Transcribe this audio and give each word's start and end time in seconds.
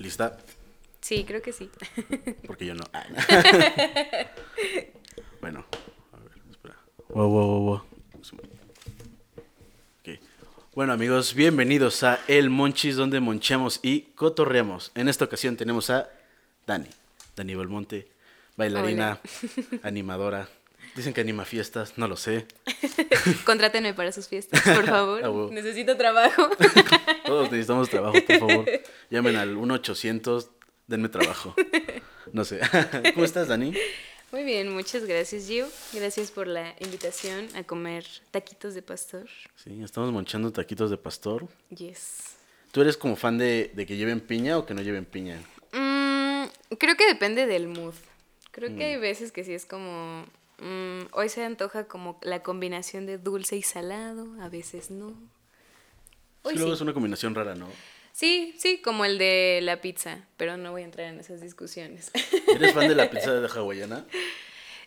¿Lista? 0.00 0.38
Sí, 1.02 1.24
creo 1.24 1.42
que 1.42 1.52
sí. 1.52 1.70
Porque 2.46 2.64
yo 2.64 2.74
no. 2.74 2.84
Ah, 2.94 3.04
bueno, 5.42 5.66
a 6.14 6.16
ver, 6.16 6.32
espera. 6.50 6.76
Wow, 7.10 7.28
wow, 7.28 7.46
wow, 7.46 7.60
wow. 7.60 7.82
Ok. 10.00 10.18
Bueno, 10.74 10.94
amigos, 10.94 11.34
bienvenidos 11.34 12.02
a 12.02 12.18
El 12.28 12.48
Monchis, 12.48 12.96
donde 12.96 13.20
monchamos 13.20 13.78
y 13.82 14.00
cotorreamos. 14.14 14.90
En 14.94 15.06
esta 15.10 15.26
ocasión 15.26 15.58
tenemos 15.58 15.90
a 15.90 16.08
Dani. 16.66 16.88
Dani 17.36 17.54
Belmonte, 17.54 18.08
bailarina, 18.56 19.20
animadora. 19.82 20.48
Dicen 20.96 21.12
que 21.14 21.20
anima 21.20 21.44
fiestas, 21.44 21.94
no 21.96 22.08
lo 22.08 22.16
sé. 22.16 22.46
Contrátenme 23.44 23.94
para 23.94 24.12
sus 24.12 24.28
fiestas, 24.28 24.60
por 24.62 24.86
favor. 24.86 25.20
Ah. 25.24 25.48
Necesito 25.52 25.96
trabajo. 25.96 26.48
Todos 27.26 27.50
necesitamos 27.50 27.88
trabajo, 27.88 28.16
por 28.26 28.38
favor. 28.38 28.66
Llamen 29.10 29.36
al 29.36 29.56
1-800, 29.56 30.48
denme 30.86 31.08
trabajo. 31.08 31.54
No 32.32 32.44
sé. 32.44 32.60
¿Cómo 33.14 33.24
estás, 33.24 33.48
Dani? 33.48 33.72
Muy 34.32 34.44
bien, 34.44 34.72
muchas 34.72 35.04
gracias, 35.06 35.46
Gio. 35.46 35.68
Gracias 35.92 36.30
por 36.30 36.46
la 36.46 36.74
invitación 36.80 37.48
a 37.56 37.64
comer 37.64 38.04
taquitos 38.30 38.74
de 38.74 38.82
pastor. 38.82 39.28
Sí, 39.56 39.80
estamos 39.82 40.12
monchando 40.12 40.52
taquitos 40.52 40.90
de 40.90 40.96
pastor. 40.96 41.46
Yes. 41.70 42.36
¿Tú 42.72 42.80
eres 42.82 42.96
como 42.96 43.16
fan 43.16 43.38
de, 43.38 43.70
de 43.74 43.86
que 43.86 43.96
lleven 43.96 44.20
piña 44.20 44.56
o 44.58 44.66
que 44.66 44.74
no 44.74 44.82
lleven 44.82 45.04
piña? 45.04 45.40
Mm, 45.72 46.44
creo 46.78 46.96
que 46.96 47.06
depende 47.06 47.46
del 47.46 47.66
mood. 47.68 47.94
Creo 48.52 48.76
que 48.76 48.84
hay 48.84 48.96
Mm. 48.96 49.00
veces 49.00 49.32
que 49.32 49.42
sí 49.44 49.52
es 49.54 49.66
como. 49.66 50.24
Mm, 50.60 51.08
hoy 51.12 51.28
se 51.28 51.44
antoja 51.44 51.84
como 51.88 52.18
la 52.22 52.42
combinación 52.42 53.06
de 53.06 53.18
dulce 53.18 53.56
y 53.56 53.62
salado, 53.62 54.28
a 54.40 54.48
veces 54.48 54.90
no. 54.90 55.08
Hoy 56.42 56.52
Sí, 56.52 56.58
luego 56.58 56.68
sí. 56.72 56.74
es 56.76 56.80
una 56.80 56.92
combinación 56.94 57.34
rara, 57.34 57.54
¿no? 57.54 57.68
Sí, 58.12 58.54
sí, 58.58 58.80
como 58.82 59.04
el 59.04 59.18
de 59.18 59.60
la 59.62 59.80
pizza, 59.80 60.26
pero 60.36 60.56
no 60.56 60.72
voy 60.72 60.82
a 60.82 60.84
entrar 60.84 61.06
en 61.08 61.20
esas 61.20 61.40
discusiones. 61.40 62.10
¿Eres 62.54 62.72
fan 62.74 62.88
de 62.88 62.94
la 62.94 63.10
pizza 63.10 63.32
de 63.32 63.48
hawaiana? 63.48 64.04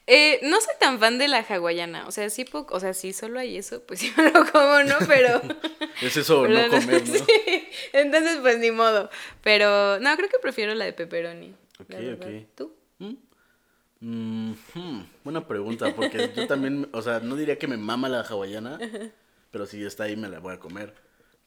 Eh, 0.06 0.40
no 0.44 0.60
soy 0.60 0.74
tan 0.80 1.00
fan 1.00 1.18
de 1.18 1.30
la 1.30 1.40
hawaiana, 1.48 2.06
o 2.08 2.12
sea, 2.12 2.30
sí, 2.30 2.46
o 2.52 2.80
sea, 2.80 2.94
sí 2.94 3.14
solo 3.14 3.40
hay 3.40 3.58
eso, 3.58 3.82
pues 3.84 4.00
sí 4.02 4.14
me 4.18 4.32
lo 4.32 4.46
como, 4.52 4.84
¿no? 4.84 4.96
Pero... 5.08 5.42
Es 6.02 6.18
eso 6.18 6.48
no 6.48 6.70
comer, 6.70 7.08
¿no? 7.08 7.16
Sí, 7.16 7.68
entonces 7.94 8.40
pues 8.42 8.58
ni 8.60 8.72
modo, 8.72 9.10
pero 9.42 10.00
no, 10.00 10.16
creo 10.18 10.28
que 10.28 10.40
prefiero 10.40 10.74
la 10.74 10.86
de 10.86 10.92
pepperoni. 10.92 11.56
la 11.88 11.98
Ok, 11.98 12.22
ok. 12.22 12.28
¿Tú? 12.56 12.76
Mm, 14.06 14.52
hmm, 14.74 15.02
buena 15.24 15.48
pregunta, 15.48 15.96
porque 15.96 16.30
yo 16.36 16.46
también, 16.46 16.90
o 16.92 17.02
sea, 17.02 17.22
no 17.22 17.38
diría 17.38 17.58
que 17.58 17.70
me 17.70 17.78
mama 17.78 18.10
la 18.10 18.20
hawaiana, 18.20 18.78
pero 19.50 19.66
si 19.66 19.82
está 19.86 20.04
ahí 20.04 20.18
me 20.18 20.28
la 20.28 20.40
voy 20.40 20.54
a 20.54 20.60
comer. 20.60 20.94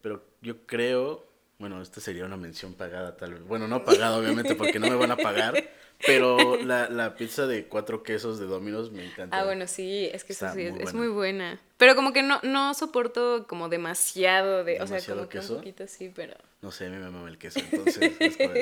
Pero 0.00 0.24
yo 0.40 0.64
creo, 0.64 1.26
bueno, 1.58 1.82
esta 1.82 2.00
sería 2.00 2.24
una 2.24 2.38
mención 2.38 2.72
pagada 2.72 3.14
tal 3.18 3.34
vez. 3.34 3.42
Bueno, 3.42 3.68
no 3.68 3.84
pagada 3.84 4.16
obviamente 4.16 4.54
porque 4.54 4.78
no 4.78 4.88
me 4.88 4.96
van 4.96 5.10
a 5.10 5.18
pagar, 5.18 5.68
pero 6.06 6.56
la, 6.64 6.88
la 6.88 7.14
pizza 7.14 7.46
de 7.46 7.66
cuatro 7.66 8.02
quesos 8.02 8.38
de 8.38 8.46
Domino's 8.46 8.90
me 8.90 9.04
encanta. 9.04 9.38
Ah, 9.38 9.44
bueno, 9.44 9.66
sí, 9.66 10.08
es 10.10 10.24
que 10.24 10.32
eso 10.32 10.50
sí, 10.54 10.62
es, 10.62 10.72
muy 10.72 10.78
es 10.80 10.84
buena. 10.84 10.98
muy 10.98 11.08
buena. 11.08 11.60
Pero 11.76 11.94
como 11.94 12.14
que 12.14 12.22
no, 12.22 12.40
no 12.42 12.72
soporto 12.72 13.46
como 13.46 13.68
demasiado 13.68 14.64
de, 14.64 14.76
o 14.76 14.86
sea, 14.86 14.96
¿Demasiado 14.96 15.18
como 15.18 15.28
que 15.28 15.38
queso? 15.40 15.52
un 15.52 15.58
poquito 15.58 15.86
sí, 15.86 16.10
pero... 16.14 16.32
No 16.62 16.70
sé, 16.70 16.86
a 16.86 16.88
mí 16.88 16.96
me 16.96 17.10
mama 17.10 17.28
el 17.28 17.36
queso, 17.36 17.60
entonces 17.60 18.12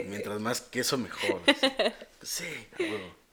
mientras 0.08 0.40
más 0.40 0.62
queso 0.62 0.98
mejor. 0.98 1.42
así. 1.46 1.68
Sí, 2.22 2.44
a 2.80 2.82
huevo. 2.82 3.23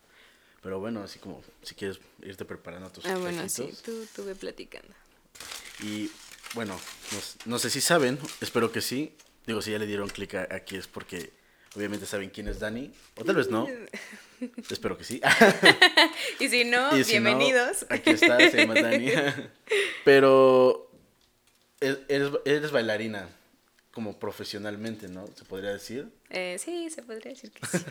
Pero 0.61 0.79
bueno, 0.79 1.03
así 1.03 1.19
como 1.19 1.43
si 1.63 1.75
quieres 1.75 1.99
irte 2.21 2.45
preparando 2.45 2.89
tus 2.91 3.05
Ah, 3.05 3.17
bueno, 3.17 3.47
sí, 3.49 3.71
tú, 3.83 4.05
tú 4.15 4.23
ve 4.25 4.35
platicando. 4.35 4.93
Y 5.81 6.11
bueno, 6.53 6.79
no, 7.45 7.59
sé 7.59 7.69
si 7.69 7.81
saben, 7.81 8.19
espero 8.41 8.71
que 8.71 8.81
sí. 8.81 9.15
Digo, 9.47 9.61
si 9.61 9.71
ya 9.71 9.79
le 9.79 9.87
dieron 9.87 10.09
clic 10.09 10.35
aquí 10.35 10.75
es 10.75 10.87
porque 10.87 11.31
obviamente 11.75 12.05
saben 12.05 12.29
quién 12.29 12.47
es 12.47 12.59
Dani, 12.59 12.91
o 13.15 13.23
tal 13.23 13.35
vez 13.35 13.49
no. 13.49 13.67
espero 14.69 14.97
que 14.97 15.03
sí. 15.03 15.19
Y 16.39 16.49
si 16.49 16.63
no, 16.65 16.95
Y 16.97 17.03
si 17.03 17.19
no, 17.19 17.23
bienvenidos. 17.23 17.85
aquí 17.89 18.11
está, 18.11 18.37
se 18.37 18.57
llama 18.57 18.75
Dani. 18.75 19.11
Pero 20.05 20.91
e- 21.79 22.05
eres, 22.07 22.31
eres 22.45 22.71
bailarina, 22.71 23.29
como 23.91 24.17
profesionalmente, 24.19 25.07
¿no? 25.09 25.27
Se 25.35 25.43
podría 25.45 25.71
decir. 25.73 26.07
Eh, 26.29 26.57
sí, 26.59 26.89
se 26.89 27.01
podría 27.03 27.31
decir 27.31 27.51
que 27.51 27.65
sí. 27.65 27.85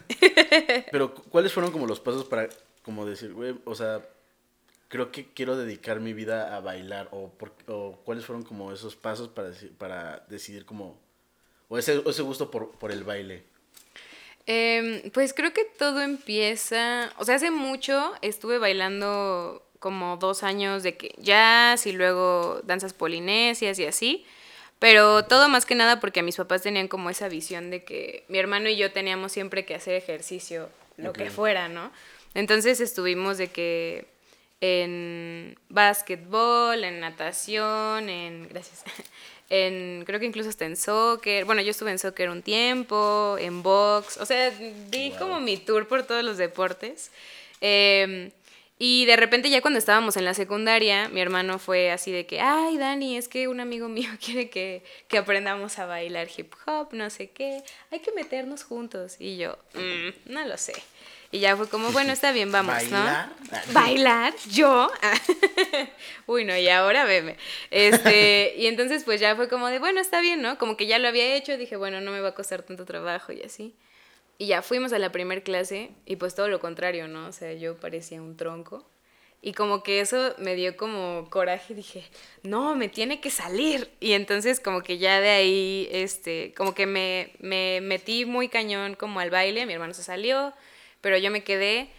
Pero, 0.91 1.15
cu- 1.15 1.23
¿cuáles 1.25 1.53
fueron 1.53 1.71
como 1.73 1.87
los 1.87 2.01
pasos 2.01 2.25
para, 2.25 2.49
como 2.83 3.05
decir, 3.07 3.33
güey, 3.35 3.55
o 3.65 3.75
sea, 3.75 4.01
creo 4.89 5.13
que 5.13 5.27
quiero 5.33 5.57
dedicar 5.57 6.01
mi 6.01 6.13
vida 6.15 6.57
a 6.57 6.61
bailar? 6.61 7.09
O, 7.13 7.29
por- 7.31 7.53
o 7.67 7.99
cuáles 8.05 8.25
fueron 8.25 8.43
como 8.45 8.73
esos 8.73 8.97
pasos 8.97 9.29
para, 9.29 9.51
deci- 9.51 9.71
para 9.77 10.25
decidir 10.29 10.65
como, 10.65 10.99
o 11.69 11.77
ese, 11.79 12.03
ese 12.07 12.23
gusto 12.23 12.51
por, 12.51 12.71
por 12.73 12.93
el 12.93 13.05
baile? 13.05 13.45
Em, 14.47 15.11
pues 15.11 15.35
creo 15.35 15.53
que 15.53 15.65
todo 15.65 16.01
empieza, 16.01 17.13
o 17.19 17.25
sea, 17.25 17.37
hace 17.37 17.51
mucho 17.51 18.13
estuve 18.23 18.59
bailando 18.59 19.65
como 19.79 20.17
dos 20.17 20.43
años 20.43 20.83
de 20.83 20.97
que 20.97 21.15
jazz 21.19 21.87
y 21.87 21.93
luego 21.93 22.61
danzas 22.65 22.93
polinesias 22.95 23.79
y 23.79 23.85
así, 23.85 24.25
pero 24.81 25.25
todo 25.25 25.49
más 25.49 25.65
que 25.65 25.77
nada 25.77 26.01
porque 26.01 26.25
mis 26.25 26.37
papás 26.37 26.63
tenían 26.63 26.89
como 26.89 27.09
esa 27.11 27.29
visión 27.29 27.71
de 27.71 27.85
que 27.85 28.25
mi 28.27 28.39
hermano 28.39 28.69
y 28.69 28.77
yo 28.77 28.91
teníamos 28.91 29.31
siempre 29.31 29.65
que 29.65 29.77
hacer 29.77 29.95
ejercicio, 29.95 30.69
lo 30.97 31.13
que 31.13 31.31
fuera, 31.31 31.69
¿no? 31.69 31.93
Entonces 32.35 32.81
estuvimos 32.81 33.39
de 33.39 33.49
que 33.49 34.07
en 34.61 35.57
básquetbol, 35.69 36.83
en 36.85 37.01
natación, 37.01 38.09
en 38.09 38.49
gracias. 38.49 38.83
En 39.53 40.05
creo 40.07 40.21
que 40.21 40.27
incluso 40.27 40.49
hasta 40.49 40.65
en 40.65 40.77
soccer. 40.77 41.45
Bueno, 41.45 41.61
yo 41.61 41.73
estuve 41.73 41.91
en 41.91 41.99
soccer 41.99 42.31
un 42.31 42.41
tiempo, 42.41 43.37
en 43.37 43.65
box, 43.65 44.17
o 44.19 44.25
sea, 44.25 44.51
di 44.51 45.11
Wow. 45.11 45.19
como 45.19 45.41
mi 45.41 45.57
tour 45.57 45.89
por 45.89 46.05
todos 46.05 46.23
los 46.23 46.37
deportes. 46.39 47.11
Em, 47.61 48.31
y 48.83 49.05
de 49.05 49.15
repente 49.17 49.51
ya 49.51 49.61
cuando 49.61 49.79
estábamos 49.79 50.17
en 50.17 50.25
la 50.25 50.33
secundaria, 50.33 51.09
mi 51.11 51.21
hermano 51.21 51.59
fue 51.59 51.91
así 51.93 52.11
de 52.11 52.25
que, 52.27 52.41
ay, 52.41 52.79
Dani, 52.79 53.19
es 53.19 53.29
que 53.29 53.47
un 53.47 53.61
amigo 53.61 53.89
mío 53.97 54.09
quiere 54.25 54.49
que, 54.49 54.83
que 55.07 55.19
aprendamos 55.19 55.79
a 55.79 55.85
bailar 55.85 56.29
hip 56.35 56.55
hop, 56.67 56.89
no 56.93 57.11
sé 57.11 57.29
qué, 57.31 57.63
hay 57.93 58.01
que 58.01 58.11
meternos 58.13 58.65
juntos. 58.65 59.17
Y 59.21 59.37
yo, 59.37 59.59
"Mm, 59.75 60.33
no 60.33 60.45
lo 60.47 60.57
sé. 60.57 60.73
Y 61.33 61.39
ya 61.39 61.57
fue 61.57 61.69
como, 61.69 61.93
bueno, 61.93 62.11
está 62.13 62.33
bien, 62.33 62.51
vamos, 62.51 62.75
¿Bailar? 62.75 63.29
¿no? 63.53 63.73
¿Bailar? 63.73 64.35
¿Yo? 64.51 64.91
Uy, 66.27 66.45
no, 66.45 66.57
y 66.57 66.69
ahora 66.69 67.05
veme. 67.05 67.37
Este, 67.71 68.55
y 68.57 68.67
entonces 68.67 69.05
pues 69.05 69.21
ya 69.21 69.37
fue 69.37 69.49
como 69.49 69.69
de, 69.69 69.79
bueno, 69.79 70.01
está 70.01 70.21
bien, 70.21 70.43
¿no? 70.43 70.59
Como 70.59 70.77
que 70.77 70.87
ya 70.87 70.99
lo 70.99 71.07
había 71.07 71.35
hecho, 71.37 71.57
dije, 71.57 71.77
bueno, 71.77 72.01
no 72.01 72.11
me 72.13 72.21
va 72.21 72.31
a 72.31 72.35
costar 72.35 72.63
tanto 72.63 72.85
trabajo 72.85 73.33
y 73.33 73.43
así. 73.43 73.75
Y 74.41 74.47
ya 74.47 74.63
fuimos 74.63 74.95
a 74.95 74.99
la 74.99 75.13
primer 75.13 75.43
clase 75.43 75.91
y 76.07 76.17
pues 76.17 76.35
todo 76.35 76.49
lo 76.49 76.61
contrario, 76.61 77.07
¿no? 77.09 77.27
O 77.27 77.33
sea, 77.33 77.53
yo 77.53 77.77
parecía 77.77 78.23
un 78.23 78.39
tronco. 78.39 78.89
Y 79.43 79.53
como 79.53 79.83
que 79.83 80.01
eso 80.01 80.35
me 80.39 80.55
dio 80.55 80.79
como 80.79 81.29
coraje, 81.29 81.75
dije, 81.75 82.05
no, 82.43 82.75
me 82.75 82.89
tiene 82.89 83.21
que 83.21 83.29
salir. 83.29 83.91
Y 84.01 84.13
entonces 84.13 84.59
como 84.59 84.81
que 84.81 84.97
ya 84.97 85.21
de 85.21 85.29
ahí, 85.29 85.89
este, 85.93 86.55
como 86.57 86.75
que 86.75 86.87
me, 86.87 87.35
me 87.39 87.83
metí 87.83 88.25
muy 88.25 88.49
cañón 88.49 88.95
como 88.95 89.21
al 89.21 89.29
baile, 89.29 89.67
mi 89.67 89.75
hermano 89.75 89.93
se 89.93 90.03
salió, 90.03 90.55
pero 91.03 91.19
yo 91.19 91.31
me 91.31 91.45
quedé 91.45 91.91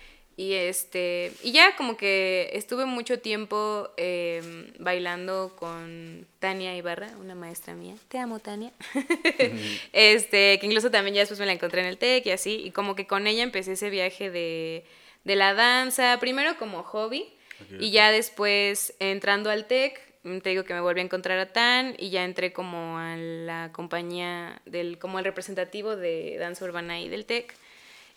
y 0.41 0.55
este, 0.55 1.31
y 1.43 1.51
ya 1.51 1.75
como 1.75 1.97
que 1.97 2.49
estuve 2.53 2.85
mucho 2.85 3.19
tiempo 3.19 3.91
eh, 3.95 4.41
bailando 4.79 5.55
con 5.55 6.25
Tania 6.39 6.75
Ibarra, 6.75 7.11
una 7.19 7.35
maestra 7.35 7.75
mía. 7.75 7.93
Te 8.07 8.17
amo, 8.17 8.39
Tania. 8.39 8.71
este, 9.93 10.57
que 10.57 10.65
incluso 10.65 10.89
también 10.89 11.13
ya 11.13 11.21
después 11.21 11.39
me 11.39 11.45
la 11.45 11.53
encontré 11.53 11.81
en 11.81 11.87
el 11.87 11.99
TEC 11.99 12.25
y 12.25 12.31
así, 12.31 12.55
y 12.55 12.71
como 12.71 12.95
que 12.95 13.05
con 13.05 13.27
ella 13.27 13.43
empecé 13.43 13.73
ese 13.73 13.91
viaje 13.91 14.31
de, 14.31 14.83
de 15.25 15.35
la 15.35 15.53
danza, 15.53 16.17
primero 16.19 16.57
como 16.57 16.81
hobby, 16.81 17.31
y 17.79 17.91
ya 17.91 18.11
después 18.11 18.95
entrando 18.97 19.51
al 19.51 19.67
TEC, 19.67 20.01
mm, 20.23 20.39
te 20.39 20.49
digo 20.49 20.63
que 20.63 20.73
me 20.73 20.81
volví 20.81 21.01
a 21.01 21.03
encontrar 21.03 21.37
a 21.37 21.53
Tan 21.53 21.93
y 21.99 22.09
ya 22.09 22.23
entré 22.23 22.51
como 22.51 22.97
a 22.97 23.15
la 23.15 23.69
compañía 23.73 24.59
del, 24.65 24.97
como 24.97 25.19
el 25.19 25.25
representativo 25.25 25.95
de 25.95 26.37
danza 26.39 26.65
urbana 26.65 26.95
ahí 26.95 27.09
del 27.09 27.27
TEC. 27.27 27.53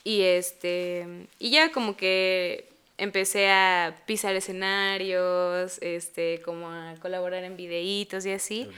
Y 0.05 0.23
este, 0.23 1.07
y 1.39 1.51
ya 1.51 1.73
como 1.73 1.97
que 1.97 2.69
empecé 2.97 3.51
a 3.51 4.03
pisar 4.07 4.37
escenarios, 4.37 5.79
este, 5.81 6.41
como 6.45 6.71
a 6.71 6.95
colaborar 7.01 7.43
en 7.43 7.57
videitos 7.57 8.25
y 8.27 8.31
así. 8.31 8.69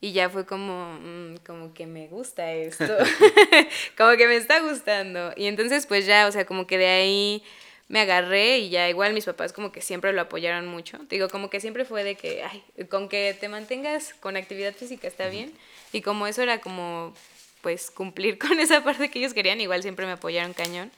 Y 0.00 0.12
ya 0.12 0.30
fue 0.30 0.46
como, 0.46 0.98
mm, 1.00 1.36
como 1.46 1.74
que 1.74 1.86
me 1.86 2.06
gusta 2.06 2.52
esto, 2.52 2.84
como 3.98 4.16
que 4.16 4.26
me 4.26 4.36
está 4.36 4.60
gustando. 4.60 5.32
Y 5.36 5.46
entonces 5.46 5.86
pues 5.86 6.06
ya, 6.06 6.26
o 6.26 6.32
sea, 6.32 6.46
como 6.46 6.66
que 6.66 6.78
de 6.78 6.86
ahí 6.86 7.42
me 7.88 8.00
agarré 8.00 8.58
y 8.58 8.68
ya 8.68 8.88
igual 8.88 9.14
mis 9.14 9.24
papás 9.24 9.52
como 9.52 9.72
que 9.72 9.80
siempre 9.80 10.12
lo 10.12 10.20
apoyaron 10.20 10.66
mucho. 10.66 10.98
Te 11.08 11.16
Digo, 11.16 11.28
como 11.28 11.50
que 11.50 11.60
siempre 11.60 11.84
fue 11.84 12.04
de 12.04 12.14
que, 12.14 12.42
ay, 12.44 12.62
con 12.88 13.08
que 13.08 13.36
te 13.38 13.48
mantengas 13.48 14.14
con 14.14 14.36
actividad 14.36 14.74
física 14.74 15.08
está 15.08 15.28
bien. 15.28 15.52
Y 15.92 16.02
como 16.02 16.26
eso 16.26 16.42
era 16.42 16.60
como, 16.60 17.14
pues, 17.60 17.90
cumplir 17.90 18.38
con 18.44 18.60
esa 18.60 18.82
parte 18.84 19.10
que 19.10 19.18
ellos 19.18 19.34
querían, 19.34 19.60
igual 19.60 19.82
siempre 19.82 20.06
me 20.06 20.12
apoyaron 20.12 20.52
cañón. 20.54 20.90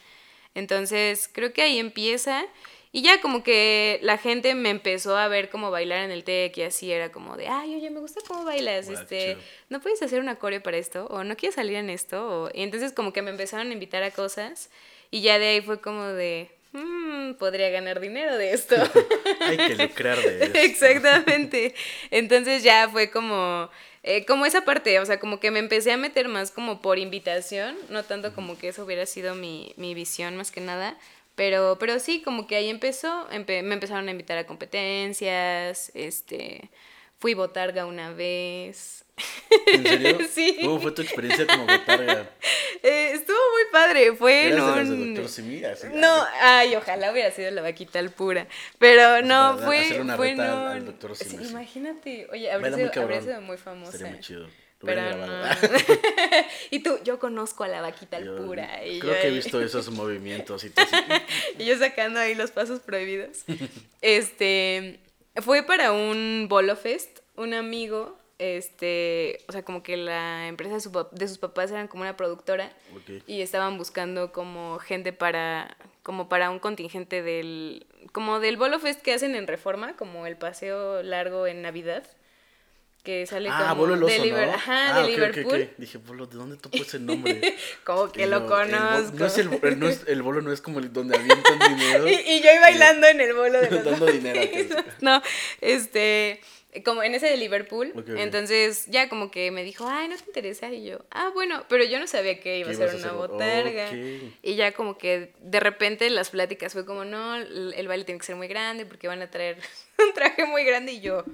Entonces, 0.54 1.28
creo 1.32 1.52
que 1.52 1.62
ahí 1.62 1.78
empieza 1.78 2.44
Y 2.92 3.02
ya 3.02 3.20
como 3.20 3.44
que 3.44 4.00
la 4.02 4.18
gente 4.18 4.56
me 4.56 4.68
empezó 4.70 5.16
a 5.16 5.28
ver 5.28 5.48
como 5.48 5.70
bailar 5.70 6.00
en 6.02 6.10
el 6.10 6.24
TEC 6.24 6.58
y 6.58 6.62
así 6.62 6.90
era 6.90 7.12
como 7.12 7.36
de, 7.36 7.46
ay, 7.46 7.76
oye, 7.76 7.88
me 7.88 8.00
gusta 8.00 8.20
cómo 8.26 8.44
bailas, 8.44 8.88
este. 8.88 9.36
¿no 9.68 9.80
puedes 9.80 10.02
hacer 10.02 10.18
una 10.20 10.40
coreo 10.40 10.60
para 10.60 10.76
esto? 10.76 11.06
¿O 11.06 11.22
no 11.22 11.36
quieres 11.36 11.54
salir 11.54 11.76
en 11.76 11.88
esto? 11.88 12.16
O- 12.46 12.50
Y 12.52 12.62
entonces 12.62 12.92
como 12.92 13.12
que 13.12 13.22
me 13.22 13.30
empezaron 13.30 13.70
a 13.70 13.72
invitar 13.72 14.02
a 14.02 14.10
cosas 14.10 14.70
y 15.12 15.20
ya 15.20 15.38
de 15.38 15.46
ahí 15.50 15.60
fue 15.60 15.80
como 15.80 16.02
de, 16.04 16.50
"Mm, 16.72 17.34
podría 17.34 17.70
ganar 17.70 18.00
dinero 18.00 18.36
de 18.36 18.54
esto. 18.54 18.74
Hay 19.40 19.56
que 19.56 19.76
lucrar 19.76 20.18
de 20.18 20.42
esto. 20.46 20.58
Exactamente. 20.58 21.74
Entonces 22.10 22.64
ya 22.64 22.88
fue 22.88 23.08
como, 23.12 23.70
eh, 24.02 24.24
como 24.26 24.46
esa 24.46 24.62
parte, 24.64 24.98
o 25.00 25.06
sea, 25.06 25.20
como 25.20 25.40
que 25.40 25.50
me 25.50 25.58
empecé 25.58 25.92
a 25.92 25.96
meter 25.96 26.28
más 26.28 26.50
como 26.50 26.80
por 26.82 26.98
invitación, 26.98 27.76
no 27.90 28.04
tanto 28.04 28.34
como 28.34 28.56
que 28.58 28.68
eso 28.68 28.84
hubiera 28.84 29.06
sido 29.06 29.34
mi, 29.34 29.74
mi 29.76 29.94
visión 29.94 30.36
más 30.36 30.50
que 30.50 30.60
nada. 30.60 30.98
Pero, 31.36 31.76
pero 31.78 31.98
sí, 32.00 32.22
como 32.22 32.46
que 32.46 32.56
ahí 32.56 32.68
empezó, 32.68 33.28
empe- 33.30 33.62
me 33.62 33.74
empezaron 33.74 34.08
a 34.08 34.10
invitar 34.10 34.36
a 34.38 34.46
competencias, 34.46 35.90
este, 35.94 36.70
fui 37.18 37.34
botarga 37.34 37.86
una 37.86 38.12
vez. 38.12 39.04
¿En 39.66 39.82
serio? 39.84 40.18
Sí. 40.32 40.58
¿Cómo 40.62 40.80
fue 40.80 40.92
tu 40.92 41.02
experiencia 41.02 41.46
como 41.46 41.66
botarga? 41.66 42.30
Eh, 42.82 43.12
estuvo 43.14 43.36
muy 43.36 43.62
padre, 43.72 44.14
fue 44.14 44.48
en 44.48 44.52
¿Eras 44.54 44.76
de 44.76 44.84
de 44.84 44.90
un... 45.02 45.14
Doctor 45.14 45.30
Simi? 45.30 45.64
Así, 45.64 45.86
No, 45.92 46.26
ay, 46.40 46.74
ojalá 46.76 47.12
hubiera 47.12 47.30
sido 47.30 47.50
la 47.50 47.62
vaquita 47.62 47.98
al 47.98 48.10
pura. 48.10 48.46
Pero 48.78 49.22
no, 49.22 49.54
para 49.56 49.66
fue. 49.66 49.78
hacerle 49.80 50.00
una 50.02 50.16
fue 50.16 50.30
reta 50.30 50.42
en 50.44 50.50
al- 50.50 50.86
Dr. 50.86 51.16
Sí, 51.16 51.24
Simi, 51.24 51.44
sí. 51.44 51.50
imagínate. 51.50 52.28
Oye, 52.32 52.50
habría 52.50 52.72
sido, 52.74 52.90
muy 52.92 53.02
habría 53.02 53.20
sido 53.22 53.40
muy 53.40 53.56
famosa. 53.58 53.92
Estaría 53.92 54.12
muy 54.14 54.20
chido. 54.22 54.48
Pero 54.82 55.14
no. 55.14 55.26
y 56.70 56.78
tú, 56.82 56.98
yo 57.04 57.18
conozco 57.18 57.64
a 57.64 57.68
la 57.68 57.82
vaquita 57.82 58.16
al 58.16 58.34
pura. 58.36 58.82
Y 58.86 58.98
creo 59.00 59.14
yo 59.14 59.20
que 59.20 59.28
he 59.28 59.30
visto 59.30 59.60
esos 59.60 59.90
movimientos 59.92 60.64
y 60.64 60.70
todo 60.70 60.86
así. 60.86 60.96
y 61.58 61.66
yo 61.66 61.76
sacando 61.78 62.18
ahí 62.18 62.34
los 62.34 62.50
pasos 62.50 62.80
prohibidos. 62.80 63.44
Este, 64.00 65.00
fue 65.42 65.62
para 65.64 65.92
un 65.92 66.46
Bolo 66.48 66.76
Fest, 66.76 67.18
un 67.36 67.52
amigo, 67.52 68.18
este, 68.40 69.38
o 69.48 69.52
sea, 69.52 69.62
como 69.62 69.82
que 69.82 69.98
la 69.98 70.48
empresa 70.48 70.74
de, 70.74 70.80
su 70.80 71.06
de 71.12 71.28
sus 71.28 71.36
papás 71.36 71.70
eran 71.70 71.88
como 71.88 72.02
una 72.02 72.16
productora 72.16 72.72
y 73.26 73.42
estaban 73.42 73.76
buscando 73.76 74.32
como 74.32 74.78
gente 74.78 75.12
para, 75.12 75.76
como 76.02 76.30
para 76.30 76.48
un 76.48 76.58
contingente 76.58 77.22
del, 77.22 77.86
como 78.12 78.40
del 78.40 78.56
Bolo 78.56 78.80
Fest 78.80 79.02
que 79.02 79.12
hacen 79.12 79.34
en 79.34 79.46
Reforma, 79.46 79.94
como 79.94 80.26
el 80.26 80.38
paseo 80.38 81.02
largo 81.02 81.46
en 81.46 81.60
Navidad. 81.60 82.02
Que 83.02 83.26
sale 83.26 83.48
Ah, 83.50 83.68
como 83.70 83.82
Bolo 83.82 83.94
el 83.94 84.00
de 84.00 84.06
oso, 84.06 84.24
Liber- 84.24 84.46
¿no? 84.46 84.52
Ajá, 84.52 84.96
ah, 84.96 84.98
de 84.98 85.04
ok, 85.04 85.08
ok, 85.08 85.16
Liverpool. 85.36 85.70
Dije, 85.78 85.98
Bolo, 85.98 86.26
¿de 86.26 86.36
dónde 86.36 86.56
topó 86.58 86.76
ese 86.76 86.98
nombre? 86.98 87.56
Como 87.84 88.12
que 88.12 88.26
lo 88.26 88.46
conozco. 88.46 89.16
no 89.16 89.26
es 89.26 89.38
el, 89.38 89.58
el- 89.62 89.78
no 89.80 89.88
es- 89.88 90.04
el 90.06 90.22
bolo 90.22 90.42
no 90.42 90.52
es 90.52 90.60
como 90.60 90.80
el 90.80 90.92
donde 90.92 91.16
avientan 91.16 91.58
dinero. 91.76 92.06
Y, 92.08 92.12
y 92.12 92.42
yo 92.42 92.50
ahí 92.50 92.58
bailando 92.58 93.06
en 93.06 93.20
el 93.22 93.32
bolo 93.34 93.58
de 93.60 93.70
los 93.70 93.84
Dando 93.84 94.04
dinero 94.06 94.40
No, 95.00 95.22
este, 95.62 96.40
como 96.84 97.02
en 97.02 97.14
ese 97.14 97.26
de 97.26 97.38
Liverpool. 97.38 97.92
Entonces 98.18 98.84
ya 98.88 99.08
como 99.08 99.30
que 99.30 99.50
me 99.50 99.64
dijo, 99.64 99.86
ay, 99.88 100.08
¿no 100.08 100.16
te 100.16 100.24
interesa? 100.26 100.70
Y 100.70 100.84
yo, 100.84 100.98
ah, 101.10 101.30
bueno, 101.32 101.64
pero 101.70 101.84
yo 101.84 101.98
no 101.98 102.06
sabía 102.06 102.38
que 102.40 102.58
iba 102.58 102.70
a 102.70 102.74
ser 102.74 102.88
una 102.90 102.98
hacer- 102.98 103.12
botarga. 103.12 103.88
Y 104.42 104.56
ya 104.56 104.72
como 104.72 104.98
que 104.98 105.32
de 105.40 105.60
repente 105.60 106.08
las 106.10 106.28
pláticas 106.28 106.74
fue 106.74 106.84
como, 106.84 107.06
no, 107.06 107.36
el 107.36 107.88
baile 107.88 108.04
tiene 108.04 108.18
que 108.20 108.26
ser 108.26 108.36
muy 108.36 108.46
grande 108.48 108.84
porque 108.84 109.08
van 109.08 109.22
a 109.22 109.30
traer 109.30 109.56
un 109.98 110.12
traje 110.12 110.44
muy 110.44 110.64
grande. 110.64 110.92
Y 110.92 111.00
yo, 111.00 111.24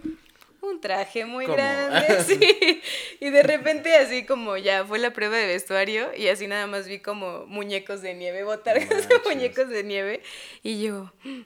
un 0.71 0.81
traje 0.81 1.25
muy 1.25 1.45
¿Cómo? 1.47 1.57
grande, 1.57 2.23
sí. 2.27 2.83
Y 3.21 3.31
de 3.31 3.43
repente 3.43 3.95
así 3.97 4.25
como 4.27 4.57
ya 4.57 4.85
fue 4.85 4.99
la 4.99 5.13
prueba 5.13 5.37
de 5.37 5.47
vestuario 5.47 6.15
y 6.17 6.29
así 6.29 6.47
nada 6.47 6.67
más 6.67 6.87
vi 6.89 7.01
como 7.01 7.47
muñecos 7.47 8.03
de 8.03 8.15
nieve, 8.15 8.43
botargas 8.45 9.09
de 9.09 9.19
muñecos 9.25 9.69
de 9.69 9.85
nieve. 9.85 10.23
Y 10.63 10.83
yo, 10.83 11.13
"Mm, 11.25 11.41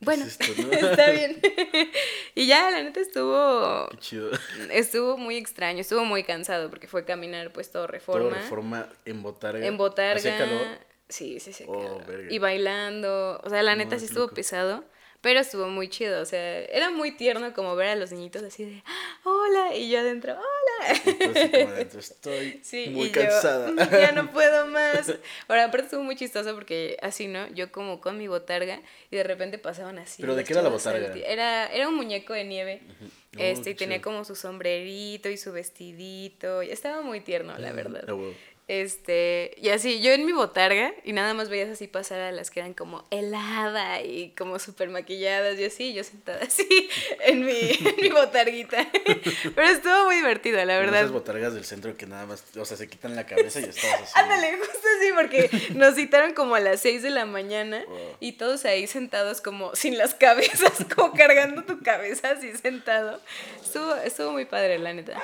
bueno, 0.00 0.24
es 0.26 0.38
esto, 0.40 0.62
no? 0.62 0.70
está 0.72 1.10
bien. 1.10 1.40
y 2.34 2.46
ya, 2.46 2.70
la 2.70 2.82
neta 2.82 3.00
estuvo, 3.00 3.88
Qué 3.92 3.96
chido. 3.98 4.30
estuvo 4.70 5.16
muy 5.16 5.36
extraño, 5.36 5.80
estuvo 5.80 6.04
muy 6.04 6.22
cansado 6.24 6.68
porque 6.70 6.86
fue 6.86 7.04
caminar 7.04 7.52
pues 7.52 7.70
todo 7.70 7.84
Todo 7.84 7.92
reforma. 7.92 8.30
reforma 8.36 8.88
en 9.04 9.22
botarga. 9.22 9.66
En 9.66 9.76
botarga. 9.76 10.16
¿Hacía 10.18 10.36
calor? 10.38 10.66
Sí, 11.08 11.38
sí, 11.40 11.52
sí. 11.52 11.64
Oh. 11.68 12.00
Y 12.28 12.38
bailando. 12.38 13.40
O 13.44 13.48
sea, 13.48 13.62
la 13.62 13.76
neta 13.76 13.94
No, 13.94 13.98
sí 14.00 14.06
estuvo 14.06 14.24
loco. 14.24 14.34
pesado. 14.34 14.84
Pero 15.26 15.40
estuvo 15.40 15.66
muy 15.66 15.88
chido. 15.88 16.22
O 16.22 16.24
sea, 16.24 16.60
era 16.66 16.90
muy 16.92 17.10
tierno 17.16 17.52
como 17.52 17.74
ver 17.74 17.88
a 17.88 17.96
los 17.96 18.12
niñitos 18.12 18.44
así 18.44 18.64
de 18.64 18.82
hola. 19.24 19.74
Y 19.74 19.90
yo 19.90 19.98
adentro, 19.98 20.34
hola. 20.34 21.00
Entonces, 21.04 21.50
como 21.50 21.68
adentro, 21.72 21.98
estoy 21.98 22.60
Sí, 22.62 22.90
muy 22.90 23.08
yo, 23.10 23.22
cansada. 23.22 23.72
ya 23.90 24.12
no 24.12 24.30
puedo 24.32 24.68
más. 24.68 25.12
Ahora, 25.48 25.64
aparte 25.64 25.86
estuvo 25.86 26.04
muy 26.04 26.14
chistoso 26.14 26.54
porque 26.54 26.96
así, 27.02 27.26
¿no? 27.26 27.48
Yo 27.48 27.72
como 27.72 28.00
con 28.00 28.18
mi 28.18 28.28
botarga 28.28 28.80
y 29.10 29.16
de 29.16 29.24
repente 29.24 29.58
pasaban 29.58 29.98
así. 29.98 30.22
¿Pero 30.22 30.36
de 30.36 30.44
qué 30.44 30.52
era 30.52 30.62
la 30.62 30.68
botarga? 30.68 31.12
Era, 31.26 31.66
era 31.74 31.88
un 31.88 31.96
muñeco 31.96 32.32
de 32.32 32.44
nieve. 32.44 32.82
Oh, 33.02 33.40
Este, 33.40 33.70
y 33.70 33.74
qué 33.74 33.78
tenía 33.80 33.96
chido. 33.98 34.04
como 34.12 34.24
su 34.24 34.36
sombrerito 34.36 35.28
y 35.28 35.36
su 35.38 35.50
vestidito. 35.50 36.62
Y 36.62 36.70
estaba 36.70 37.02
muy 37.02 37.18
tierno, 37.20 37.58
la 37.58 37.72
verdad. 37.72 38.04
Ah, 38.06 38.14
huevo. 38.14 38.32
Este, 38.68 39.54
y 39.58 39.68
así, 39.68 40.00
yo 40.00 40.10
en 40.12 40.26
mi 40.26 40.32
botarga, 40.32 40.92
y 41.04 41.12
nada 41.12 41.34
más 41.34 41.48
veías 41.48 41.70
así 41.70 41.86
pasar 41.86 42.20
a 42.20 42.32
las 42.32 42.50
que 42.50 42.58
eran 42.58 42.74
como 42.74 43.04
helada 43.12 44.00
y 44.02 44.30
como 44.36 44.58
súper 44.58 44.88
maquilladas 44.88 45.56
y 45.60 45.64
así, 45.66 45.94
yo 45.94 46.02
sentada 46.02 46.40
así 46.42 46.88
en 47.20 47.44
mi, 47.44 47.52
en 47.70 47.94
mi 48.02 48.08
botarguita. 48.08 48.84
Pero 49.54 49.68
estuvo 49.68 50.04
muy 50.06 50.16
divertido, 50.16 50.64
la 50.64 50.78
verdad. 50.80 51.00
Esas 51.00 51.12
botargas 51.12 51.54
del 51.54 51.64
centro 51.64 51.96
que 51.96 52.06
nada 52.06 52.26
más, 52.26 52.42
o 52.56 52.64
sea, 52.64 52.76
se 52.76 52.88
quitan 52.88 53.14
la 53.14 53.24
cabeza 53.24 53.60
y 53.60 53.64
estás 53.64 53.84
así. 54.02 54.12
Ándale, 54.16 54.56
justo 54.58 54.88
así, 54.98 55.12
porque 55.14 55.50
nos 55.76 55.94
citaron 55.94 56.34
como 56.34 56.56
a 56.56 56.60
las 56.60 56.80
6 56.80 57.02
de 57.04 57.10
la 57.10 57.24
mañana 57.24 57.84
Wow. 57.86 58.16
y 58.20 58.32
todos 58.32 58.64
ahí 58.64 58.86
sentados 58.88 59.40
como 59.40 59.76
sin 59.76 59.96
las 59.96 60.14
cabezas, 60.14 60.72
como 60.96 61.12
cargando 61.12 61.62
tu 61.64 61.80
cabeza 61.82 62.30
así 62.30 62.52
sentado. 62.56 63.20
Estuvo, 63.62 63.94
estuvo 63.96 64.32
muy 64.32 64.44
padre, 64.44 64.78
la 64.78 64.92
neta. 64.92 65.22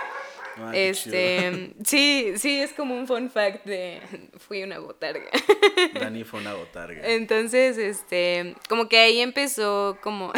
Ah, 0.57 0.73
este, 0.75 1.73
sí, 1.85 2.35
sí, 2.37 2.61
es 2.61 2.73
como 2.73 2.95
un 2.95 3.07
fun 3.07 3.31
fact 3.31 3.65
de 3.65 4.01
fui 4.39 4.63
una 4.63 4.79
botarga. 4.79 5.31
Dani 6.01 6.25
fue 6.25 6.41
una 6.41 6.55
botarga. 6.55 7.07
Entonces, 7.09 7.79
este, 7.79 8.55
como 8.69 8.89
que 8.89 8.99
ahí 8.99 9.21
empezó 9.21 9.99
como 10.03 10.33
Como 10.33 10.35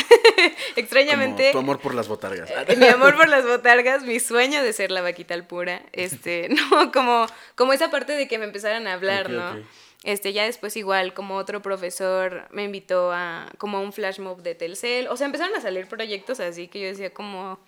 extrañamente 0.76 1.52
tu 1.52 1.58
amor 1.58 1.81
por 1.81 1.94
las 1.94 2.08
botargas. 2.08 2.50
eh, 2.50 2.76
mi 2.76 2.87
amor 2.87 3.16
por 3.16 3.28
las 3.28 3.44
botargas, 3.44 4.05
mi 4.05 4.20
sueño 4.20 4.62
de 4.62 4.72
ser 4.72 4.90
la 4.90 5.02
vaquita 5.02 5.34
al 5.34 5.46
pura, 5.46 5.82
este, 5.93 6.49
no, 6.49 6.93
como, 6.93 7.26
como 7.55 7.72
esa 7.72 7.90
parte 7.90 8.12
de 8.12 8.28
que 8.28 8.38
me 8.38 8.44
empezaran 8.44 8.87
a 8.87 8.94
hablar, 8.94 9.31
¿no? 9.31 9.62
Este, 10.05 10.34
ya 10.34 10.44
después 10.44 10.76
igual, 10.76 11.14
como 11.14 11.37
otro 11.37 11.62
profesor 11.62 12.46
me 12.50 12.64
invitó 12.64 13.11
a, 13.11 13.50
como 13.56 13.78
a 13.78 13.81
un 13.81 13.93
flash 13.93 14.19
mob 14.19 14.43
de 14.43 14.55
Telcel, 14.55 15.08
o 15.08 15.16
sea, 15.16 15.26
empezaron 15.26 15.56
a 15.56 15.62
salir 15.62 15.87
proyectos 15.87 16.40
así 16.40 16.69
que 16.69 16.81
yo 16.81 16.87
decía 16.88 17.14
como, 17.14 17.58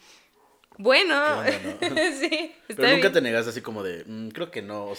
bueno, 0.78 1.42
¿Qué 1.80 1.86
onda, 1.86 2.02
sí, 2.20 2.54
está 2.68 2.82
Pero 2.82 2.88
nunca 2.88 3.00
bien. 3.08 3.12
te 3.12 3.20
negaste 3.20 3.50
así 3.50 3.60
como 3.62 3.82
de, 3.82 4.04
"Mm, 4.06 4.28
creo 4.28 4.50
que 4.50 4.62
no. 4.62 4.84
O, 4.86 4.96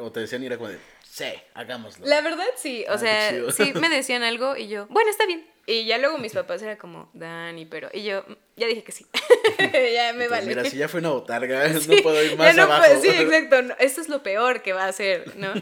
o 0.00 0.12
te 0.12 0.20
decían 0.20 0.42
y 0.42 0.46
era 0.46 0.56
como 0.56 0.68
de, 0.70 0.78
sí, 1.08 1.26
hagámoslo. 1.54 2.06
La 2.06 2.20
verdad 2.20 2.44
sí, 2.56 2.84
o 2.88 2.92
Ah, 2.94 2.98
sea, 2.98 3.50
sí 3.52 3.72
me 3.74 3.88
decían 3.90 4.22
algo 4.22 4.56
y 4.56 4.68
yo, 4.68 4.86
bueno, 4.88 5.10
está 5.10 5.26
bien. 5.26 5.46
Y 5.66 5.84
ya 5.84 5.98
luego 5.98 6.18
mis 6.18 6.32
papás 6.32 6.62
era 6.62 6.76
como, 6.78 7.10
Dani, 7.12 7.64
pero. 7.66 7.88
Y 7.92 8.02
yo, 8.02 8.24
"Mm, 8.26 8.32
ya 8.56 8.66
dije 8.66 8.82
que 8.82 8.90
sí. 8.92 9.06
ya 9.58 10.12
me 10.12 10.24
Entonces, 10.24 10.30
vale. 10.30 10.46
Mira, 10.46 10.64
si 10.64 10.76
ya 10.78 10.88
fue 10.88 10.98
una 11.00 11.10
botarga, 11.10 11.68
Sí, 11.78 11.88
no 11.88 12.02
puedo 12.02 12.22
ir 12.24 12.36
más 12.36 12.56
no 12.56 12.62
abajo. 12.64 13.00
sí, 13.00 13.08
exacto. 13.08 13.62
no, 13.62 13.74
esto 13.78 14.00
es 14.00 14.08
lo 14.08 14.22
peor 14.24 14.62
que 14.62 14.72
va 14.72 14.86
a 14.86 14.92
ser, 14.92 15.36
¿no? 15.36 15.52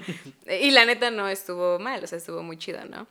y 0.51 0.71
la 0.71 0.87
neta 0.87 1.11
no 1.11 1.29
estuvo 1.29 1.79
mal, 1.79 2.03
o 2.03 2.07
sea, 2.07 2.17
estuvo 2.17 2.43
muy 2.43 2.57
chido, 2.57 2.83
¿no? 2.87 3.07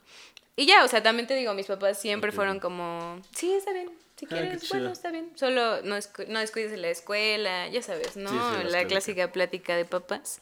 Y 0.55 0.65
ya, 0.65 0.83
o 0.83 0.87
sea, 0.87 1.03
también 1.03 1.27
te 1.27 1.35
digo, 1.35 1.53
mis 1.53 1.67
papás 1.67 1.99
siempre 1.99 2.31
fueron 2.31 2.59
como, 2.59 3.21
sí, 3.35 3.53
está 3.53 3.71
bien. 3.73 3.91
Si 4.17 4.25
Ah, 4.25 4.29
quieres, 4.29 4.67
bueno, 4.69 4.91
está 4.91 5.11
bien. 5.11 5.29
Solo 5.35 5.81
no, 5.83 5.95
no 6.27 6.39
descuides 6.39 6.71
en 6.73 6.81
la 6.81 6.89
escuela, 6.89 7.67
ya 7.67 7.81
sabes, 7.81 8.17
¿no? 8.17 8.29
Sí, 8.29 8.35
sí, 8.63 8.67
la 8.71 8.85
clásica 8.85 9.31
plática 9.31 9.75
de 9.75 9.85
papás. 9.85 10.41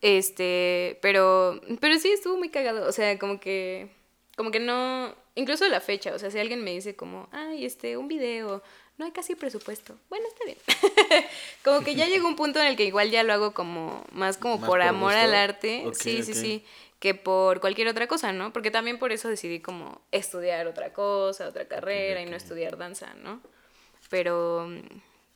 Este, 0.00 0.98
pero, 1.00 1.60
pero 1.80 1.98
sí 1.98 2.10
estuvo 2.10 2.36
muy 2.36 2.50
cagado, 2.50 2.86
o 2.86 2.92
sea, 2.92 3.18
como 3.18 3.40
que, 3.40 3.88
como 4.36 4.50
que 4.50 4.60
no, 4.60 5.14
incluso 5.34 5.66
la 5.68 5.80
fecha, 5.80 6.12
o 6.14 6.18
sea, 6.18 6.30
si 6.30 6.38
alguien 6.38 6.62
me 6.62 6.72
dice 6.72 6.94
como, 6.94 7.28
ay, 7.32 7.64
este, 7.64 7.96
un 7.96 8.06
video, 8.06 8.62
no 8.98 9.06
hay 9.06 9.12
casi 9.12 9.34
presupuesto, 9.34 9.96
bueno, 10.10 10.26
está 10.28 10.44
bien. 10.44 10.58
como 11.64 11.80
que 11.82 11.94
ya 11.94 12.06
llegó 12.06 12.28
un 12.28 12.36
punto 12.36 12.60
en 12.60 12.66
el 12.66 12.76
que 12.76 12.84
igual 12.84 13.10
ya 13.10 13.22
lo 13.22 13.32
hago 13.32 13.54
como, 13.54 14.04
más 14.12 14.36
como 14.36 14.58
¿Más 14.58 14.68
por, 14.68 14.80
por 14.80 14.82
amor 14.82 15.14
al 15.14 15.34
arte, 15.34 15.84
sí, 15.94 16.22
sí, 16.22 16.34
sí, 16.34 16.64
que 17.04 17.14
por 17.14 17.60
cualquier 17.60 17.88
otra 17.88 18.06
cosa, 18.08 18.32
¿no? 18.32 18.50
Porque 18.50 18.70
también 18.70 18.98
por 18.98 19.12
eso 19.12 19.28
decidí 19.28 19.60
como 19.60 20.00
estudiar 20.10 20.66
otra 20.66 20.94
cosa, 20.94 21.46
otra 21.48 21.68
carrera 21.68 22.22
y 22.22 22.24
no 22.24 22.34
estudiar 22.34 22.78
danza, 22.78 23.12
¿no? 23.22 23.42
Pero, 24.08 24.66
mm, 24.70 24.80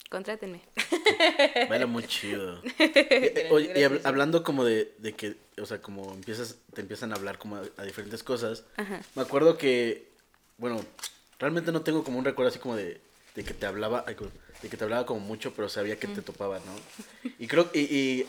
contrátenme. 0.09 0.63
Baila 1.69 1.85
muy 1.87 2.05
chido. 2.07 2.63
Y- 2.65 3.53
Oye, 3.53 3.73
y 3.77 3.81
hab- 3.83 4.01
hablando 4.05 4.43
como 4.43 4.65
de, 4.65 4.95
de 4.97 5.13
que, 5.13 5.37
o 5.61 5.67
sea, 5.67 5.83
como 5.83 6.11
empiezas, 6.15 6.57
te 6.73 6.81
empiezan 6.81 7.13
a 7.13 7.17
hablar 7.17 7.37
como 7.37 7.57
a, 7.57 7.63
a 7.77 7.83
diferentes 7.85 8.23
cosas. 8.23 8.65
Ajá. 8.79 9.03
Me 9.15 9.21
acuerdo 9.21 9.59
que, 9.59 10.09
bueno, 10.57 10.81
realmente 11.39 11.71
no 11.71 11.83
tengo 11.83 12.03
como 12.03 12.19
un 12.19 12.25
recuerdo 12.25 12.49
así 12.49 12.59
como 12.59 12.77
de, 12.77 12.99
de 13.35 13.45
que 13.45 13.53
te 13.53 13.67
hablaba, 13.67 14.07
de 14.07 14.69
que 14.71 14.77
te 14.79 14.85
hablaba 14.85 15.05
como 15.05 15.21
mucho, 15.21 15.53
pero 15.53 15.69
sabía 15.69 15.99
que 15.99 16.07
te 16.09 16.23
topaba, 16.23 16.61
¿no? 16.61 17.31
Y 17.39 17.47
creo, 17.47 17.69
y, 17.75 17.81
y 17.81 18.27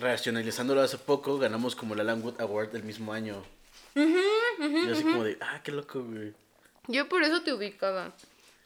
racionalizándolo 0.00 0.80
hace 0.80 0.98
poco, 0.98 1.38
ganamos 1.38 1.76
como 1.76 1.94
el 1.94 2.00
Alan 2.00 2.22
Wood 2.22 2.40
Award 2.40 2.70
del 2.70 2.84
mismo 2.84 3.12
año. 3.12 3.42
Y 3.94 4.90
así 4.90 5.02
como 5.02 5.24
de, 5.24 5.38
ah, 5.40 5.60
qué 5.62 5.72
loco, 5.72 6.02
güey. 6.02 6.32
Yo 6.86 7.08
por 7.08 7.22
eso 7.22 7.42
te 7.42 7.52
ubicaba. 7.52 8.14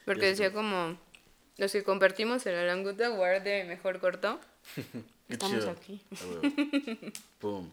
Porque 0.05 0.23
Yo 0.23 0.29
decía 0.29 0.53
como, 0.53 0.97
los 1.59 1.73
que 1.73 1.85
compartimos 1.85 2.45
el 2.47 2.57
Arangut 2.57 3.01
Award 3.01 3.43
de 3.43 3.65
Mejor 3.65 4.01
Corto. 4.01 4.41
Estamos 5.29 5.67
aquí. 5.67 6.01
Pum. 7.41 7.71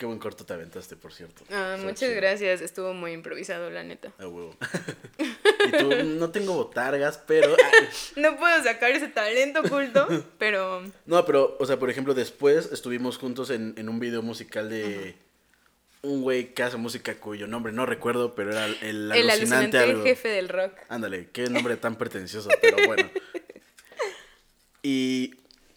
Qué 0.00 0.06
buen 0.06 0.18
corto 0.18 0.46
te 0.46 0.54
aventaste, 0.54 0.96
por 0.96 1.12
cierto. 1.12 1.44
Ah, 1.50 1.76
muchas 1.78 2.08
gracias, 2.14 2.62
estuvo 2.62 2.94
muy 2.94 3.12
improvisado, 3.12 3.68
la 3.68 3.84
neta. 3.84 4.10
A 4.18 4.26
huevo. 4.26 4.56
y 5.18 5.70
tú, 5.72 5.90
no 6.04 6.30
tengo 6.30 6.54
botargas, 6.54 7.18
pero... 7.26 7.54
No 8.16 8.38
puedo 8.38 8.64
sacar 8.64 8.92
ese 8.92 9.08
talento 9.08 9.60
oculto, 9.60 10.08
pero... 10.38 10.82
No, 11.04 11.26
pero, 11.26 11.54
o 11.60 11.66
sea, 11.66 11.78
por 11.78 11.90
ejemplo, 11.90 12.14
después 12.14 12.72
estuvimos 12.72 13.18
juntos 13.18 13.50
en, 13.50 13.74
en 13.76 13.90
un 13.90 14.00
video 14.00 14.22
musical 14.22 14.70
de 14.70 15.16
un 16.00 16.22
güey 16.22 16.54
que 16.54 16.62
hace 16.62 16.78
música 16.78 17.16
cuyo 17.16 17.46
nombre 17.46 17.70
no 17.70 17.84
recuerdo, 17.84 18.34
pero 18.34 18.52
era 18.52 18.64
el, 18.64 18.76
El 18.80 19.12
alucinante, 19.12 19.32
alucinante 19.32 19.78
algo. 19.80 20.02
jefe 20.02 20.28
del 20.28 20.48
rock. 20.48 20.78
Ándale, 20.88 21.28
qué 21.30 21.50
nombre 21.50 21.76
tan 21.76 21.96
pretencioso, 21.96 22.48
pero 22.62 22.78
bueno. 22.86 23.10
Y, 24.82 25.34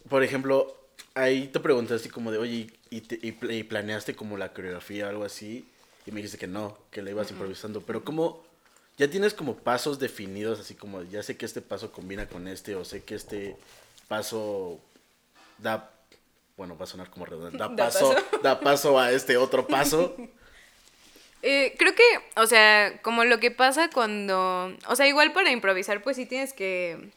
por 0.07 0.23
ejemplo, 0.23 0.79
ahí 1.13 1.47
te 1.47 1.59
pregunté 1.59 1.95
así 1.95 2.07
como 2.07 2.31
de, 2.31 2.37
oye, 2.37 2.67
¿y, 2.97 3.01
te- 3.01 3.19
y 3.21 3.31
pl- 3.33 3.55
y 3.55 3.63
planeaste 3.63 4.15
como 4.15 4.37
la 4.37 4.53
coreografía 4.53 5.05
o 5.07 5.09
algo 5.09 5.23
así? 5.25 5.65
Y 6.05 6.11
me 6.11 6.17
dijiste 6.17 6.37
que 6.37 6.47
no, 6.47 6.77
que 6.91 7.01
la 7.01 7.09
ibas 7.11 7.31
improvisando. 7.31 7.81
Pero 7.81 8.03
como, 8.03 8.43
ya 8.97 9.09
tienes 9.09 9.33
como 9.33 9.55
pasos 9.57 9.99
definidos, 9.99 10.59
así 10.59 10.75
como, 10.75 11.03
ya 11.03 11.23
sé 11.23 11.37
que 11.37 11.45
este 11.45 11.61
paso 11.61 11.91
combina 11.91 12.27
con 12.27 12.47
este, 12.47 12.75
o 12.75 12.83
sé 12.85 13.03
que 13.03 13.15
este 13.15 13.55
paso 14.07 14.79
da, 15.57 15.89
bueno, 16.57 16.77
va 16.77 16.83
a 16.83 16.87
sonar 16.87 17.09
como 17.09 17.25
redundante, 17.25 17.57
da, 17.57 17.67
Da 17.75 17.75
paso, 17.85 18.13
paso. 18.13 18.39
da 18.43 18.59
paso 18.59 18.99
a 18.99 19.11
este 19.11 19.37
otro 19.37 19.65
paso. 19.67 20.15
Eh, 21.45 21.75
creo 21.77 21.93
que, 21.93 22.03
o 22.37 22.47
sea, 22.47 23.01
como 23.01 23.25
lo 23.25 23.39
que 23.41 23.51
pasa 23.51 23.89
cuando, 23.89 24.73
o 24.87 24.95
sea, 24.95 25.07
igual 25.09 25.33
para 25.33 25.51
improvisar, 25.51 26.01
pues 26.01 26.15
sí 26.15 26.25
tienes 26.25 26.53
que 26.53 27.11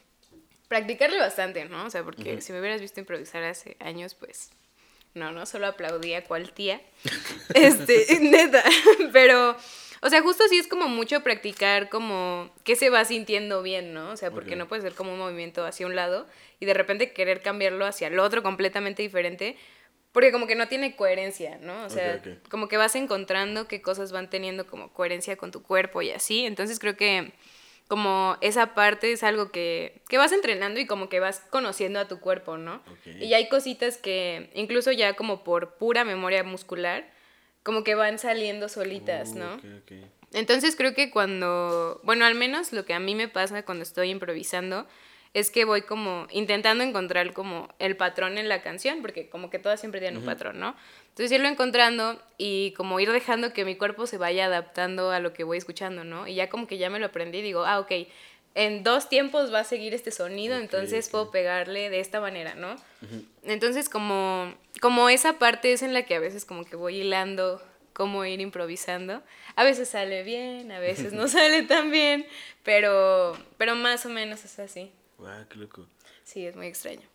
practicarle 0.67 1.17
bastante, 1.17 1.63
¿no? 1.63 1.85
O 1.85 1.89
sea, 1.89 2.03
porque 2.03 2.41
si 2.41 2.51
me 2.51 2.59
hubieras 2.59 2.81
visto 2.81 2.99
improvisar 2.99 3.43
hace 3.43 3.77
años, 3.79 4.15
pues, 4.15 4.49
no, 5.13 5.31
no 5.31 5.45
solo 5.45 5.67
aplaudía 5.67 6.23
cual 6.23 6.51
tía, 6.51 6.81
este, 7.53 8.19
neta, 8.21 8.63
pero, 9.11 9.55
o 10.01 10.09
sea, 10.09 10.21
justo 10.21 10.43
sí 10.49 10.57
es 10.57 10.67
como 10.67 10.87
mucho 10.87 11.21
practicar 11.21 11.89
como 11.89 12.53
qué 12.63 12.75
se 12.75 12.89
va 12.89 13.03
sintiendo 13.05 13.61
bien, 13.63 13.93
¿no? 13.93 14.09
O 14.11 14.17
sea, 14.17 14.31
porque 14.31 14.55
no 14.55 14.67
puede 14.67 14.81
ser 14.81 14.93
como 14.93 15.13
un 15.13 15.19
movimiento 15.19 15.65
hacia 15.65 15.87
un 15.87 15.95
lado 15.95 16.27
y 16.59 16.65
de 16.65 16.73
repente 16.73 17.13
querer 17.13 17.41
cambiarlo 17.41 17.85
hacia 17.85 18.07
el 18.07 18.19
otro 18.19 18.43
completamente 18.43 19.01
diferente, 19.03 19.57
porque 20.11 20.31
como 20.31 20.47
que 20.47 20.55
no 20.55 20.67
tiene 20.67 20.95
coherencia, 20.95 21.59
¿no? 21.61 21.85
O 21.85 21.89
sea, 21.89 22.21
como 22.49 22.67
que 22.67 22.77
vas 22.77 22.95
encontrando 22.95 23.67
qué 23.67 23.81
cosas 23.81 24.11
van 24.11 24.29
teniendo 24.29 24.65
como 24.65 24.91
coherencia 24.91 25.35
con 25.35 25.51
tu 25.51 25.61
cuerpo 25.61 26.01
y 26.01 26.11
así. 26.11 26.45
Entonces 26.45 26.79
creo 26.79 26.97
que 26.97 27.33
como 27.87 28.37
esa 28.41 28.73
parte 28.73 29.11
es 29.11 29.23
algo 29.23 29.51
que, 29.51 30.01
que 30.09 30.17
vas 30.17 30.31
entrenando 30.31 30.79
y 30.79 30.85
como 30.87 31.07
que 31.09 31.19
vas 31.19 31.39
conociendo 31.49 31.99
a 31.99 32.07
tu 32.07 32.19
cuerpo, 32.19 32.57
¿no? 32.57 32.81
Y 33.19 33.33
hay 33.33 33.47
cositas 33.49 33.97
que 33.97 34.49
incluso 34.53 34.91
ya 34.91 35.13
como 35.13 35.43
por 35.43 35.75
pura 35.75 36.03
memoria 36.03 36.43
muscular, 36.43 37.09
como 37.63 37.83
que 37.83 37.95
van 37.95 38.19
saliendo 38.19 38.69
solitas, 38.69 39.31
Uh, 39.33 39.39
¿no? 39.39 39.53
ok, 39.55 39.63
ok. 39.83 39.91
Entonces 40.33 40.75
creo 40.75 40.93
que 40.93 41.09
cuando, 41.09 42.01
bueno, 42.03 42.25
al 42.25 42.35
menos 42.35 42.73
lo 42.73 42.83
que 42.85 42.93
a 42.93 42.99
mí 42.99 43.15
me 43.15 43.29
pasa 43.29 43.63
cuando 43.63 43.83
estoy 43.83 44.09
improvisando 44.09 44.85
es 45.33 45.51
que 45.51 45.65
voy 45.65 45.81
como 45.81 46.27
intentando 46.31 46.83
encontrar 46.83 47.33
como 47.33 47.69
el 47.79 47.95
patrón 47.95 48.37
en 48.37 48.49
la 48.49 48.61
canción, 48.61 49.01
porque 49.01 49.29
como 49.29 49.49
que 49.49 49.59
todas 49.59 49.79
siempre 49.79 49.99
tienen 49.99 50.19
un 50.19 50.25
patrón, 50.25 50.59
¿no? 50.59 50.75
Entonces 51.09 51.31
irlo 51.31 51.47
encontrando 51.47 52.21
y 52.37 52.71
como 52.71 52.99
ir 52.99 53.11
dejando 53.11 53.53
que 53.53 53.65
mi 53.65 53.75
cuerpo 53.75 54.07
se 54.07 54.17
vaya 54.17 54.45
adaptando 54.45 55.11
a 55.11 55.19
lo 55.19 55.33
que 55.33 55.43
voy 55.43 55.57
escuchando, 55.57 56.03
¿no? 56.03 56.27
Y 56.27 56.35
ya 56.35 56.49
como 56.49 56.67
que 56.67 56.77
ya 56.77 56.89
me 56.89 56.99
lo 56.99 57.07
aprendí, 57.07 57.41
digo, 57.41 57.65
ah, 57.65 57.79
ok, 57.79 57.91
en 58.55 58.83
dos 58.83 59.07
tiempos 59.09 59.53
va 59.53 59.59
a 59.59 59.63
seguir 59.63 59.93
este 59.93 60.09
sonido, 60.09 60.57
entonces 60.57 61.09
puedo 61.09 61.29
pegarle 61.29 61.91
de 61.91 61.99
esta 61.99 62.19
manera, 62.19 62.55
¿no? 62.55 62.75
Entonces 63.43 63.87
como, 63.89 64.53
como 64.81 65.09
esa 65.09 65.37
parte 65.37 65.73
es 65.73 65.83
en 65.83 65.93
la 65.93 66.03
que 66.03 66.15
a 66.15 66.19
veces 66.19 66.43
como 66.45 66.65
que 66.65 66.75
voy 66.75 67.01
hilando 67.01 67.61
cómo 67.93 68.25
ir 68.25 68.41
improvisando. 68.41 69.23
A 69.55 69.63
veces 69.63 69.89
sale 69.89 70.21
bien, 70.21 70.71
a 70.71 70.79
veces 70.79 71.13
no 71.13 71.27
sale 71.27 71.63
tan 71.63 71.89
bien, 71.89 72.27
pero, 72.63 73.35
pero 73.57 73.75
más 73.75 74.05
o 74.05 74.09
menos 74.09 74.45
es 74.45 74.59
así. 74.59 74.91
Guau, 75.17 75.47
qué 75.49 75.57
loco. 75.57 75.85
Sí, 76.23 76.45
es 76.45 76.55
muy 76.55 76.67
extraño. 76.67 77.07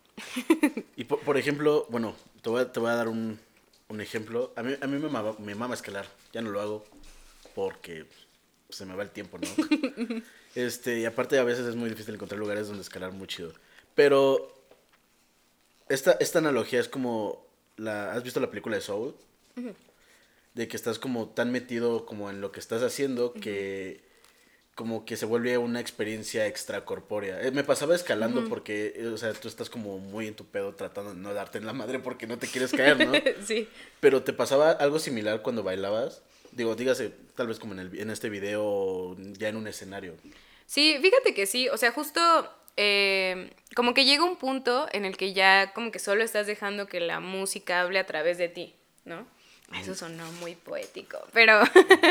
Y 0.95 1.05
por, 1.05 1.19
por 1.21 1.37
ejemplo, 1.37 1.87
bueno, 1.89 2.15
te 2.41 2.49
voy 2.49 2.61
a, 2.61 2.71
te 2.71 2.79
voy 2.79 2.89
a 2.89 2.95
dar 2.95 3.07
un, 3.07 3.39
un 3.87 4.01
ejemplo. 4.01 4.53
A 4.55 4.63
mí, 4.63 4.75
a 4.79 4.87
mí 4.87 4.99
me, 4.99 5.09
mama, 5.09 5.35
me 5.39 5.55
mama 5.55 5.73
escalar. 5.73 6.05
Ya 6.33 6.41
no 6.41 6.51
lo 6.51 6.61
hago 6.61 6.85
porque 7.55 8.05
se 8.69 8.85
me 8.85 8.95
va 8.95 9.03
el 9.03 9.11
tiempo, 9.11 9.37
¿no? 9.37 9.47
este, 10.55 10.99
y 10.99 11.05
aparte 11.05 11.37
a 11.39 11.43
veces 11.43 11.65
es 11.65 11.75
muy 11.75 11.89
difícil 11.89 12.15
encontrar 12.15 12.39
lugares 12.39 12.67
donde 12.67 12.81
escalar 12.81 13.11
muy 13.11 13.27
chido. 13.27 13.53
Pero 13.95 14.53
esta, 15.89 16.13
esta 16.13 16.39
analogía 16.39 16.79
es 16.79 16.89
como 16.89 17.45
la 17.77 18.13
¿has 18.13 18.23
visto 18.23 18.39
la 18.39 18.49
película 18.49 18.75
de 18.75 18.81
Soul? 18.81 19.15
De 20.53 20.67
que 20.67 20.75
estás 20.77 20.99
como 20.99 21.29
tan 21.29 21.51
metido 21.51 22.05
como 22.05 22.29
en 22.29 22.41
lo 22.41 22.51
que 22.51 22.59
estás 22.59 22.83
haciendo 22.83 23.33
que 23.33 24.03
como 24.75 25.05
que 25.05 25.17
se 25.17 25.25
vuelve 25.25 25.57
una 25.57 25.79
experiencia 25.79 26.47
extracorpórea. 26.47 27.41
Eh, 27.41 27.51
me 27.51 27.63
pasaba 27.63 27.95
escalando 27.95 28.47
porque, 28.49 28.93
eh, 28.95 29.07
o 29.07 29.17
sea, 29.17 29.31
tú 29.33 29.47
estás 29.47 29.69
como 29.69 29.99
muy 29.99 30.27
en 30.27 30.35
tu 30.35 30.45
pedo 30.45 30.73
tratando 30.73 31.13
de 31.13 31.19
no 31.19 31.33
darte 31.33 31.59
en 31.59 31.65
la 31.65 31.73
madre 31.73 31.99
porque 31.99 32.25
no 32.25 32.39
te 32.39 32.47
quieres 32.47 32.71
caer, 32.71 33.05
¿no? 33.05 33.13
sí. 33.45 33.67
Pero 33.99 34.23
te 34.23 34.33
pasaba 34.33 34.71
algo 34.71 34.97
similar 34.97 35.41
cuando 35.41 35.61
bailabas. 35.63 36.23
Digo, 36.51 36.75
dígase, 36.75 37.11
tal 37.35 37.47
vez 37.47 37.59
como 37.59 37.73
en, 37.73 37.79
el, 37.79 37.99
en 37.99 38.09
este 38.09 38.29
video, 38.29 39.15
ya 39.37 39.49
en 39.49 39.57
un 39.57 39.67
escenario. 39.67 40.15
Sí, 40.65 40.97
fíjate 41.01 41.33
que 41.33 41.45
sí, 41.45 41.69
o 41.69 41.77
sea, 41.77 41.91
justo 41.91 42.19
eh, 42.77 43.51
como 43.75 43.93
que 43.93 44.05
llega 44.05 44.23
un 44.23 44.37
punto 44.37 44.87
en 44.91 45.05
el 45.05 45.17
que 45.17 45.33
ya 45.33 45.71
como 45.73 45.91
que 45.91 45.99
solo 45.99 46.23
estás 46.23 46.47
dejando 46.47 46.87
que 46.87 46.99
la 46.99 47.19
música 47.19 47.81
hable 47.81 47.99
a 47.99 48.05
través 48.05 48.37
de 48.37 48.49
ti, 48.49 48.75
¿no? 49.05 49.27
Eso 49.79 49.95
sonó 49.95 50.31
muy 50.33 50.55
poético, 50.55 51.19
pero, 51.33 51.61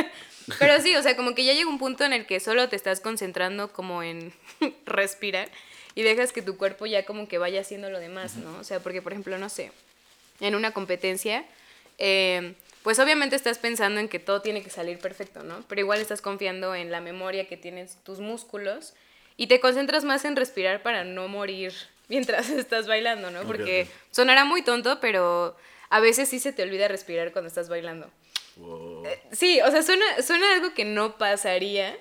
pero 0.59 0.81
sí, 0.81 0.97
o 0.97 1.03
sea, 1.03 1.17
como 1.17 1.35
que 1.35 1.45
ya 1.45 1.53
llega 1.53 1.69
un 1.69 1.79
punto 1.79 2.05
en 2.05 2.13
el 2.13 2.27
que 2.27 2.41
solo 2.41 2.69
te 2.69 2.77
estás 2.77 3.01
concentrando 3.01 3.73
como 3.73 4.03
en 4.03 4.33
respirar 4.87 5.49
y 5.95 6.03
dejas 6.03 6.33
que 6.33 6.43
tu 6.43 6.57
cuerpo 6.57 6.87
ya 6.87 7.05
como 7.05 7.29
que 7.29 7.39
vaya 7.39 7.61
haciendo 7.61 7.91
lo 7.91 8.01
demás, 8.01 8.37
¿no? 8.37 8.59
O 8.59 8.65
sea, 8.65 8.81
porque 8.81 9.03
por 9.03 9.13
ejemplo, 9.13 9.39
no 9.39 9.49
sé, 9.49 9.71
en 10.41 10.55
una 10.55 10.73
competencia, 10.73 11.45
eh, 11.99 12.55
pues 12.83 12.99
obviamente 12.99 13.37
estás 13.37 13.59
pensando 13.59 14.01
en 14.01 14.09
que 14.09 14.19
todo 14.19 14.43
tiene 14.43 14.63
que 14.63 14.71
salir 14.71 14.99
perfecto, 14.99 15.45
¿no? 15.45 15.65
Pero 15.69 15.81
igual 15.81 16.01
estás 16.01 16.21
confiando 16.21 16.75
en 16.75 16.91
la 16.91 17.01
memoria 17.01 17.47
que 17.47 17.57
tienes 17.57 17.97
tus 18.03 18.19
músculos 18.19 18.95
y 19.37 19.47
te 19.47 19.61
concentras 19.61 20.05
más 20.05 20.25
en 20.25 20.35
respirar 20.35 20.83
para 20.83 21.05
no 21.05 21.29
morir 21.29 21.73
mientras 22.09 22.51
estás 22.51 22.89
bailando, 22.89 23.31
¿no? 23.31 23.43
Porque 23.43 23.87
sonará 24.11 24.45
muy 24.45 24.63
tonto, 24.63 24.99
pero 25.01 25.57
a 25.93 26.01
veces 26.01 26.29
sí 26.29 26.39
se 26.41 26.53
te 26.53 26.63
olvida 26.63 26.89
respirar 26.89 27.33
cuando 27.33 27.49
estás 27.49 27.69
bailando. 27.69 28.11
Wow. 28.57 29.05
Sí, 29.31 29.61
o 29.61 29.71
sea, 29.71 29.83
suena, 29.83 30.05
suena 30.23 30.53
algo 30.55 30.75
que 30.75 30.85
no 30.85 31.17
pasaría, 31.19 31.97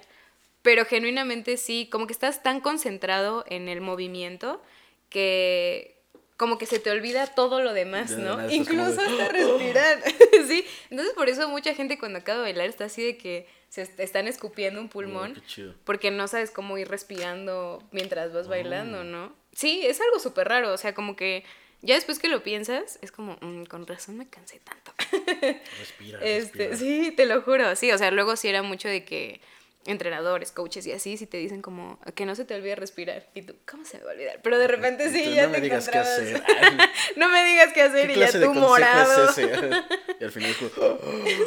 pero 0.62 0.86
genuinamente 0.86 1.58
sí, 1.58 1.88
como 1.92 2.08
que 2.08 2.14
estás 2.14 2.44
tan 2.44 2.60
concentrado 2.62 3.46
en 3.48 3.70
el 3.70 3.82
movimiento 3.82 4.62
que 5.10 5.98
como 6.38 6.58
que 6.58 6.66
se 6.66 6.80
te 6.80 6.90
olvida 6.90 7.28
todo 7.28 7.62
lo 7.62 7.72
demás, 7.74 8.12
¿no? 8.12 8.50
Incluso 8.50 8.94
de, 9.00 9.08
hasta 9.22 9.28
respirar, 9.32 10.00
sí. 10.48 10.66
Entonces 10.90 11.14
por 11.14 11.30
eso 11.30 11.48
mucha 11.50 11.76
gente 11.76 12.00
cuando 12.00 12.18
acaba 12.20 12.40
de 12.40 12.44
bailar 12.46 12.68
está 12.68 12.86
así 12.86 13.04
de 13.04 13.16
que 13.18 13.48
se 13.70 13.84
est- 13.84 14.00
están 14.00 14.28
escupiendo 14.28 14.82
un 14.82 14.90
pulmón. 14.90 15.40
Oh. 15.60 15.74
Porque 15.84 16.10
no 16.10 16.28
sabes 16.28 16.50
cómo 16.50 16.78
ir 16.80 16.88
respirando 16.90 17.84
mientras 17.92 18.32
Oh. 18.32 18.34
vas 18.34 18.48
bailando, 18.48 19.04
¿no? 19.04 19.34
Sí, 19.54 19.86
es 19.86 20.02
algo 20.02 20.18
súper 20.20 20.48
raro, 20.48 20.74
o 20.74 20.78
sea, 20.78 20.96
como 20.96 21.16
que 21.16 21.44
ya 21.82 21.96
después 21.96 22.20
que 22.20 22.28
lo 22.30 22.44
piensas, 22.44 23.00
es 23.02 23.12
como, 23.12 23.38
"Mm, 23.42 23.64
con 23.66 23.86
razón 23.88 24.18
me 24.18 24.30
cansé 24.30 24.60
tanto. 24.60 24.94
Respira, 25.80 26.20
Este, 26.22 26.70
respira. 26.70 26.78
sí, 26.78 27.12
te 27.12 27.26
lo 27.26 27.42
juro, 27.42 27.76
sí, 27.76 27.92
o 27.92 27.98
sea, 27.98 28.12
luego 28.12 28.36
sí 28.36 28.48
era 28.50 28.62
mucho 28.64 28.88
de 28.88 29.04
que 29.06 29.42
entrenadores, 29.86 30.52
coaches 30.52 30.86
y 30.86 30.92
así, 30.92 31.18
si 31.18 31.26
te 31.26 31.38
dicen 31.38 31.64
como 31.64 32.00
que 32.14 32.28
no 32.28 32.36
se 32.36 32.46
te 32.46 32.54
olvide 32.54 32.76
respirar 32.76 33.28
y 33.34 33.42
tú, 33.42 33.56
¿cómo 33.68 33.84
se 33.84 33.98
me 33.98 34.04
va 34.04 34.12
a 34.12 34.14
olvidar? 34.14 34.40
Pero 34.44 34.60
de 34.60 34.68
repente 34.68 35.10
sí, 35.10 35.24
Tú 35.24 35.32
ya 35.34 35.48
no 35.48 35.54
te 35.54 35.58
me 35.58 35.62
digas 35.64 35.90
qué 35.90 35.98
hacer. 35.98 36.44
Ay, 36.46 36.78
no 37.16 37.30
me 37.30 37.44
digas 37.44 37.74
qué 37.74 37.82
hacer 37.82 38.06
¿Qué 38.08 38.14
y 38.14 38.16
ya 38.20 38.22
clase 38.26 38.38
de 38.40 38.46
tú 38.46 38.54
consejo 38.54 38.70
morado. 38.70 39.24
es 39.30 39.38
ese? 39.40 39.50
Y 40.20 40.24
al 40.24 40.32
final 40.32 40.56
como, 40.56 40.98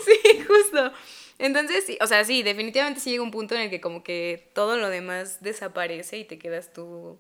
sí, 0.05 0.45
justo. 0.49 0.93
Entonces, 1.38 1.85
sí, 1.87 1.97
o 2.00 2.09
sea, 2.09 2.25
sí, 2.25 2.43
definitivamente 2.43 2.99
sí 3.00 3.11
llega 3.11 3.23
un 3.23 3.31
punto 3.31 3.55
en 3.55 3.61
el 3.62 3.71
que 3.71 3.81
como 3.81 4.03
que 4.03 4.50
todo 4.53 4.76
lo 4.79 4.88
demás 4.91 5.41
desaparece 5.41 6.19
y 6.19 6.25
te 6.25 6.37
quedas 6.38 6.73
tú 6.73 7.19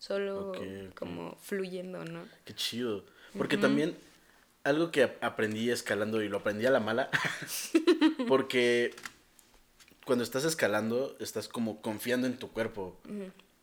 solo 0.00 0.52
como 0.94 1.36
fluyendo, 1.40 2.04
¿no? 2.04 2.24
Qué 2.44 2.54
chido. 2.54 3.04
Porque 3.38 3.56
también 3.56 3.96
algo 4.64 4.90
que 4.90 5.04
ap- 5.04 5.22
aprendí 5.22 5.70
escalando 5.70 6.20
y 6.22 6.28
lo 6.28 6.38
aprendí 6.38 6.66
a 6.66 6.70
la 6.70 6.80
mala, 6.80 7.10
porque 8.28 8.92
cuando 10.04 10.24
estás 10.24 10.44
escalando 10.44 11.16
estás 11.20 11.48
como 11.48 11.80
confiando 11.80 12.26
en 12.26 12.36
tu 12.38 12.50
cuerpo. 12.50 12.96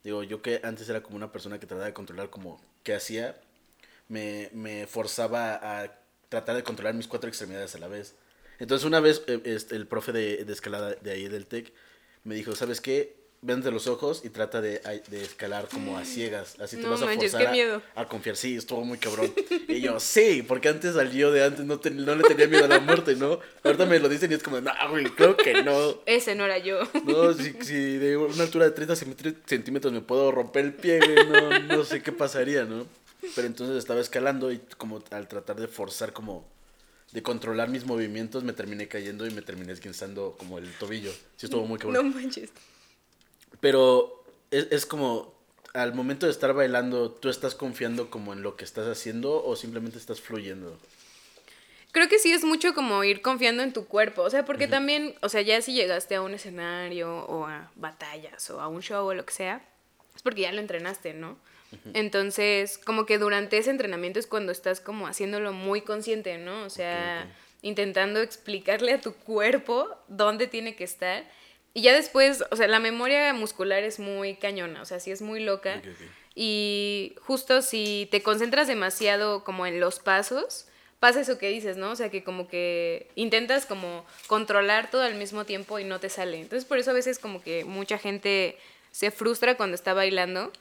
Digo, 0.03 0.23
yo 0.23 0.41
que 0.41 0.61
antes 0.63 0.87
era 0.87 1.01
como 1.03 1.17
una 1.17 1.31
persona 1.31 1.59
que 1.59 1.65
trataba 1.65 1.87
de 1.87 1.93
controlar 1.93 2.29
como 2.29 2.61
qué 2.83 2.95
hacía, 2.95 3.35
me, 4.07 4.49
me 4.53 4.87
forzaba 4.87 5.55
a 5.83 5.99
tratar 6.29 6.55
de 6.55 6.63
controlar 6.63 6.93
mis 6.93 7.07
cuatro 7.07 7.27
extremidades 7.27 7.75
a 7.75 7.79
la 7.79 7.87
vez. 7.89 8.15
Entonces 8.59 8.85
una 8.85 8.99
vez 9.01 9.21
eh, 9.27 9.41
este, 9.43 9.75
el 9.75 9.85
profe 9.85 10.13
de, 10.13 10.45
de 10.45 10.53
escalada 10.53 10.93
de 10.95 11.11
ahí 11.11 11.27
del 11.27 11.45
TEC 11.45 11.73
me 12.23 12.35
dijo, 12.35 12.55
¿sabes 12.55 12.79
qué? 12.79 13.16
Vende 13.43 13.69
los 13.71 13.85
ojos 13.85 14.21
y 14.25 14.29
trata 14.29 14.61
de, 14.61 14.81
de 15.09 15.21
escalar 15.23 15.67
como 15.69 15.95
a 15.97 16.05
ciegas. 16.05 16.59
Así 16.59 16.75
te 16.75 16.81
No 16.81 16.89
vas 16.89 17.03
a 17.03 17.05
manches, 17.05 17.31
forzar 17.31 17.47
qué 17.47 17.51
miedo. 17.53 17.81
a, 17.95 18.01
a 18.01 18.07
confiar. 18.07 18.35
Sí, 18.35 18.55
estuvo 18.55 18.83
muy 18.83 18.97
cabrón. 18.97 19.31
Y 19.67 19.79
yo, 19.79 19.99
sí, 19.99 20.43
porque 20.47 20.69
antes 20.69 20.95
al 20.97 21.11
yo 21.11 21.31
de 21.31 21.43
antes 21.43 21.63
no, 21.63 21.79
te- 21.79 21.91
no 21.91 22.15
le 22.15 22.23
tenía 22.23 22.47
miedo 22.47 22.65
a 22.65 22.67
la 22.67 22.79
muerte, 22.79 23.15
¿no? 23.15 23.39
Ahorita 23.63 23.85
me 23.85 23.99
lo 23.99 24.09
dicen 24.09 24.31
y 24.31 24.35
es 24.35 24.41
como, 24.43 24.59
no, 24.59 24.71
güey, 24.89 25.05
creo 25.05 25.37
que 25.37 25.61
no. 25.61 25.99
Ese 26.07 26.33
no 26.33 26.45
era 26.45 26.57
yo. 26.57 26.79
No, 27.05 27.31
si, 27.33 27.53
si 27.61 27.73
de 27.97 28.17
una 28.17 28.41
altura 28.43 28.65
de 28.65 28.71
30 28.71 28.95
centímetros- 28.95 29.91
me 29.93 30.01
puedo 30.01 30.31
romper 30.31 30.65
el 30.65 30.73
pie, 30.73 30.99
no, 31.29 31.59
no 31.59 31.83
sé 31.85 32.01
qué 32.01 32.11
pasaría, 32.11 32.65
¿no? 32.65 32.87
Pero 33.35 33.45
entonces 33.47 33.77
estaba 33.77 33.99
escalando 34.01 34.51
y 34.51 34.59
como 34.77 35.01
al 35.11 35.27
tratar 35.27 35.57
de 35.57 35.67
forzar 35.67 36.11
como 36.11 36.43
de 37.11 37.21
controlar 37.23 37.69
mis 37.69 37.85
movimientos 37.85 38.43
me 38.43 38.53
terminé 38.53 38.87
cayendo 38.87 39.25
y 39.27 39.31
me 39.31 39.41
terminé 39.43 39.73
esguinzando 39.73 40.35
como 40.39 40.57
el 40.57 40.69
tobillo. 40.73 41.11
Sí 41.35 41.45
estuvo 41.45 41.65
muy 41.67 41.77
No 41.77 41.85
cabrón. 41.85 42.13
manches. 42.15 42.49
Pero 43.59 44.23
es, 44.51 44.67
es 44.71 44.85
como 44.85 45.33
al 45.73 45.93
momento 45.93 46.25
de 46.25 46.31
estar 46.31 46.53
bailando, 46.53 47.11
¿tú 47.11 47.29
estás 47.29 47.55
confiando 47.55 48.09
como 48.09 48.33
en 48.33 48.41
lo 48.41 48.55
que 48.55 48.65
estás 48.65 48.87
haciendo 48.87 49.43
o 49.43 49.55
simplemente 49.55 49.97
estás 49.97 50.21
fluyendo? 50.21 50.77
Creo 51.91 52.09
que 52.09 52.19
sí 52.19 52.31
es 52.31 52.43
mucho 52.43 52.73
como 52.73 53.03
ir 53.03 53.21
confiando 53.21 53.63
en 53.63 53.73
tu 53.73 53.85
cuerpo, 53.85 54.21
o 54.21 54.29
sea, 54.29 54.45
porque 54.45 54.67
también, 54.67 55.15
o 55.21 55.29
sea, 55.29 55.41
ya 55.41 55.61
si 55.61 55.73
llegaste 55.73 56.15
a 56.15 56.21
un 56.21 56.33
escenario 56.33 57.25
o 57.25 57.45
a 57.45 57.71
batallas 57.75 58.49
o 58.49 58.59
a 58.59 58.67
un 58.67 58.81
show 58.81 59.05
o 59.05 59.13
lo 59.13 59.25
que 59.25 59.33
sea, 59.33 59.65
es 60.15 60.21
porque 60.21 60.41
ya 60.41 60.51
lo 60.51 60.59
entrenaste, 60.59 61.13
¿no? 61.13 61.37
Entonces, 61.93 62.77
como 62.77 63.05
que 63.05 63.17
durante 63.17 63.57
ese 63.57 63.71
entrenamiento 63.71 64.19
es 64.19 64.27
cuando 64.27 64.51
estás 64.51 64.79
como 64.79 65.07
haciéndolo 65.07 65.53
muy 65.53 65.81
consciente, 65.81 66.37
¿no? 66.37 66.63
O 66.63 66.69
sea, 66.69 67.27
intentando 67.61 68.21
explicarle 68.21 68.93
a 68.93 69.01
tu 69.01 69.13
cuerpo 69.13 69.89
dónde 70.07 70.47
tiene 70.47 70.75
que 70.75 70.85
estar. 70.85 71.25
Y 71.77 71.81
ya 71.81 71.93
después, 71.93 72.43
o 72.49 72.55
sea, 72.55 72.67
la 72.67 72.79
memoria 72.79 73.31
muscular 73.35 73.83
es 73.83 73.99
muy 73.99 74.33
cañona, 74.33 74.81
o 74.81 74.85
sea, 74.85 74.99
sí 74.99 75.11
es 75.11 75.21
muy 75.21 75.39
loca. 75.39 75.79
Y 76.33 77.13
justo 77.21 77.61
si 77.61 78.07
te 78.09 78.23
concentras 78.23 78.67
demasiado 78.67 79.43
como 79.43 79.67
en 79.67 79.79
los 79.79 79.99
pasos, 79.99 80.65
pasa 80.99 81.21
eso 81.21 81.37
que 81.37 81.49
dices, 81.49 81.77
¿no? 81.77 81.91
O 81.91 81.95
sea, 81.95 82.09
que 82.09 82.23
como 82.23 82.47
que 82.47 83.11
intentas 83.13 83.67
como 83.67 84.07
controlar 84.25 84.89
todo 84.89 85.03
al 85.03 85.13
mismo 85.13 85.45
tiempo 85.45 85.77
y 85.77 85.83
no 85.83 85.99
te 85.99 86.09
sale. 86.09 86.41
Entonces, 86.41 86.65
por 86.65 86.79
eso 86.79 86.89
a 86.89 86.95
veces 86.95 87.19
como 87.19 87.43
que 87.43 87.63
mucha 87.63 87.99
gente 87.99 88.57
se 88.89 89.11
frustra 89.11 89.55
cuando 89.55 89.75
está 89.75 89.93
bailando, 89.93 90.51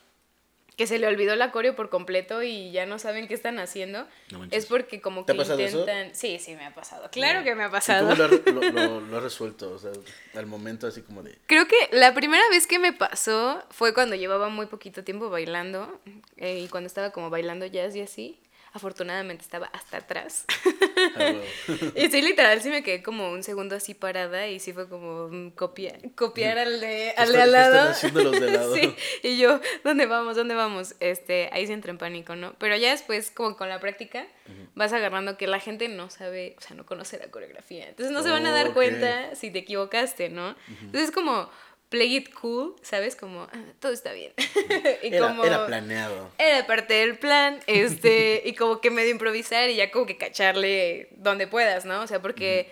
que 0.77 0.87
se 0.87 0.99
le 0.99 1.07
olvidó 1.07 1.35
la 1.35 1.51
coreo 1.51 1.75
por 1.75 1.89
completo 1.89 2.43
y 2.43 2.71
ya 2.71 2.85
no 2.85 2.99
saben 2.99 3.27
qué 3.27 3.33
están 3.33 3.57
haciendo. 3.59 4.07
No 4.31 4.45
es 4.51 4.67
porque 4.67 5.01
como 5.01 5.25
¿Te 5.25 5.33
que 5.33 5.39
ha 5.39 5.41
pasado 5.41 5.59
eso? 5.59 5.79
intentan... 5.79 6.15
Sí, 6.15 6.37
sí, 6.39 6.55
me 6.55 6.65
ha 6.65 6.73
pasado. 6.73 7.09
Claro 7.11 7.43
que 7.43 7.55
me 7.55 7.63
ha 7.63 7.67
¿Y 7.67 7.71
pasado. 7.71 8.07
cómo 8.07 8.15
lo, 8.15 8.27
lo- 8.27 8.71
lo- 8.71 9.01
lo 9.09 9.17
has 9.17 9.23
resuelto? 9.23 9.71
O 9.71 9.79
sea, 9.79 9.91
al 10.35 10.45
momento 10.45 10.85
así 10.87 11.01
como 11.01 11.23
de... 11.23 11.35
Creo 11.47 11.67
que 11.67 11.75
la 11.91 12.13
primera 12.13 12.47
vez 12.49 12.67
que 12.67 12.77
me 12.79 12.93
pasó 12.93 13.63
fue 13.71 13.93
cuando 13.95 14.15
llevaba 14.15 14.49
muy 14.49 14.67
poquito 14.67 15.03
tiempo 15.03 15.29
bailando 15.31 15.99
eh, 16.37 16.59
y 16.59 16.67
cuando 16.67 16.87
estaba 16.87 17.09
como 17.11 17.29
bailando 17.31 17.65
jazz 17.65 17.95
y 17.95 18.01
así. 18.01 18.39
Afortunadamente 18.77 19.43
estaba 19.43 19.67
hasta 19.67 19.97
atrás. 19.97 20.45
ah, 21.15 21.33
y 21.95 22.09
sí, 22.09 22.21
literal, 22.21 22.61
sí 22.61 22.69
me 22.69 22.83
quedé 22.83 23.03
como 23.03 23.31
un 23.31 23.43
segundo 23.43 23.75
así 23.75 23.93
parada 23.93 24.47
y 24.47 24.59
sí 24.59 24.71
fue 24.73 24.87
como 24.87 25.27
mm, 25.29 25.49
copiar, 25.51 25.99
copiar 26.15 26.57
al 26.57 26.79
de, 26.79 27.13
al 27.17 27.31
de 27.33 27.41
al 27.41 27.51
lado. 27.51 27.89
haciendo 27.89 28.23
los 28.23 28.39
de 28.39 28.49
lado? 28.51 28.75
sí, 28.75 28.95
y 29.23 29.37
yo, 29.37 29.59
¿dónde 29.83 30.05
vamos? 30.05 30.35
¿Dónde 30.35 30.55
vamos? 30.55 30.95
Este, 30.99 31.49
ahí 31.51 31.67
sí 31.67 31.73
entré 31.73 31.91
en 31.91 31.97
pánico, 31.97 32.35
¿no? 32.35 32.53
Pero 32.59 32.75
ya 32.77 32.91
después, 32.91 33.31
como 33.31 33.57
con 33.57 33.69
la 33.69 33.79
práctica, 33.79 34.25
vas 34.75 34.93
agarrando 34.93 35.37
que 35.37 35.47
la 35.47 35.59
gente 35.59 35.89
no 35.89 36.09
sabe, 36.09 36.55
o 36.57 36.61
sea, 36.61 36.75
no 36.75 36.85
conoce 36.85 37.17
la 37.17 37.27
coreografía. 37.31 37.89
Entonces 37.89 38.13
no 38.13 38.23
se 38.23 38.29
van 38.29 38.45
a 38.45 38.51
dar 38.51 38.67
Ok. 38.67 38.73
cuenta 38.73 39.35
si 39.35 39.51
te 39.51 39.59
equivocaste, 39.59 40.29
¿no? 40.29 40.55
Entonces 40.69 41.09
es 41.09 41.11
como 41.11 41.49
play 41.89 42.17
it 42.17 42.33
cool, 42.33 42.75
¿sabes? 42.81 43.15
Como 43.15 43.43
ah, 43.43 43.63
todo 43.79 43.91
está 43.91 44.11
bien. 44.11 44.33
y 45.03 45.07
Era, 45.07 45.27
como 45.27 45.45
era 45.45 45.65
planeado. 45.65 46.31
era 46.37 46.65
parte 46.67 46.95
del 46.95 47.17
plan, 47.17 47.59
este, 47.67 48.41
y 48.45 48.53
como 48.53 48.81
que 48.81 48.91
medio 48.91 49.11
improvisar 49.11 49.69
y 49.69 49.75
ya 49.75 49.91
como 49.91 50.05
que 50.05 50.17
cacharle 50.17 51.09
donde 51.11 51.47
puedas, 51.47 51.85
¿no? 51.85 52.01
O 52.01 52.07
sea, 52.07 52.21
porque 52.21 52.71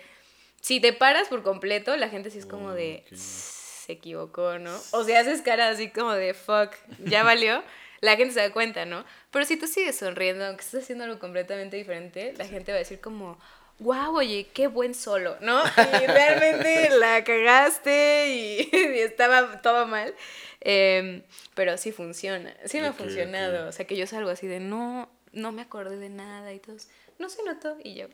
si 0.60 0.80
te 0.80 0.92
paras 0.92 1.28
por 1.28 1.42
completo, 1.42 1.96
la 1.96 2.08
gente 2.08 2.30
sí 2.30 2.38
es 2.38 2.46
como 2.46 2.72
de 2.72 3.04
se 3.12 3.92
equivocó, 3.92 4.58
¿no? 4.58 4.76
O 4.90 5.04
si 5.04 5.12
haces 5.12 5.42
cara 5.42 5.68
así 5.68 5.90
como 5.90 6.12
de 6.12 6.34
fuck, 6.34 6.72
ya 7.04 7.22
valió, 7.22 7.62
la 8.00 8.16
gente 8.16 8.34
se 8.34 8.40
da 8.40 8.52
cuenta, 8.52 8.84
¿no? 8.84 9.04
Pero 9.30 9.44
si 9.44 9.56
tú 9.56 9.66
sigues 9.66 9.96
sonriendo, 9.96 10.44
aunque 10.44 10.62
estés 10.64 10.82
haciendo 10.82 11.04
algo 11.04 11.18
completamente 11.18 11.76
diferente, 11.76 12.34
la 12.36 12.46
gente 12.46 12.72
va 12.72 12.76
a 12.76 12.78
decir 12.80 13.00
como 13.00 13.38
wow, 13.78 14.16
oye, 14.16 14.48
qué 14.54 14.66
buen 14.68 14.94
solo, 14.94 15.36
¿no? 15.40 15.62
Y 15.64 16.06
realmente 16.06 16.90
la 16.98 17.22
cagaste 17.24 18.28
y, 18.34 18.70
y 18.76 18.98
estaba 19.00 19.60
todo 19.62 19.86
mal. 19.86 20.14
Em, 20.60 21.22
pero 21.54 21.76
sí 21.78 21.92
funciona, 21.92 22.54
sí 22.64 22.80
me 22.80 22.88
ha 22.88 22.92
funcionado. 22.92 23.68
O 23.68 23.72
sea, 23.72 23.86
que 23.86 23.96
yo 23.96 24.06
salgo 24.06 24.30
así 24.30 24.46
de 24.46 24.60
no, 24.60 25.08
no 25.32 25.52
me 25.52 25.62
acordé 25.62 25.96
de 25.96 26.08
nada 26.08 26.52
y 26.52 26.58
todos, 26.58 26.88
no 27.18 27.28
se 27.28 27.42
notó. 27.44 27.76
Y 27.84 27.94
yo, 27.94 28.06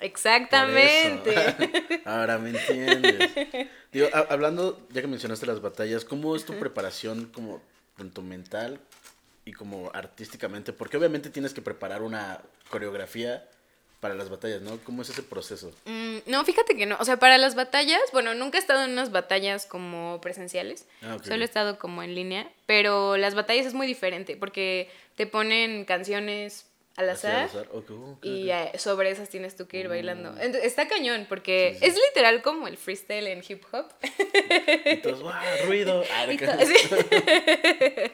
exactamente. 0.00 1.34
Ahora 2.04 2.38
me 2.38 2.50
entiendes. 2.50 3.30
Digo, 3.92 4.08
ha- 4.12 4.26
hablando, 4.30 4.86
ya 4.90 5.00
que 5.00 5.06
mencionaste 5.06 5.46
las 5.46 5.60
batallas, 5.60 6.04
¿cómo 6.04 6.36
es 6.36 6.44
tu 6.44 6.58
preparación 6.58 7.26
como 7.26 7.62
tanto 7.96 8.22
mental 8.22 8.80
y 9.44 9.52
como 9.52 9.90
artísticamente? 9.94 10.72
Porque 10.72 10.96
obviamente 10.96 11.30
tienes 11.30 11.54
que 11.54 11.62
preparar 11.62 12.02
una 12.02 12.40
coreografía 12.70 13.48
para 14.02 14.14
las 14.16 14.28
batallas, 14.28 14.60
¿no? 14.62 14.78
¿Cómo 14.84 15.00
es 15.02 15.08
ese 15.10 15.22
proceso? 15.22 15.72
Mm, 15.84 16.16
no, 16.26 16.44
fíjate 16.44 16.76
que 16.76 16.86
no. 16.86 16.96
O 16.98 17.04
sea, 17.04 17.18
para 17.18 17.38
las 17.38 17.54
batallas, 17.54 18.00
bueno, 18.12 18.34
nunca 18.34 18.58
he 18.58 18.60
estado 18.60 18.82
en 18.82 18.90
unas 18.90 19.12
batallas 19.12 19.64
como 19.64 20.20
presenciales. 20.20 20.86
Ah. 21.02 21.18
Solo 21.22 21.42
he 21.42 21.44
estado 21.44 21.78
como 21.78 22.02
en 22.02 22.14
línea. 22.16 22.50
Pero 22.66 23.16
las 23.16 23.34
batallas 23.36 23.64
es 23.64 23.74
muy 23.74 23.86
diferente 23.86 24.36
porque 24.36 24.90
te 25.14 25.26
ponen 25.28 25.84
canciones 25.84 26.66
al 26.96 27.08
Así 27.10 27.26
al 27.28 27.36
azar. 27.44 27.60
azar. 27.64 27.68
Y 28.22 28.50
eh, 28.50 28.72
sobre 28.76 29.10
esas 29.10 29.28
tienes 29.30 29.56
tú 29.56 29.66
que 29.68 29.78
ir 29.78 29.88
bailando. 29.88 30.32
Mm. 30.32 30.56
Está 30.62 30.88
cañón, 30.88 31.26
porque 31.28 31.74
Sí, 31.74 31.78
sí. 31.78 31.86
es 31.86 31.94
literal 32.08 32.42
como 32.42 32.66
el 32.68 32.76
freestyle 32.76 33.28
en 33.28 33.42
hip 33.48 33.62
hop. 33.72 33.86
Todos, 35.02 35.20
¡guau! 35.22 35.34
¡Ruido! 35.66 36.02
Ah, 36.12 36.26
to- 36.26 36.66
sí. 36.66 36.74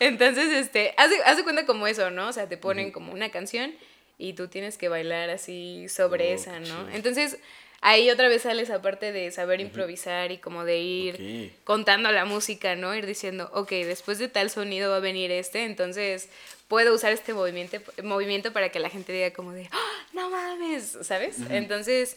Entonces, 0.00 0.52
este, 0.52 0.94
haz 0.96 1.10
de, 1.10 1.16
haz 1.24 1.36
de 1.36 1.42
cuenta 1.44 1.66
como 1.66 1.86
eso, 1.86 2.10
¿no? 2.10 2.28
O 2.28 2.32
sea, 2.32 2.48
te 2.48 2.56
ponen 2.56 2.92
como 2.92 3.12
una 3.12 3.30
canción 3.30 3.74
y 4.18 4.32
tú 4.34 4.48
tienes 4.48 4.78
que 4.78 4.88
bailar 4.88 5.30
así 5.30 5.88
sobre 5.88 6.32
Oh, 6.32 6.34
esa, 6.36 6.58
¿no? 6.60 6.66
chido. 6.66 6.88
Entonces, 6.90 7.38
ahí 7.80 8.10
otra 8.10 8.28
vez 8.28 8.42
sale 8.42 8.62
esa 8.62 8.80
parte 8.80 9.12
de 9.12 9.30
saber 9.30 9.60
improvisar 9.60 10.32
y 10.32 10.38
como 10.38 10.64
de 10.64 10.78
ir 10.78 11.52
contando 11.64 12.10
la 12.12 12.24
música, 12.24 12.76
¿no? 12.76 12.94
Ir 12.94 13.06
diciendo, 13.06 13.50
ok, 13.52 13.70
después 13.70 14.18
de 14.18 14.28
tal 14.28 14.50
sonido 14.50 14.90
va 14.90 14.96
a 14.96 15.00
venir 15.00 15.30
este, 15.30 15.64
entonces 15.64 16.28
puedo 16.68 16.94
usar 16.94 17.12
este 17.12 17.34
movimiento, 17.34 17.78
movimiento 18.02 18.52
para 18.52 18.70
que 18.70 18.78
la 18.78 18.88
gente 18.90 19.12
diga 19.12 19.32
como 19.32 19.52
de, 19.52 19.68
"¡Ah, 19.70 20.06
no 20.12 20.30
mames, 20.30 20.96
¿sabes? 21.02 21.38
Entonces, 21.50 22.16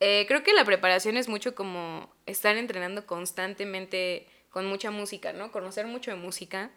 eh, 0.00 0.24
creo 0.28 0.44
que 0.44 0.52
la 0.52 0.64
preparación 0.64 1.16
es 1.16 1.28
mucho 1.28 1.54
como 1.56 2.08
estar 2.26 2.56
entrenando 2.56 3.04
constantemente 3.06 4.26
con 4.50 4.66
mucha 4.66 4.90
música, 4.90 5.32
¿no? 5.32 5.50
Conocer 5.52 5.86
mucho 5.86 6.10
de 6.10 6.16
música 6.16 6.70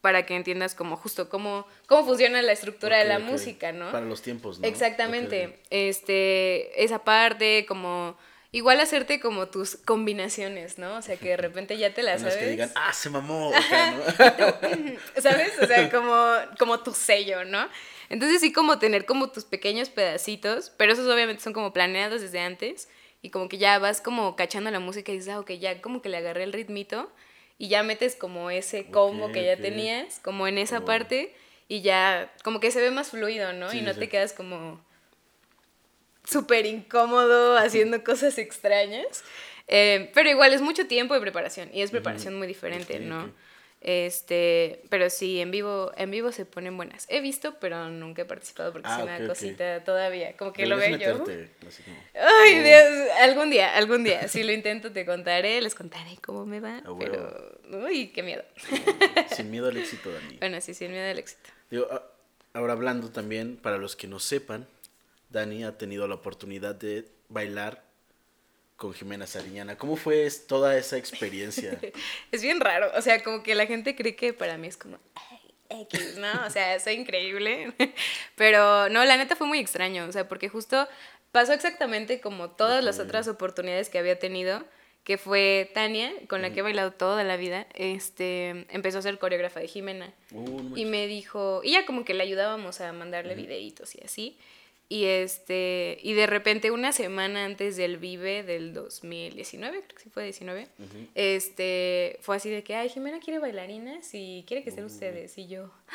para 0.00 0.24
que 0.24 0.34
entiendas 0.34 0.74
como 0.74 0.96
justo 0.96 1.28
cómo, 1.28 1.66
cómo 1.86 2.04
funciona 2.04 2.40
la 2.42 2.52
estructura 2.52 2.98
de 2.98 3.04
la 3.04 3.18
música, 3.18 3.72
¿no? 3.72 3.92
Para 3.92 4.06
los 4.06 4.22
tiempos, 4.22 4.58
¿no? 4.58 4.66
Exactamente. 4.66 5.60
Este, 5.70 6.82
esa 6.82 7.04
parte, 7.04 7.66
como. 7.66 8.16
Igual 8.52 8.80
hacerte 8.80 9.20
como 9.20 9.46
tus 9.46 9.76
combinaciones, 9.76 10.76
¿no? 10.76 10.96
O 10.96 11.02
sea, 11.02 11.16
que 11.16 11.28
de 11.28 11.36
repente 11.36 11.78
ya 11.78 11.94
te 11.94 12.02
las 12.02 12.22
sabes. 12.22 12.36
que 12.36 12.48
digan, 12.48 12.72
¡ah, 12.74 12.92
se 12.92 13.08
mamó! 13.08 13.52
Acá, 13.54 13.92
¿no? 13.92 15.22
¿Sabes? 15.22 15.52
O 15.62 15.66
sea, 15.68 15.88
como, 15.88 16.34
como 16.58 16.80
tu 16.80 16.92
sello, 16.92 17.44
¿no? 17.44 17.68
Entonces 18.08 18.40
sí 18.40 18.52
como 18.52 18.80
tener 18.80 19.06
como 19.06 19.30
tus 19.30 19.44
pequeños 19.44 19.88
pedacitos, 19.88 20.72
pero 20.76 20.92
esos 20.92 21.06
obviamente 21.06 21.44
son 21.44 21.52
como 21.52 21.72
planeados 21.72 22.22
desde 22.22 22.40
antes 22.40 22.88
y 23.22 23.30
como 23.30 23.48
que 23.48 23.58
ya 23.58 23.78
vas 23.78 24.00
como 24.00 24.34
cachando 24.34 24.68
la 24.72 24.80
música 24.80 25.12
y 25.12 25.18
dices, 25.18 25.32
ah, 25.32 25.38
ok, 25.38 25.52
ya 25.52 25.80
como 25.80 26.02
que 26.02 26.08
le 26.08 26.16
agarré 26.16 26.42
el 26.42 26.52
ritmito 26.52 27.08
y 27.60 27.68
ya 27.68 27.82
metes 27.82 28.16
como 28.16 28.50
ese 28.50 28.86
combo 28.86 29.32
que 29.32 29.44
ya 29.44 29.58
tenías, 29.58 30.18
como 30.20 30.48
en 30.48 30.56
esa 30.56 30.78
Oh. 30.78 30.84
parte 30.86 31.34
y 31.68 31.82
ya 31.82 32.32
como 32.42 32.58
que 32.58 32.70
se 32.70 32.80
ve 32.80 32.90
más 32.90 33.10
fluido, 33.10 33.52
¿no? 33.52 33.68
Sí, 33.70 33.78
y 33.78 33.82
no 33.82 33.92
sí. 33.92 34.00
te 34.00 34.08
quedas 34.08 34.32
como 34.32 34.82
súper 36.24 36.64
incómodo 36.64 37.58
haciendo 37.58 38.02
cosas 38.04 38.38
extrañas. 38.38 39.22
Eh, 39.68 40.10
pero 40.14 40.30
igual 40.30 40.54
es 40.54 40.62
mucho 40.62 40.86
tiempo 40.86 41.12
de 41.12 41.20
preparación 41.20 41.68
y 41.72 41.82
es 41.82 41.90
preparación 41.90 42.36
muy 42.38 42.46
diferente, 42.46 42.98
¿no? 42.98 43.30
Este, 43.82 44.82
pero 44.90 45.08
sí, 45.08 45.40
en 45.40 45.50
vivo, 45.50 45.90
en 45.96 46.10
vivo 46.10 46.32
se 46.32 46.44
ponen 46.44 46.76
buenas. 46.76 47.06
He 47.08 47.20
visto, 47.22 47.54
pero 47.60 47.88
nunca 47.88 48.22
he 48.22 48.24
participado 48.26 48.72
porque 48.72 48.88
Ah, 48.90 49.04
da 49.06 49.16
ok. 49.18 49.26
cosita 49.26 49.82
todavía. 49.84 50.36
Como 50.36 50.52
que 50.52 50.66
lo 50.66 50.76
veo 50.76 50.90
yo. 50.98 51.18
meterte, 51.18 51.50
así 51.66 51.82
como, 51.82 51.96
Ay, 52.14 52.58
Oh. 52.58 52.62
Dios, 52.62 52.84
algún 53.20 53.50
día, 53.50 53.74
algún 53.76 54.04
día. 54.04 54.28
Si 54.28 54.42
lo 54.42 54.52
intento, 54.52 54.92
te 54.92 55.06
contaré, 55.06 55.60
les 55.62 55.74
contaré 55.74 56.18
cómo 56.22 56.44
me 56.44 56.60
va. 56.60 56.82
Pero, 56.98 57.58
uy, 57.86 58.08
qué 58.08 58.22
miedo. 58.22 58.44
Sin 59.34 59.50
miedo 59.50 59.68
al 59.68 59.76
éxito, 59.78 60.12
Dani. 60.12 60.36
Bueno, 60.38 60.60
sí, 60.60 60.74
sin 60.74 60.90
miedo 60.90 61.10
al 61.10 61.18
éxito. 61.18 61.48
Digo, 61.70 61.86
a- 61.90 62.02
ahora 62.52 62.74
hablando 62.74 63.10
también, 63.10 63.56
para 63.56 63.78
los 63.78 63.96
que 63.96 64.06
no 64.08 64.18
sepan, 64.18 64.66
Dani 65.30 65.64
ha 65.64 65.78
tenido 65.78 66.06
la 66.06 66.16
oportunidad 66.16 66.74
de 66.74 67.06
bailar 67.28 67.82
con 68.80 68.94
Jimena 68.94 69.26
Sariñana. 69.26 69.76
¿Cómo 69.76 69.94
fue 69.94 70.24
es- 70.24 70.46
toda 70.46 70.74
esa 70.78 70.96
experiencia? 70.96 71.78
Es 72.32 72.40
bien 72.40 72.60
raro, 72.60 72.90
o 72.96 73.02
sea, 73.02 73.22
como 73.22 73.42
que 73.42 73.54
la 73.54 73.66
gente 73.66 73.94
cree 73.94 74.16
que 74.16 74.32
para 74.32 74.56
mí 74.56 74.68
es 74.68 74.78
como, 74.78 74.96
ay, 75.14 75.82
X, 75.82 76.16
¿no? 76.16 76.46
O 76.46 76.50
sea, 76.50 76.80
soy 76.80 76.94
increíble. 76.94 77.74
Pero 78.36 78.88
no, 78.88 79.04
la 79.04 79.18
neta 79.18 79.36
fue 79.36 79.46
muy 79.46 79.58
extraño, 79.58 80.06
o 80.06 80.12
sea, 80.12 80.26
porque 80.28 80.48
justo 80.48 80.88
pasó 81.30 81.52
exactamente 81.52 82.22
como 82.22 82.52
todas 82.52 82.82
las 82.82 82.98
otras 82.98 83.28
oportunidades 83.28 83.90
que 83.90 83.98
había 83.98 84.18
tenido, 84.18 84.64
que 85.04 85.18
fue 85.18 85.70
Tania, 85.74 86.10
con 86.28 86.40
la 86.40 86.50
que 86.50 86.60
he 86.60 86.62
bailado 86.62 86.92
toda 86.92 87.22
la 87.22 87.36
vida, 87.36 87.66
este, 87.74 88.64
empezó 88.70 88.98
a 88.98 89.02
ser 89.02 89.18
coreógrafa 89.18 89.60
de 89.60 89.68
Jimena. 89.68 90.12
Uh, 90.32 90.62
no 90.62 90.76
Y 90.76 90.86
me 90.86 91.06
dijo, 91.06 91.60
y 91.62 91.72
ya 91.72 91.84
como 91.84 92.06
que 92.06 92.14
le 92.14 92.22
ayudábamos 92.22 92.80
a 92.80 92.92
mandarle 92.94 93.34
videitos 93.34 93.94
y 93.94 94.00
así. 94.02 94.38
Y 94.92 95.04
este, 95.04 95.98
y 96.02 96.14
de 96.14 96.26
repente 96.26 96.72
una 96.72 96.90
semana 96.90 97.44
antes 97.44 97.76
del 97.76 97.96
Vive 97.96 98.42
del 98.42 98.74
2019, 98.74 99.82
creo 99.86 99.96
que 99.96 100.02
sí 100.02 100.10
fue 100.10 100.24
19, 100.24 100.66
este, 101.14 102.18
fue 102.22 102.34
así 102.36 102.50
de 102.50 102.64
que, 102.64 102.74
ay, 102.74 102.88
Jimena 102.88 103.20
quiere 103.20 103.38
bailarinas 103.38 104.10
y 104.14 104.44
quiere 104.48 104.64
que 104.64 104.70
estén 104.70 104.84
ustedes. 104.84 105.38
Y 105.38 105.46
yo, 105.46 105.70
¡ah! 105.88 105.94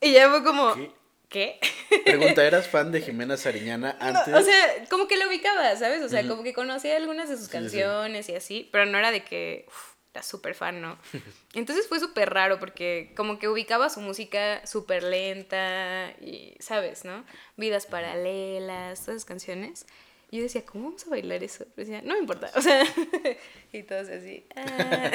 y 0.00 0.12
ya 0.12 0.30
fue 0.30 0.42
como, 0.42 0.74
¿Qué? 0.74 0.90
¿qué? 1.28 2.00
Pregunta, 2.04 2.46
¿eras 2.46 2.66
fan 2.66 2.92
de 2.92 3.00
Jimena 3.02 3.36
Sariñana 3.36 3.96
No, 4.00 4.06
antes? 4.18 4.32
o 4.34 4.40
sea, 4.42 4.86
como 4.88 5.06
que 5.06 5.18
lo 5.18 5.28
ubicaba, 5.28 5.76
¿sabes? 5.76 6.02
O 6.02 6.08
sea, 6.08 6.26
como 6.26 6.42
que 6.42 6.54
conocía 6.54 6.96
algunas 6.96 7.28
de 7.28 7.36
sus 7.36 7.46
Sí, 7.46 7.50
sí. 7.50 7.58
canciones 7.58 8.28
y 8.30 8.34
así, 8.36 8.68
pero 8.72 8.86
no 8.86 8.96
era 8.98 9.10
de 9.10 9.22
que 9.22 9.66
uf, 9.68 9.93
era 10.14 10.22
súper 10.22 10.54
fan, 10.54 10.80
¿no? 10.80 10.96
Entonces 11.54 11.88
fue 11.88 11.98
súper 11.98 12.30
raro 12.32 12.58
porque 12.60 13.12
como 13.16 13.38
que 13.38 13.48
ubicaba 13.48 13.90
su 13.90 14.00
música 14.00 14.64
súper 14.66 15.02
lenta 15.02 16.12
y, 16.20 16.54
¿sabes? 16.60 17.04
¿No? 17.04 17.24
Vidas 17.56 17.86
paralelas, 17.86 19.00
todas 19.00 19.16
esas 19.16 19.24
canciones. 19.24 19.86
Y 20.30 20.38
yo 20.38 20.42
decía, 20.44 20.64
¿cómo 20.64 20.84
vamos 20.84 21.06
a 21.06 21.10
bailar 21.10 21.42
eso? 21.44 21.64
Pero 21.74 21.86
decía, 21.88 22.02
no 22.02 22.14
me 22.14 22.20
importa, 22.20 22.50
o 22.56 22.62
sea, 22.62 22.82
y 23.72 23.82
todos 23.82 24.08
así. 24.08 24.44
"Ah". 24.56 25.10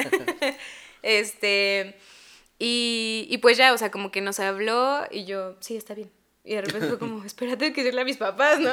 este, 1.02 1.94
y, 2.58 3.26
y 3.28 3.38
pues 3.38 3.56
ya, 3.56 3.72
o 3.72 3.78
sea, 3.78 3.90
como 3.90 4.10
que 4.12 4.20
nos 4.20 4.38
habló 4.40 5.04
y 5.10 5.24
yo, 5.24 5.56
sí, 5.60 5.76
está 5.76 5.94
bien. 5.94 6.10
Y 6.44 6.54
de 6.54 6.62
repente 6.62 6.88
fue 6.88 6.98
como, 6.98 7.22
espérate 7.24 7.72
que 7.72 7.82
decirle 7.82 8.00
a 8.00 8.04
mis 8.04 8.16
papás, 8.16 8.60
¿no? 8.60 8.70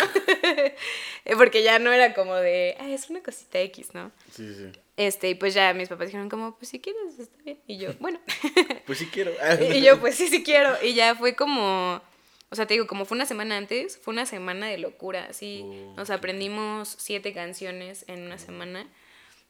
Porque 1.38 1.64
ya 1.64 1.80
no 1.80 1.92
era 1.92 2.14
como 2.14 2.36
de, 2.36 2.78
ah, 2.80 2.90
es 2.90 3.10
una 3.10 3.22
cosita 3.22 3.60
X, 3.60 3.94
¿no? 3.94 4.12
Sí, 4.32 4.54
sí. 4.56 4.72
Este, 4.98 5.30
y 5.30 5.36
pues 5.36 5.54
ya 5.54 5.74
mis 5.76 5.90
papás 5.90 6.08
dijeron 6.08 6.28
como, 6.28 6.58
pues 6.58 6.70
si 6.70 6.82
quieres, 6.82 7.20
está 7.20 7.38
bien. 7.44 7.60
Y 7.68 7.78
yo, 7.78 7.94
bueno. 8.00 8.20
Pues 8.86 9.00
sí 9.00 9.08
quiero. 9.08 9.32
y 9.74 9.82
yo, 9.82 10.00
pues 10.00 10.16
sí, 10.16 10.28
sí 10.28 10.44
quiero. 10.44 10.76
Y 10.82 10.94
ya 10.94 11.14
fue 11.16 11.36
como, 11.36 12.02
o 12.50 12.56
sea, 12.56 12.66
te 12.66 12.74
digo, 12.74 12.88
como 12.88 13.06
fue 13.06 13.16
una 13.16 13.26
semana 13.26 13.58
antes, 13.58 13.98
fue 13.98 14.14
una 14.14 14.26
semana 14.26 14.68
de 14.68 14.78
locura, 14.78 15.28
así. 15.30 15.62
Oh, 15.64 15.94
Nos 15.98 16.10
aprendimos 16.10 16.96
siete 16.98 17.34
canciones 17.34 18.06
en 18.08 18.24
una 18.24 18.40
semana. 18.40 18.88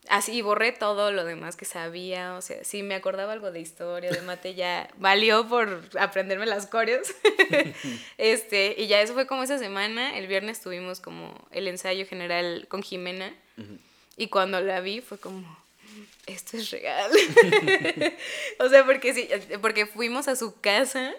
Así 0.10 0.41
borré 0.41 0.71
todo 0.71 1.12
lo 1.12 1.25
demás 1.25 1.55
que 1.57 1.65
sabía, 1.65 2.36
o 2.36 2.41
sea, 2.41 2.63
si 2.63 2.81
me 2.81 2.95
acordaba 2.95 3.33
algo 3.33 3.51
de 3.51 3.60
historia, 3.60 4.10
de 4.10 4.21
mate, 4.21 4.53
ya 4.55 4.89
valió 4.97 5.47
por 5.47 5.81
aprenderme 5.99 6.45
las 6.45 6.65
coreos. 6.65 7.13
este, 8.17 8.75
y 8.77 8.88
ya 8.88 9.01
eso 9.01 9.13
fue 9.13 9.27
como 9.27 9.43
esa 9.43 9.57
semana, 9.57 10.17
el 10.17 10.27
viernes 10.27 10.62
tuvimos 10.62 11.01
como 11.01 11.33
el 11.51 11.67
ensayo 11.67 12.05
general 12.05 12.67
con 12.69 12.83
Jimena, 12.83 13.36
y 14.17 14.27
cuando 14.27 14.60
la 14.60 14.82
vi 14.82 14.99
fue 15.01 15.17
como, 15.19 15.58
esto 16.25 16.58
es 16.58 16.71
real. 16.71 17.12
o 18.60 18.69
sea, 18.69 18.86
porque 18.86 19.13
sí, 19.13 19.30
porque 19.62 19.86
fuimos 19.86 20.27
a 20.27 20.36
su 20.36 20.60
casa 20.60 21.13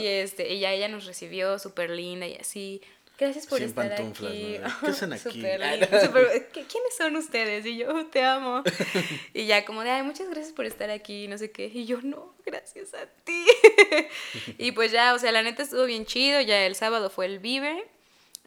y 0.00 0.06
este, 0.06 0.50
ella, 0.52 0.72
ella 0.72 0.88
nos 0.88 1.04
recibió 1.04 1.58
súper 1.58 1.90
linda 1.90 2.26
y 2.26 2.36
así. 2.36 2.80
Gracias 3.18 3.46
por 3.48 3.58
Sí, 3.58 3.64
en 3.64 3.70
estar 3.70 3.96
pantuflas, 3.96 4.30
aquí. 4.30 4.58
¿no? 4.62 4.76
¿Qué 4.80 4.86
hacen 4.86 5.12
aquí? 5.12 5.22
Súper 5.24 5.58
linda, 5.60 6.00
súper- 6.06 6.48
¿Qué- 6.52 6.62
¿Quiénes 6.64 6.96
son 6.96 7.16
ustedes? 7.16 7.66
Y 7.66 7.76
yo, 7.78 7.92
"Oh, 7.92 8.06
te 8.06 8.22
amo. 8.22 8.62
y 9.34 9.46
ya 9.46 9.64
como 9.64 9.82
de, 9.82 9.90
ay, 9.90 10.04
muchas 10.04 10.28
gracias 10.30 10.52
por 10.52 10.66
estar 10.66 10.88
aquí, 10.90 11.26
no 11.26 11.36
sé 11.36 11.50
qué. 11.50 11.66
Y 11.66 11.84
yo, 11.84 12.00
no, 12.02 12.32
gracias 12.46 12.94
a 12.94 13.06
ti. 13.24 13.44
y 14.56 14.70
pues 14.70 14.92
ya, 14.92 15.14
o 15.14 15.18
sea, 15.18 15.32
la 15.32 15.42
neta 15.42 15.64
estuvo 15.64 15.84
bien 15.84 16.06
chido. 16.06 16.40
Ya 16.42 16.64
el 16.64 16.76
sábado 16.76 17.10
fue 17.10 17.26
el 17.26 17.40
Vive. 17.40 17.84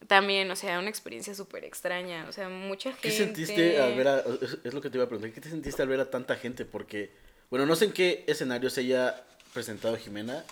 También, 0.08 0.50
o 0.52 0.56
sea, 0.56 0.80
una 0.80 0.90
experiencia 0.90 1.36
súper 1.36 1.64
extraña. 1.64 2.26
O 2.28 2.32
sea, 2.32 2.50
mucha 2.50 2.92
gente. 2.92 3.10
¿Qué 3.10 3.16
sentiste 3.16 3.80
al 3.80 3.96
ver 3.96 4.08
a... 4.08 4.24
Es, 4.64 4.74
lo 4.74 4.82
que 4.82 4.90
te 4.90 4.98
iba 4.98 5.06
a 5.06 5.08
preguntar. 5.08 5.34
¿Qué 5.34 5.42
te 5.42 5.50
sentiste 5.50 5.82
al 5.82 5.88
ver 5.88 6.00
a 6.00 6.10
tanta 6.10 6.36
gente? 6.36 6.66
Porque, 6.66 7.12
bueno, 7.50 7.66
no 7.66 7.76
sé 7.76 7.86
en 7.86 7.94
qué 7.94 8.24
escenario 8.28 8.70
se 8.70 8.82
haya 8.82 9.24
presentado 9.54 9.96
Jimena. 9.98 10.44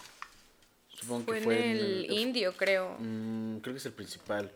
Supongo 0.90 1.26
Fue 1.26 1.34
que 1.34 1.38
en 1.40 1.44
fue 1.44 1.72
el 1.72 2.12
indio, 2.12 2.54
creo. 2.56 2.98
Mm, 3.00 3.58
creo 3.60 3.74
que 3.74 3.80
es 3.80 3.86
el 3.86 3.94
principal. 3.94 4.52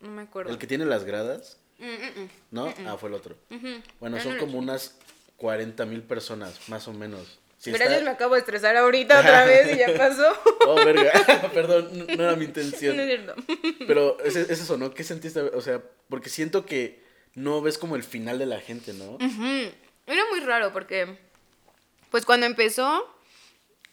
No 0.00 0.10
me 0.10 0.22
acuerdo. 0.22 0.50
El 0.50 0.58
que 0.58 0.66
tiene 0.66 0.84
las 0.84 1.04
gradas, 1.04 1.58
Mm, 1.82 2.20
mm. 2.22 2.30
¿no? 2.52 2.74
Ah, 2.86 2.96
fue 2.96 3.08
el 3.08 3.14
otro. 3.16 3.36
Bueno, 3.98 4.16
No, 4.16 4.22
son 4.22 4.38
como 4.38 4.58
unas 4.58 4.94
40 5.36 5.84
mil 5.84 6.02
personas, 6.02 6.68
más 6.68 6.86
o 6.86 6.92
menos. 6.92 7.40
Sí 7.62 7.70
Gracias, 7.70 8.02
me 8.02 8.10
acabo 8.10 8.34
de 8.34 8.40
estresar 8.40 8.76
ahorita 8.76 9.20
otra 9.20 9.44
vez 9.46 9.72
y 9.72 9.78
ya 9.78 9.96
pasó. 9.96 10.26
Oh, 10.66 10.74
verga. 10.84 11.12
Perdón, 11.54 11.90
no, 11.92 12.04
no 12.04 12.22
era 12.24 12.32
mi 12.32 12.38
no 12.38 12.44
intención. 12.44 12.98
es 12.98 13.06
cierto. 13.06 13.34
Pero 13.86 14.18
es, 14.24 14.34
es 14.34 14.50
eso, 14.50 14.76
¿no? 14.76 14.92
¿Qué 14.92 15.04
sentiste? 15.04 15.40
O 15.40 15.60
sea, 15.60 15.80
porque 16.08 16.28
siento 16.28 16.66
que 16.66 17.00
no 17.34 17.62
ves 17.62 17.78
como 17.78 17.94
el 17.94 18.02
final 18.02 18.40
de 18.40 18.46
la 18.46 18.60
gente, 18.60 18.92
¿no? 18.92 19.16
Era 20.06 20.22
muy 20.30 20.40
raro 20.40 20.72
porque, 20.72 21.16
pues 22.10 22.24
cuando 22.24 22.46
empezó, 22.46 23.08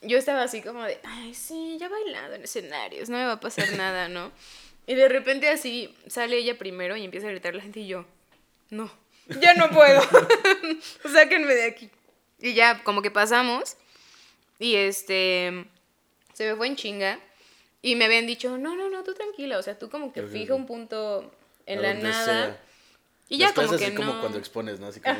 yo 0.02 0.18
estaba 0.18 0.44
así 0.44 0.62
como 0.64 0.84
de, 0.84 1.00
ay, 1.04 1.36
sí, 1.36 1.78
ya 1.80 1.88
he 1.88 1.90
bailado 1.90 2.36
en 2.36 2.44
escenarios, 2.44 3.10
no 3.10 3.18
me 3.18 3.26
va 3.26 3.34
a 3.34 3.40
pasar 3.40 3.72
nada, 3.74 4.10
¿no? 4.10 4.32
Y 4.88 4.96
de 4.96 5.10
repente 5.10 5.50
así 5.50 5.96
sale 6.08 6.38
ella 6.38 6.58
primero 6.58 6.98
y 6.98 7.04
empieza 7.04 7.28
a 7.28 7.32
gritar 7.32 7.54
la 7.54 7.62
gente 7.62 7.82
y 7.82 7.88
yo, 7.88 8.06
no, 8.72 8.92
ya 9.42 9.54
no 9.54 9.70
puedo, 9.70 10.02
sáquenme 11.12 11.54
de 11.54 11.66
aquí. 11.66 11.90
Y 12.42 12.54
ya 12.54 12.84
como 12.84 13.02
que 13.02 13.12
pasamos 13.12 13.76
y 14.60 14.76
este, 14.76 15.66
se 16.34 16.50
me 16.50 16.56
fue 16.56 16.68
en 16.68 16.76
chinga 16.76 17.20
y 17.82 17.96
me 17.96 18.06
habían 18.06 18.28
dicho, 18.28 18.58
no, 18.58 18.76
no, 18.76 18.90
no, 18.90 19.04
tú 19.04 19.14
tranquila, 19.14 19.58
o 19.58 19.64
sea, 19.64 19.78
tú 19.78 19.90
como 19.90 20.12
que 20.14 20.24
fija 20.24 20.54
un 20.54 20.66
punto 20.66 21.32
en 21.66 21.80
A 21.80 21.82
la 21.82 21.94
nada. 21.94 22.24
sea. 22.46 22.60
Y 23.30 23.38
ya 23.38 23.48
Después 23.48 23.68
como 23.68 23.76
así 23.78 23.86
que 23.86 23.94
como 23.96 24.14
no. 24.14 24.20
cuando 24.22 24.38
expones, 24.40 24.80
¿no? 24.80 24.88
Así 24.88 25.00
como, 25.02 25.16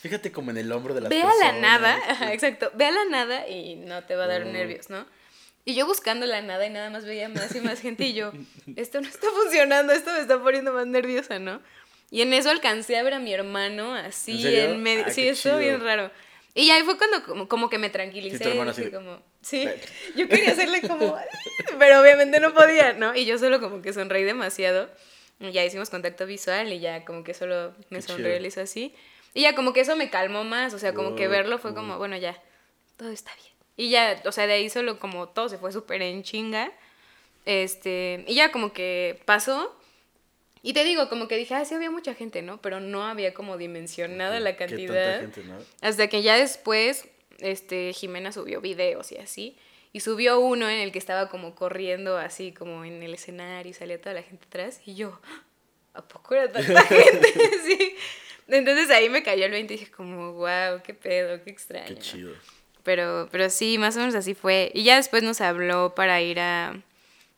fíjate 0.00 0.32
como 0.32 0.50
en 0.50 0.58
el 0.58 0.72
hombro 0.72 0.94
de 0.94 1.00
las 1.00 1.10
Ve 1.10 1.22
a 1.22 1.26
personas. 1.26 1.54
la 1.54 1.60
nada, 1.60 1.96
ajá, 2.08 2.32
exacto, 2.32 2.70
ve 2.74 2.86
a 2.86 2.90
la 2.90 3.04
nada 3.04 3.48
y 3.48 3.76
no 3.76 4.02
te 4.04 4.16
va 4.16 4.24
a 4.24 4.26
dar 4.28 4.44
Mm. 4.46 4.52
nervios, 4.52 4.90
¿no? 4.90 5.06
Y 5.64 5.74
yo 5.74 5.86
buscando 5.86 6.26
la 6.26 6.42
nada 6.42 6.66
y 6.66 6.70
nada 6.70 6.90
más 6.90 7.04
veía 7.04 7.28
más 7.28 7.54
y 7.54 7.60
más 7.60 7.80
gente 7.80 8.04
y 8.06 8.14
yo, 8.14 8.32
esto 8.74 9.00
no 9.00 9.06
está 9.08 9.28
funcionando, 9.30 9.92
esto 9.92 10.10
me 10.12 10.18
está 10.18 10.42
poniendo 10.42 10.72
más 10.72 10.86
nerviosa, 10.88 11.38
¿no? 11.38 11.60
Y 12.10 12.20
en 12.22 12.32
eso 12.34 12.50
alcancé 12.50 12.98
a 12.98 13.02
ver 13.04 13.14
a 13.14 13.20
mi 13.20 13.32
hermano 13.32 13.94
así 13.94 14.44
¿En 14.56 14.70
en, 14.72 14.82
medio, 14.82 15.04
Ay, 15.06 15.12
sí, 15.14 15.28
estuvo 15.28 15.58
bien 15.58 15.80
raro. 15.80 16.10
Y 16.54 16.70
ahí 16.70 16.82
fue 16.82 16.98
cuando 16.98 17.22
como, 17.24 17.48
como 17.48 17.70
que 17.70 17.78
me 17.78 17.88
tranquilicé, 17.88 18.52
Sí, 18.52 18.58
así 18.58 18.90
como, 18.90 19.22
sí, 19.40 19.66
yo 20.16 20.28
quería 20.28 20.52
hacerle 20.52 20.82
como, 20.82 21.16
pero 21.78 22.00
obviamente 22.00 22.40
no 22.40 22.52
podía, 22.52 22.92
¿no? 22.92 23.14
Y 23.14 23.24
yo 23.24 23.38
solo 23.38 23.60
como 23.60 23.80
que 23.80 23.92
sonreí 23.92 24.24
demasiado. 24.24 24.90
Y 25.40 25.50
ya 25.50 25.64
hicimos 25.64 25.90
contacto 25.90 26.26
visual 26.26 26.72
y 26.72 26.78
ya 26.78 27.04
como 27.04 27.24
que 27.24 27.34
solo 27.34 27.74
me 27.90 28.00
chido. 28.00 28.28
y 28.28 28.46
hizo 28.46 28.60
así. 28.60 28.94
Y 29.34 29.42
ya 29.42 29.54
como 29.54 29.72
que 29.72 29.80
eso 29.80 29.96
me 29.96 30.10
calmó 30.10 30.44
más, 30.44 30.74
o 30.74 30.78
sea, 30.78 30.92
como 30.94 31.16
que 31.16 31.26
verlo 31.26 31.58
fue 31.58 31.74
como, 31.74 31.98
bueno, 31.98 32.16
ya, 32.16 32.40
todo 32.96 33.10
está 33.10 33.34
bien. 33.34 33.52
Y 33.76 33.90
ya, 33.90 34.22
o 34.26 34.32
sea, 34.32 34.46
de 34.46 34.52
ahí 34.52 34.68
solo 34.68 34.98
como 34.98 35.28
todo 35.28 35.48
se 35.48 35.58
fue 35.58 35.72
súper 35.72 36.02
en 36.02 36.22
chinga. 36.22 36.70
Este, 37.46 38.24
y 38.28 38.34
ya 38.34 38.52
como 38.52 38.72
que 38.72 39.20
pasó. 39.24 39.76
Y 40.62 40.74
te 40.74 40.84
digo, 40.84 41.08
como 41.08 41.26
que 41.26 41.36
dije, 41.36 41.54
ah, 41.54 41.64
sí 41.64 41.74
había 41.74 41.90
mucha 41.90 42.14
gente, 42.14 42.40
¿no? 42.40 42.60
Pero 42.62 42.78
no 42.78 43.04
había 43.04 43.34
como 43.34 43.56
dimensionado 43.56 44.38
la 44.38 44.56
Qué 44.56 44.66
tanta 44.66 44.76
cantidad. 44.76 45.20
gente, 45.20 45.42
¿no? 45.44 45.58
Hasta 45.80 46.06
que 46.08 46.22
ya 46.22 46.36
después, 46.36 47.08
este, 47.40 47.92
Jimena 47.92 48.30
subió 48.30 48.60
videos 48.60 49.10
y 49.10 49.16
así. 49.16 49.56
Y 49.92 50.00
subió 50.00 50.38
uno 50.40 50.68
en 50.68 50.78
el 50.78 50.92
que 50.92 50.98
estaba 50.98 51.28
como 51.28 51.54
corriendo 51.54 52.16
así 52.16 52.52
como 52.52 52.84
en 52.84 53.02
el 53.02 53.12
escenario 53.14 53.70
y 53.70 53.74
salía 53.74 54.00
toda 54.00 54.14
la 54.14 54.22
gente 54.22 54.46
atrás. 54.46 54.80
Y 54.86 54.94
yo, 54.94 55.20
¿a 55.94 56.02
poco 56.06 56.34
era 56.34 56.50
tanta 56.50 56.82
gente? 56.86 57.28
sí. 57.66 57.96
Entonces 58.48 58.90
ahí 58.90 59.08
me 59.08 59.22
cayó 59.22 59.44
el 59.46 59.50
20 59.50 59.74
y 59.74 59.76
dije 59.78 59.90
como, 59.90 60.32
wow, 60.34 60.80
qué 60.84 60.94
pedo, 60.94 61.42
qué 61.42 61.50
extraño. 61.50 61.86
Qué 61.88 61.94
¿no? 61.94 62.00
chido. 62.00 62.32
Pero, 62.84 63.28
pero 63.30 63.50
sí, 63.50 63.78
más 63.78 63.96
o 63.96 64.00
menos 64.00 64.14
así 64.14 64.34
fue. 64.34 64.70
Y 64.74 64.82
ya 64.84 64.96
después 64.96 65.22
nos 65.22 65.40
habló 65.40 65.94
para 65.94 66.20
ir 66.20 66.40
a... 66.40 66.80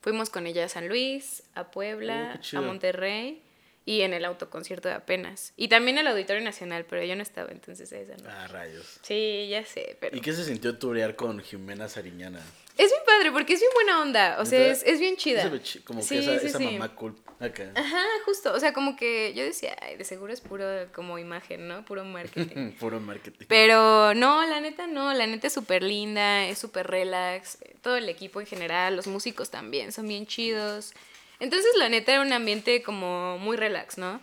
Fuimos 0.05 0.29
con 0.29 0.47
ella 0.47 0.67
a 0.67 0.69
San 0.69 0.87
Luis, 0.87 1.45
a 1.55 1.62
Oh, 1.62 1.71
Puebla, 1.71 2.38
qué 2.51 2.59
a. 2.59 2.61
Monterrey 2.61 3.40
y 3.87 4.01
en 4.01 4.14
el 4.14 4.25
autoconcierto 4.25 4.88
de 4.88 4.94
apenas. 4.94 5.53
Y 5.57 5.68
también 5.68 5.99
el 5.99 6.07
Auditorio 6.07 6.42
Nacional, 6.42 6.87
pero 6.88 7.05
yo 7.05 7.14
no 7.16 7.23
estaba, 7.23 7.51
entonces 7.53 7.92
esa 7.92 8.16
no. 8.16 8.29
Ah, 8.31 8.47
rayos. 8.49 8.99
Sí, 9.03 9.47
ya 9.51 9.64
sé, 9.64 9.97
pero... 10.01 10.16
¿Y 10.16 10.20
qué 10.20 10.33
se 10.33 10.44
sintió 10.44 10.79
turear 10.79 11.16
con 11.16 11.40
Jimena 11.40 11.88
Sariñana? 11.88 12.40
Es 12.77 12.90
bien 12.90 13.03
padre 13.07 13.31
porque 13.31 13.53
es 13.53 13.61
bien 13.61 13.70
buena 13.75 14.01
onda, 14.03 14.37
o 14.40 14.47
sea, 14.47 14.66
es, 14.73 14.83
es 14.85 14.99
bien 14.99 15.16
chida. 15.16 15.49
Chi- 15.62 15.79
como 15.81 16.03
Sí, 16.03 16.14
que 16.16 16.20
esa, 16.23 16.40
sí, 16.40 16.47
esa 16.49 16.59
sí. 16.59 16.64
mamá 16.64 16.94
cool 16.97 17.14
acá. 17.38 17.70
Ajá, 17.77 18.03
justo, 18.25 18.53
o 18.53 18.59
sea, 18.59 18.73
como 18.73 18.97
que 18.97 19.33
yo 19.35 19.44
decía, 19.44 19.77
ay, 19.81 19.97
de 19.97 20.03
seguro 20.05 20.33
es 20.33 20.40
puro 20.40 20.64
como 20.92 21.18
imagen, 21.20 21.68
¿no? 21.68 21.85
Puro 21.85 22.05
marketing. 22.05 22.73
Puro 22.81 22.99
marketing. 23.01 23.47
Pero 23.49 24.14
no, 24.14 24.44
la 24.47 24.61
neta 24.61 24.88
no, 24.88 25.12
la 25.14 25.27
neta 25.29 25.47
es 25.47 25.53
súper 25.53 25.85
linda, 25.85 26.47
es 26.49 26.59
súper 26.59 26.88
relax, 26.88 27.59
todo 27.81 27.97
el 27.97 28.09
equipo 28.09 28.40
en 28.40 28.47
general, 28.49 28.97
los 28.97 29.07
músicos 29.07 29.51
también 29.51 29.92
son 29.92 30.09
bien 30.09 30.27
chidos. 30.27 30.94
Entonces, 31.40 31.70
la 31.79 31.88
neta, 31.88 32.12
era 32.12 32.23
un 32.23 32.33
ambiente 32.33 32.83
como 32.83 33.38
muy 33.38 33.57
relax, 33.57 33.99
¿no? 33.99 34.20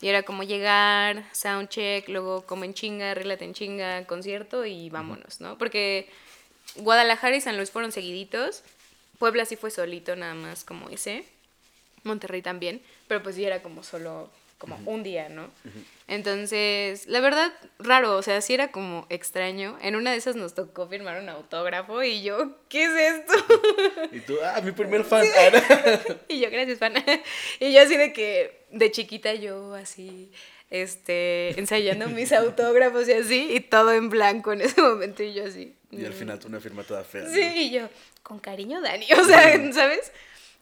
Y 0.00 0.08
era 0.08 0.22
como 0.22 0.42
llegar, 0.42 1.24
soundcheck, 1.32 2.08
luego 2.08 2.46
como 2.46 2.64
en 2.64 2.74
chinga, 2.74 3.10
arréglate 3.10 3.44
en 3.44 3.54
chinga, 3.54 4.06
concierto 4.06 4.64
y 4.64 4.88
vámonos, 4.90 5.40
¿no? 5.40 5.58
Porque 5.58 6.08
Guadalajara 6.76 7.36
y 7.36 7.40
San 7.40 7.56
Luis 7.56 7.70
fueron 7.70 7.92
seguiditos. 7.92 8.62
Puebla 9.18 9.44
sí 9.44 9.56
fue 9.56 9.70
solito, 9.70 10.16
nada 10.16 10.34
más 10.34 10.64
como 10.64 10.88
ese. 10.88 11.24
Monterrey 12.02 12.42
también. 12.42 12.82
Pero 13.08 13.22
pues 13.22 13.36
sí 13.36 13.44
era 13.44 13.62
como 13.62 13.82
solo 13.82 14.30
como 14.66 14.90
un 14.90 15.02
día, 15.02 15.28
¿no? 15.28 15.50
Entonces, 16.06 17.06
la 17.06 17.20
verdad, 17.20 17.52
raro, 17.78 18.16
o 18.16 18.22
sea, 18.22 18.40
sí 18.40 18.54
era 18.54 18.70
como 18.70 19.06
extraño. 19.08 19.78
En 19.80 19.96
una 19.96 20.12
de 20.12 20.18
esas 20.18 20.36
nos 20.36 20.54
tocó 20.54 20.86
firmar 20.86 21.20
un 21.20 21.28
autógrafo 21.28 22.02
y 22.02 22.22
yo, 22.22 22.56
¿qué 22.68 22.84
es 22.84 23.14
esto? 23.14 23.34
Y 24.12 24.20
tú, 24.20 24.36
ah, 24.42 24.60
mi 24.62 24.72
primer 24.72 25.04
fan. 25.04 25.24
y 26.28 26.40
yo, 26.40 26.50
gracias, 26.50 26.78
fan. 26.78 26.94
y 27.60 27.72
yo 27.72 27.80
así 27.82 27.96
de 27.96 28.12
que, 28.12 28.66
de 28.70 28.90
chiquita 28.90 29.34
yo 29.34 29.74
así, 29.74 30.30
este, 30.70 31.58
ensayando 31.58 32.08
mis 32.08 32.32
autógrafos 32.34 33.08
y 33.08 33.12
así, 33.12 33.48
y 33.54 33.60
todo 33.60 33.92
en 33.92 34.10
blanco 34.10 34.52
en 34.52 34.60
ese 34.60 34.82
momento 34.82 35.22
y 35.22 35.32
yo 35.32 35.44
así. 35.44 35.74
Y 35.90 36.04
al 36.04 36.12
mm. 36.12 36.14
final 36.14 36.40
una 36.46 36.60
firma 36.60 36.82
toda 36.82 37.04
fea. 37.04 37.28
Sí, 37.28 37.40
y 37.40 37.70
yo, 37.70 37.88
con 38.22 38.38
cariño, 38.38 38.80
Dani, 38.80 39.06
o 39.12 39.24
sea, 39.24 39.72
¿sabes? 39.72 40.12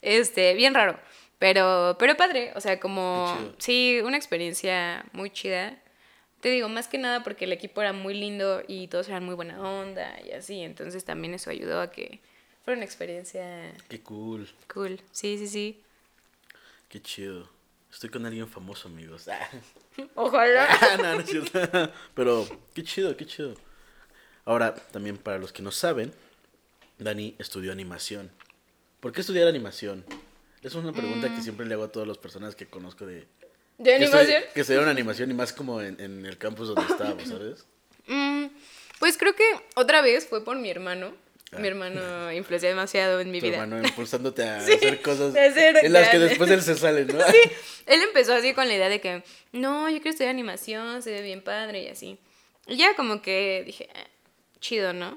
Este, 0.02 0.54
bien 0.54 0.74
raro. 0.74 0.98
Pero, 1.42 1.96
pero 1.98 2.16
padre, 2.16 2.52
o 2.54 2.60
sea, 2.60 2.78
como, 2.78 3.36
sí, 3.58 3.98
una 4.04 4.16
experiencia 4.16 5.04
muy 5.12 5.28
chida. 5.28 5.76
Te 6.40 6.50
digo, 6.50 6.68
más 6.68 6.86
que 6.86 6.98
nada 6.98 7.24
porque 7.24 7.46
el 7.46 7.52
equipo 7.52 7.80
era 7.82 7.92
muy 7.92 8.14
lindo 8.14 8.62
y 8.68 8.86
todos 8.86 9.08
eran 9.08 9.24
muy 9.24 9.34
buena 9.34 9.60
onda 9.60 10.20
y 10.24 10.30
así, 10.30 10.60
entonces 10.60 11.04
también 11.04 11.34
eso 11.34 11.50
ayudó 11.50 11.80
a 11.80 11.90
que 11.90 12.20
fuera 12.64 12.78
una 12.78 12.84
experiencia... 12.84 13.74
Qué 13.88 14.00
cool. 14.02 14.48
Cool, 14.72 15.00
sí, 15.10 15.36
sí, 15.36 15.48
sí. 15.48 15.80
Qué 16.88 17.02
chido. 17.02 17.48
Estoy 17.90 18.10
con 18.10 18.24
alguien 18.24 18.46
famoso, 18.46 18.86
amigos. 18.86 19.26
Ojalá. 20.14 20.68
Ah, 20.80 20.96
no, 20.96 21.14
no 21.14 21.20
es 21.22 21.28
cierto. 21.28 21.58
Pero 22.14 22.46
qué 22.72 22.84
chido, 22.84 23.16
qué 23.16 23.26
chido. 23.26 23.56
Ahora, 24.44 24.76
también 24.76 25.18
para 25.18 25.38
los 25.38 25.52
que 25.52 25.64
no 25.64 25.72
saben, 25.72 26.14
Dani 26.98 27.34
estudió 27.40 27.72
animación. 27.72 28.30
¿Por 29.00 29.10
qué 29.10 29.22
estudiar 29.22 29.48
animación? 29.48 30.04
Es 30.62 30.74
una 30.74 30.92
pregunta 30.92 31.28
que 31.28 31.36
Mm. 31.40 31.42
siempre 31.42 31.66
le 31.66 31.74
hago 31.74 31.84
a 31.84 31.88
todas 31.92 32.06
las 32.08 32.18
personas 32.18 32.54
que 32.54 32.66
conozco 32.66 33.04
de... 33.06 33.26
¿De 33.78 33.84
que 33.84 33.94
animación? 33.94 34.42
estudi- 34.42 34.52
Que 34.54 34.60
estudiaron 34.60 34.88
animación 34.88 35.30
y 35.30 35.34
más 35.34 35.52
como 35.52 35.80
en, 35.80 36.00
en 36.00 36.24
el 36.24 36.38
campus 36.38 36.68
donde 36.68 36.90
estábamos, 36.90 37.28
¿sabes? 37.28 37.64
Mm, 38.08 38.46
pues 38.98 39.16
creo 39.16 39.32
que 39.36 39.44
otra 39.76 40.02
vez 40.02 40.26
fue 40.26 40.44
por 40.44 40.56
mi 40.58 40.68
hermano. 40.70 41.14
Ah. 41.52 41.58
Mi 41.60 41.68
hermano 41.68 42.32
influenció 42.32 42.68
demasiado 42.68 43.20
en 43.20 43.30
mi 43.30 43.38
Tu 43.38 43.46
vida. 43.46 43.58
hermano 43.62 43.80
impulsándote 43.86 44.42
a 44.42 44.60
Sí, 44.66 44.72
hacer 44.72 45.00
cosas 45.02 45.36
hacer 45.36 45.76
en 45.84 45.92
las 45.92 46.08
que 46.08 46.18
después 46.18 46.50
él 46.50 46.62
se 46.62 46.74
sale, 46.74 47.04
¿no? 47.04 47.20
Sí, 47.30 47.38
él 47.86 48.02
empezó 48.02 48.34
así 48.34 48.54
con 48.54 48.66
la 48.66 48.74
idea 48.74 48.88
de 48.88 49.00
que, 49.00 49.22
no, 49.52 49.88
yo 49.88 49.96
quiero 49.98 50.10
estudiar 50.10 50.30
animación, 50.30 51.00
se 51.02 51.12
ve 51.12 51.22
bien 51.22 51.42
padre 51.42 51.84
y 51.84 51.88
así. 51.88 52.18
Y 52.66 52.76
ya 52.76 52.94
como 52.96 53.22
que 53.22 53.62
dije, 53.64 53.88
"Ah, 53.94 54.06
chido, 54.60 54.92
¿no? 54.92 55.16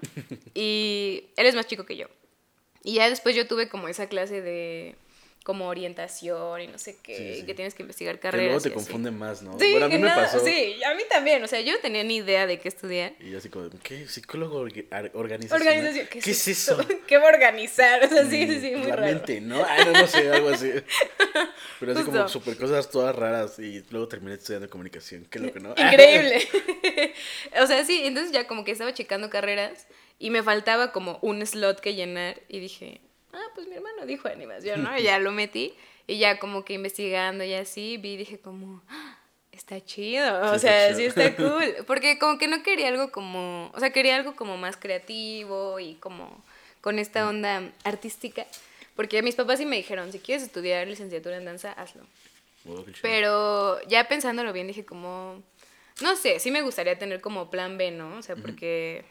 Y 0.53 1.25
él 1.37 1.45
es 1.47 1.55
más 1.55 1.65
chico 1.65 1.85
que 1.87 1.97
yo. 1.97 2.07
Y 2.83 2.93
ya 2.95 3.09
después 3.09 3.35
yo 3.35 3.47
tuve 3.47 3.67
como 3.67 3.87
esa 3.87 4.07
clase 4.07 4.41
de 4.43 4.95
como 5.45 5.67
orientación 5.67 6.59
y 6.59 6.65
no 6.67 6.79
sé 6.79 6.97
qué, 7.03 7.15
Sí, 7.35 7.39
sí. 7.41 7.45
que 7.45 7.53
tienes 7.53 7.75
que 7.75 7.83
investigar 7.83 8.15
Que 8.15 8.21
carreras. 8.21 8.45
luego 8.47 8.61
te 8.61 8.71
confunde 8.71 9.11
más, 9.11 9.43
¿no? 9.43 9.59
Sí, 9.59 9.69
bueno, 9.73 9.85
a 9.85 9.89
mí 9.89 9.93
que 9.95 9.99
me 10.01 10.07
nada- 10.07 10.23
pasó. 10.23 10.43
Sí, 10.43 10.83
a 10.83 10.95
mí 10.95 11.03
también, 11.07 11.43
o 11.43 11.47
sea, 11.47 11.61
yo 11.61 11.71
no 11.73 11.77
tenía 11.81 12.03
ni 12.03 12.15
idea 12.15 12.47
de 12.47 12.59
qué 12.59 12.67
estudiar. 12.67 13.13
Y 13.19 13.29
yo 13.29 13.37
así 13.37 13.49
como, 13.49 13.69
¿qué? 13.83 14.07
¿Psicólogo 14.07 14.57
organizacional? 14.57 15.51
Organización, 15.53 16.07
¿qué, 16.09 16.19
¿Qué 16.19 16.31
es 16.31 16.47
eso? 16.47 16.75
¿Qué 17.07 17.17
va 17.19 17.25
a 17.29 17.33
organizar? 17.33 18.03
O 18.03 18.07
sea, 18.09 18.23
sí, 18.27 18.47
sí, 18.47 18.59
sí, 18.59 18.71
muy 18.75 18.87
la 18.87 18.95
raro. 18.95 19.13
mente, 19.13 19.39
¿no? 19.39 19.63
Ah, 19.63 19.77
no, 19.85 19.91
no 19.91 20.07
sé, 20.07 20.29
algo 20.31 20.49
así. 20.49 20.71
Pero 21.79 21.91
así 21.91 22.03
como 22.03 22.27
super 22.27 22.57
cosas 22.57 22.89
todas 22.89 23.15
raras 23.15 23.59
y 23.59 23.83
luego 23.91 24.07
terminé 24.07 24.33
estudiando 24.35 24.67
comunicación. 24.67 25.27
Qué 25.29 25.37
loco, 25.37 25.59
¿no? 25.59 25.75
Increíble. 25.77 26.41
o 27.61 27.67
sea, 27.67 27.85
sí, 27.85 28.01
entonces 28.05 28.31
ya 28.31 28.47
como 28.47 28.63
que 28.63 28.71
estaba 28.71 28.93
checando 28.95 29.29
carreras 29.29 29.85
y 30.17 30.31
me 30.31 30.41
faltaba 30.41 30.91
como 30.91 31.19
un 31.21 31.45
slot 31.45 31.79
que 31.81 31.93
llenar 31.93 32.39
y 32.47 32.59
dije, 32.59 33.01
ah, 33.35 33.51
pues 33.53 33.67
mi 33.67 33.75
hermano 33.75 34.05
dijo 34.05 34.27
animación, 34.27 34.83
¿no? 34.83 34.97
Y 34.97 35.03
ya 35.03 35.19
lo 35.19 35.31
metí 35.31 35.73
y 36.07 36.17
ya 36.17 36.39
como 36.39 36.63
que 36.65 36.73
investigando 36.73 37.43
y 37.43 37.53
así 37.53 37.97
vi 37.97 38.13
y 38.13 38.17
dije 38.17 38.39
como, 38.39 38.81
"Ah, 38.89 39.17
está 39.51 39.83
chido, 39.83 40.41
o 40.41 40.49
Sí, 40.49 40.55
está 40.55 40.59
sea, 40.67 40.87
chido. 40.87 40.97
sí 40.99 41.05
está 41.05 41.35
cool, 41.37 41.75
porque 41.87 42.17
como 42.19 42.37
que 42.37 42.47
no 42.47 42.61
quería 42.63 42.87
algo 42.89 43.11
como, 43.11 43.71
o 43.73 43.79
sea, 43.79 43.91
quería 43.91 44.15
algo 44.15 44.35
como 44.35 44.57
más 44.57 44.77
creativo 44.77 45.79
y 45.79 45.95
como 45.95 46.43
con 46.81 46.99
esta 46.99 47.27
onda 47.27 47.71
artística, 47.83 48.45
porque 48.95 49.21
mis 49.23 49.35
papás 49.35 49.59
sí 49.59 49.65
me 49.65 49.75
dijeron, 49.77 50.11
si 50.11 50.19
quieres 50.19 50.43
estudiar 50.43 50.87
licenciatura 50.87 51.37
en 51.37 51.45
danza, 51.45 51.71
hazlo. 51.73 52.03
Oh. 52.67 52.83
Pero 53.01 53.81
ya 53.87 54.07
pensándolo 54.07 54.53
bien, 54.53 54.67
dije 54.67 54.85
como, 54.85 55.41
no 56.01 56.15
sé, 56.15 56.39
sí 56.39 56.51
me 56.51 56.61
gustaría 56.61 56.97
tener 56.97 57.21
como 57.21 57.49
plan 57.49 57.77
B, 57.77 57.91
¿no? 57.91 58.17
O 58.17 58.21
sea, 58.21 58.35
porque 58.35 59.03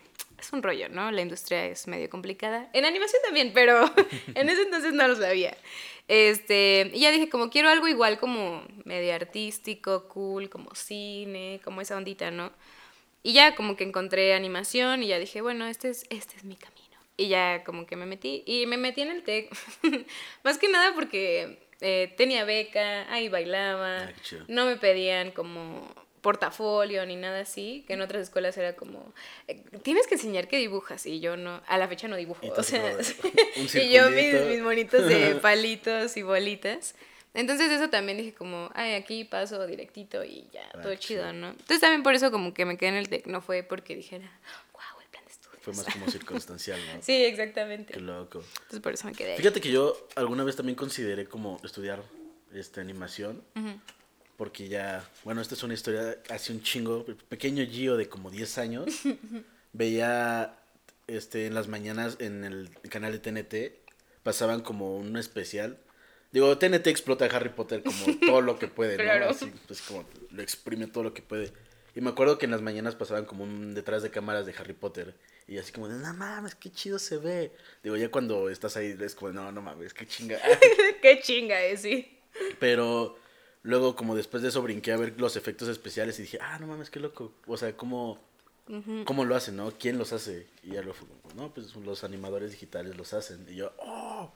es 0.44 0.52
un 0.52 0.62
rollo, 0.62 0.88
¿no? 0.88 1.10
La 1.10 1.22
industria 1.22 1.66
es 1.66 1.86
medio 1.86 2.08
complicada. 2.10 2.68
En 2.72 2.84
animación 2.84 3.22
también, 3.24 3.52
pero 3.54 3.90
en 4.34 4.48
ese 4.48 4.62
entonces 4.62 4.92
no 4.92 5.08
lo 5.08 5.16
sabía. 5.16 5.56
Este, 6.06 6.90
y 6.92 7.00
ya 7.00 7.10
dije 7.10 7.30
como 7.30 7.48
quiero 7.48 7.70
algo 7.70 7.88
igual 7.88 8.18
como 8.18 8.62
medio 8.84 9.14
artístico, 9.14 10.06
cool, 10.08 10.50
como 10.50 10.74
cine, 10.74 11.60
como 11.64 11.80
esa 11.80 11.96
ondita, 11.96 12.30
¿no? 12.30 12.52
Y 13.22 13.32
ya 13.32 13.54
como 13.54 13.74
que 13.74 13.84
encontré 13.84 14.34
animación 14.34 15.02
y 15.02 15.08
ya 15.08 15.18
dije, 15.18 15.40
bueno, 15.40 15.66
este 15.66 15.88
es, 15.88 16.04
este 16.10 16.36
es 16.36 16.44
mi 16.44 16.56
camino. 16.56 16.84
Y 17.16 17.28
ya 17.28 17.64
como 17.64 17.86
que 17.86 17.96
me 17.96 18.04
metí. 18.04 18.42
Y 18.46 18.66
me 18.66 18.76
metí 18.76 19.00
en 19.00 19.10
el 19.10 19.22
TEC. 19.22 19.48
Más 20.44 20.58
que 20.58 20.68
nada 20.68 20.94
porque 20.94 21.58
eh, 21.80 22.12
tenía 22.18 22.44
beca, 22.44 23.10
ahí 23.10 23.30
bailaba. 23.30 24.02
Ah. 24.02 24.12
No 24.48 24.66
me 24.66 24.76
pedían 24.76 25.30
como 25.30 25.88
portafolio 26.24 27.04
ni 27.04 27.16
nada 27.16 27.40
así, 27.40 27.84
que 27.86 27.92
en 27.92 28.00
otras 28.00 28.22
escuelas 28.22 28.56
era 28.56 28.74
como, 28.74 29.12
eh, 29.46 29.62
tienes 29.82 30.06
que 30.06 30.14
enseñar 30.14 30.48
que 30.48 30.56
dibujas, 30.56 31.04
y 31.04 31.20
yo 31.20 31.36
no, 31.36 31.62
a 31.66 31.76
la 31.76 31.86
fecha 31.86 32.08
no 32.08 32.16
dibujo, 32.16 32.40
o 32.56 32.62
sea, 32.62 33.02
sí. 33.04 33.14
y 33.78 33.92
yo 33.92 34.10
mis, 34.10 34.34
mis 34.48 34.60
monitos 34.62 35.06
de 35.06 35.34
palitos 35.42 36.16
y 36.16 36.22
bolitas. 36.22 36.94
Entonces 37.34 37.70
eso 37.70 37.90
también 37.90 38.16
dije 38.16 38.32
como, 38.32 38.70
ay, 38.74 38.94
aquí 38.94 39.24
paso 39.24 39.66
directito 39.66 40.24
y 40.24 40.48
ya, 40.52 40.62
Ah, 40.72 40.80
todo 40.80 40.94
chido, 40.94 41.24
chido. 41.24 41.32
¿no? 41.32 41.50
Entonces 41.50 41.80
también 41.80 42.02
por 42.02 42.14
eso 42.14 42.30
como 42.30 42.54
que 42.54 42.64
me 42.64 42.78
quedé 42.78 42.90
en 42.90 42.94
el 42.94 43.08
TEC, 43.08 43.26
no 43.26 43.42
fue 43.42 43.62
porque 43.64 43.94
dijera, 43.94 44.30
wow, 44.72 45.02
el 45.02 45.08
plan 45.08 45.24
de 45.24 45.32
estudios. 45.32 45.62
Fue 45.62 45.74
más 45.74 45.84
como 45.92 46.08
circunstancial, 46.08 46.80
¿no? 46.86 47.02
Sí, 47.02 47.24
exactamente. 47.24 47.92
Qué 47.92 48.00
loco. 48.00 48.38
Entonces 48.38 48.80
por 48.80 48.94
eso 48.94 49.08
me 49.08 49.12
quedé 49.12 49.32
ahí. 49.32 49.36
Fíjate 49.36 49.60
que 49.60 49.70
yo 49.70 50.08
alguna 50.14 50.44
vez 50.44 50.56
también 50.56 50.76
consideré 50.76 51.26
como 51.26 51.60
estudiar 51.64 52.02
este, 52.54 52.80
animación. 52.80 53.42
Porque 54.36 54.68
ya, 54.68 55.08
bueno, 55.22 55.40
esta 55.40 55.54
es 55.54 55.62
una 55.62 55.74
historia 55.74 56.18
hace 56.28 56.52
un 56.52 56.62
chingo. 56.62 57.04
Pequeño 57.28 57.64
Gio 57.66 57.96
de 57.96 58.08
como 58.08 58.30
10 58.30 58.58
años 58.58 58.86
veía 59.72 60.58
este, 61.06 61.46
en 61.46 61.54
las 61.54 61.68
mañanas 61.68 62.16
en 62.18 62.44
el 62.44 62.70
canal 62.88 63.12
de 63.12 63.18
TNT, 63.18 63.74
pasaban 64.22 64.62
como 64.62 64.96
un 64.96 65.16
especial. 65.16 65.78
Digo, 66.32 66.58
TNT 66.58 66.88
explota 66.88 67.26
a 67.26 67.28
Harry 67.28 67.50
Potter 67.50 67.82
como 67.82 68.18
todo 68.26 68.40
lo 68.40 68.58
que 68.58 68.66
puede, 68.66 68.96
¿no? 68.96 69.04
Claro. 69.04 69.30
Así, 69.30 69.52
pues 69.66 69.82
como 69.82 70.04
lo 70.30 70.42
exprime 70.42 70.86
todo 70.88 71.04
lo 71.04 71.14
que 71.14 71.22
puede. 71.22 71.52
Y 71.94 72.00
me 72.00 72.10
acuerdo 72.10 72.38
que 72.38 72.46
en 72.46 72.50
las 72.50 72.62
mañanas 72.62 72.96
pasaban 72.96 73.24
como 73.24 73.44
un 73.44 73.72
detrás 73.72 74.02
de 74.02 74.10
cámaras 74.10 74.46
de 74.46 74.54
Harry 74.58 74.72
Potter. 74.72 75.14
Y 75.46 75.58
así 75.58 75.70
como 75.70 75.88
de, 75.88 75.94
no 75.94 76.12
mames, 76.14 76.56
qué 76.56 76.72
chido 76.72 76.98
se 76.98 77.18
ve. 77.18 77.52
Digo, 77.84 77.96
ya 77.96 78.10
cuando 78.10 78.48
estás 78.48 78.76
ahí 78.76 78.96
es 78.98 79.14
como, 79.14 79.32
no, 79.32 79.52
no 79.52 79.62
mames, 79.62 79.94
qué 79.94 80.06
chinga. 80.06 80.40
Qué 81.02 81.20
chinga 81.20 81.62
es, 81.62 81.82
sí. 81.82 82.18
Pero 82.58 83.16
luego, 83.64 83.96
como 83.96 84.14
después 84.14 84.42
de 84.44 84.50
eso, 84.50 84.62
brinqué 84.62 84.92
a 84.92 84.96
ver 84.96 85.20
los 85.20 85.34
efectos 85.36 85.66
especiales 85.68 86.18
y 86.20 86.22
dije, 86.22 86.38
ah, 86.40 86.58
no 86.60 86.68
mames, 86.68 86.88
qué 86.90 87.00
loco. 87.00 87.32
O 87.46 87.56
sea, 87.56 87.76
¿cómo, 87.76 88.18
cómo 89.04 89.24
lo 89.24 89.34
hacen, 89.34 89.56
no? 89.56 89.72
¿Quién 89.72 89.98
los 89.98 90.12
hace? 90.12 90.46
Y 90.62 90.70
ya 90.74 90.82
lo 90.82 90.94
fue 90.94 91.08
como, 91.08 91.34
no, 91.34 91.52
pues 91.52 91.74
los 91.76 92.04
animadores 92.04 92.52
digitales 92.52 92.96
los 92.96 93.12
hacen. 93.12 93.46
Y 93.50 93.56
yo, 93.56 93.72
oh. 93.78 94.32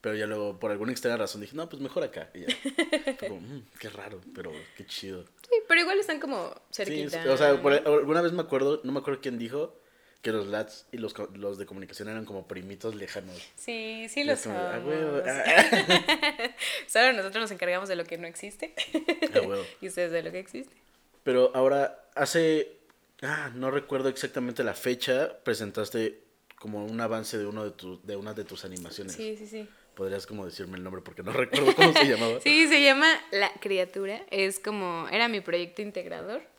Pero 0.00 0.16
ya 0.16 0.26
luego, 0.26 0.58
por 0.60 0.70
alguna 0.70 0.92
extraña 0.92 1.16
razón, 1.16 1.40
dije, 1.40 1.56
no, 1.56 1.66
pues 1.66 1.80
mejor 1.80 2.02
acá. 2.04 2.28
Y 2.34 2.40
ya. 2.40 2.46
Fue 3.18 3.28
como, 3.28 3.40
"Mm, 3.40 3.62
qué 3.78 3.88
raro, 3.88 4.20
pero 4.34 4.52
qué 4.76 4.84
chido. 4.84 5.24
Sí, 5.48 5.56
pero 5.66 5.80
igual 5.80 5.98
están 5.98 6.20
como 6.20 6.50
Sí, 6.70 6.84
cerquita. 6.84 7.24
o 7.32 7.36
sea, 7.38 7.62
por- 7.62 7.72
alguna 7.72 8.20
vez 8.20 8.32
me 8.32 8.42
acuerdo, 8.42 8.82
no 8.84 8.92
me 8.92 8.98
acuerdo 8.98 9.20
quién 9.22 9.38
dijo, 9.38 9.74
que 10.24 10.32
los 10.32 10.46
LATs 10.46 10.86
y 10.90 10.96
los, 10.96 11.14
los 11.34 11.58
de 11.58 11.66
comunicación 11.66 12.08
eran 12.08 12.24
como 12.24 12.48
primitos 12.48 12.94
lejanos. 12.94 13.36
Sí, 13.56 14.06
sí 14.08 14.22
Y 14.22 14.24
lo 14.24 14.32
es 14.32 14.42
como 14.42 14.58
de, 14.58 15.30
"Ah, 15.30 15.44
ah". 15.46 16.50
Solo 16.88 17.12
nosotros 17.12 17.42
nos 17.42 17.50
encargamos 17.50 17.90
de 17.90 17.94
lo 17.96 18.04
que 18.04 18.16
no 18.16 18.26
existe. 18.26 18.74
Ah, 19.34 19.40
y 19.82 19.86
ustedes 19.86 20.10
de 20.12 20.22
lo 20.22 20.32
que 20.32 20.38
existe. 20.38 20.74
Pero 21.24 21.52
ahora, 21.54 22.08
hace. 22.14 22.78
Ah, 23.20 23.50
no 23.54 23.70
recuerdo 23.70 24.08
exactamente 24.08 24.64
la 24.64 24.72
fecha. 24.72 25.38
Presentaste 25.44 26.22
como 26.58 26.86
un 26.86 26.98
avance 27.02 27.36
de 27.36 27.44
uno 27.44 27.62
de 27.62 27.72
tu, 27.72 28.00
de 28.02 28.16
una 28.16 28.32
de 28.32 28.44
tus 28.44 28.64
animaciones. 28.64 29.12
Sí, 29.14 29.36
sí, 29.36 29.46
sí. 29.46 29.68
Podrías 29.94 30.26
como 30.26 30.46
decirme 30.46 30.78
el 30.78 30.84
nombre 30.84 31.02
porque 31.02 31.22
no 31.22 31.32
recuerdo 31.34 31.74
cómo 31.76 31.92
se 31.92 32.06
llamaba. 32.06 32.40
Sí, 32.40 32.66
se 32.66 32.82
llama 32.82 33.08
La 33.30 33.52
Criatura. 33.60 34.22
Es 34.30 34.58
como, 34.58 35.06
era 35.12 35.28
mi 35.28 35.42
proyecto 35.42 35.82
integrador. 35.82 36.53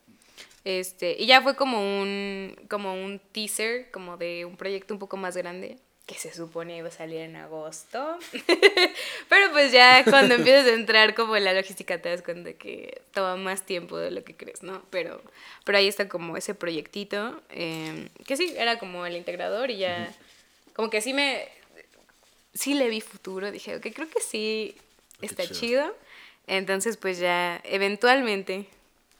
Este, 0.66 1.14
y 1.16 1.26
ya 1.26 1.42
fue 1.42 1.54
como 1.54 1.78
un, 1.78 2.56
como 2.68 2.92
un 2.92 3.20
teaser, 3.20 3.88
como 3.92 4.16
de 4.16 4.44
un 4.44 4.56
proyecto 4.56 4.92
un 4.92 4.98
poco 4.98 5.16
más 5.16 5.36
grande. 5.36 5.78
que 6.06 6.16
se 6.16 6.34
supone 6.34 6.76
iba 6.76 6.88
a 6.88 6.90
salir 6.90 7.20
en 7.20 7.36
agosto. 7.36 8.18
Pero 9.28 9.52
pues 9.52 9.70
ya 9.70 10.02
cuando 10.02 10.34
empiezas 10.38 10.66
a 10.66 10.74
entrar 10.74 11.14
como 11.14 11.36
en 11.36 11.44
la 11.44 11.52
logística 11.52 12.02
te 12.02 12.08
das 12.08 12.22
cuenta 12.22 12.52
que 12.54 13.00
toma 13.12 13.36
más 13.36 13.64
tiempo 13.64 13.96
de 13.96 14.10
lo 14.10 14.24
que 14.24 14.34
crees, 14.34 14.64
¿no? 14.64 14.82
Pero, 14.90 15.22
pero 15.64 15.78
ahí 15.78 15.86
está 15.86 16.08
como 16.08 16.36
ese 16.36 16.54
proyectito, 16.56 17.40
em, 17.50 18.08
que 18.26 18.36
sí, 18.36 18.52
era 18.56 18.80
como 18.80 19.06
el 19.06 19.14
integrador 19.14 19.70
y 19.70 19.78
ya, 19.78 20.12
como 20.74 20.90
que 20.90 21.00
sí 21.00 21.12
me, 21.12 21.48
sí 22.54 22.74
le 22.74 22.88
vi 22.88 23.00
futuro, 23.00 23.52
dije, 23.52 23.76
ok, 23.76 23.86
creo 23.94 24.10
que 24.10 24.20
sí 24.20 24.74
está 25.20 25.46
chido. 25.46 25.94
Entonces 26.48 26.96
pues 26.96 27.20
ya 27.20 27.60
eventualmente 27.64 28.66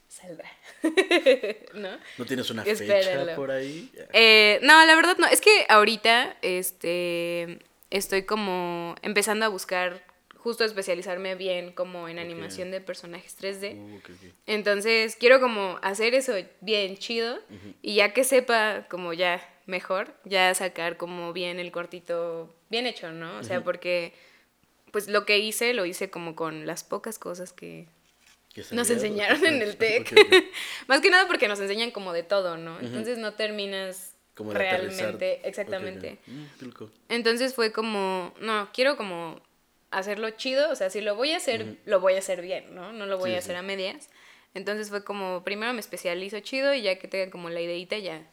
saldrá. 0.09 0.51
¿No? 1.75 1.99
¿No 2.19 2.25
tienes 2.25 2.51
una 2.51 2.64
fecha 2.64 3.37
por 3.37 3.51
ahí? 3.51 3.90
Eh, 4.12 4.59
no, 4.62 4.85
la 4.85 4.95
verdad 4.95 5.16
no. 5.19 5.27
Es 5.27 5.40
que 5.40 5.66
ahorita 5.69 6.37
este, 6.42 7.59
estoy 7.90 8.23
como 8.23 8.95
empezando 9.03 9.45
a 9.45 9.49
buscar 9.49 10.03
justo 10.47 10.64
especializarme 10.64 11.35
bien 11.35 11.73
como 11.73 12.09
en 12.09 12.21
animación 12.21 12.71
de 12.71 12.81
personajes 12.81 13.37
3D. 13.37 13.77
Uh, 13.77 14.01
Entonces 14.47 15.16
quiero 15.16 15.40
como 15.40 15.79
hacer 15.83 16.14
eso 16.14 16.35
bien 16.61 16.97
chido 16.99 17.40
y 17.83 17.97
ya 17.97 18.12
que 18.12 18.23
sepa 18.23 18.87
como 18.88 19.12
ya 19.12 19.45
mejor, 19.66 20.14
ya 20.25 20.55
sacar 20.55 20.97
como 20.97 21.33
bien 21.33 21.59
el 21.59 21.73
cortito 21.73 22.55
bien 22.69 22.87
hecho, 22.87 23.11
¿no? 23.11 23.38
O 23.38 23.42
sea, 23.42 23.64
porque 23.64 24.12
pues 24.92 25.09
lo 25.09 25.27
que 25.27 25.40
hice 25.40 25.75
lo 25.75 25.85
hice 25.85 26.11
como 26.11 26.37
con 26.37 26.64
las 26.64 26.85
pocas 26.85 27.19
cosas 27.19 27.53
que 27.53 27.88
nos 28.73 28.90
enseñaron 28.90 29.45
en 29.47 29.62
el 29.62 29.77
TEC. 29.77 30.12
Más 30.87 31.01
que 31.01 31.11
nada 31.11 31.27
porque 31.27 31.49
nos 31.49 31.61
enseñan 31.61 31.90
como 31.90 32.12
de 32.12 32.23
todo, 32.23 32.57
¿no? 32.57 32.79
Entonces 32.81 33.19
no 33.19 33.35
terminas 33.35 34.14
como 34.35 34.53
realmente, 34.53 35.40
exactamente. 35.45 36.19
Mm, 36.27 36.69
Entonces 37.09 37.55
fue 37.55 37.73
como, 37.73 38.35
no, 38.40 38.69
quiero 38.73 38.97
como 38.97 39.40
hacerlo 39.90 40.31
chido, 40.31 40.71
o 40.71 40.75
sea, 40.75 40.90
si 40.90 41.01
lo 41.01 41.16
voy 41.16 41.33
a 41.33 41.38
hacer, 41.38 41.79
lo 41.87 42.01
voy 42.01 42.14
a 42.14 42.19
hacer 42.19 42.42
bien, 42.42 42.75
¿no? 42.75 42.92
No 42.92 43.07
lo 43.07 43.19
voy 43.19 43.35
a 43.35 43.38
hacer 43.38 43.57
a 43.57 43.62
medias. 43.62 44.11
Entonces 44.53 44.88
fue 44.88 45.05
como, 45.05 45.45
primero 45.45 45.73
me 45.73 45.81
especializo 45.81 46.40
chido 46.40 46.75
y 46.75 46.83
ya 46.83 46.99
que 46.99 47.09
tenga 47.09 47.31
como 47.31 47.51
la 47.51 47.61
ideita 47.61 47.99
ya 47.99 48.27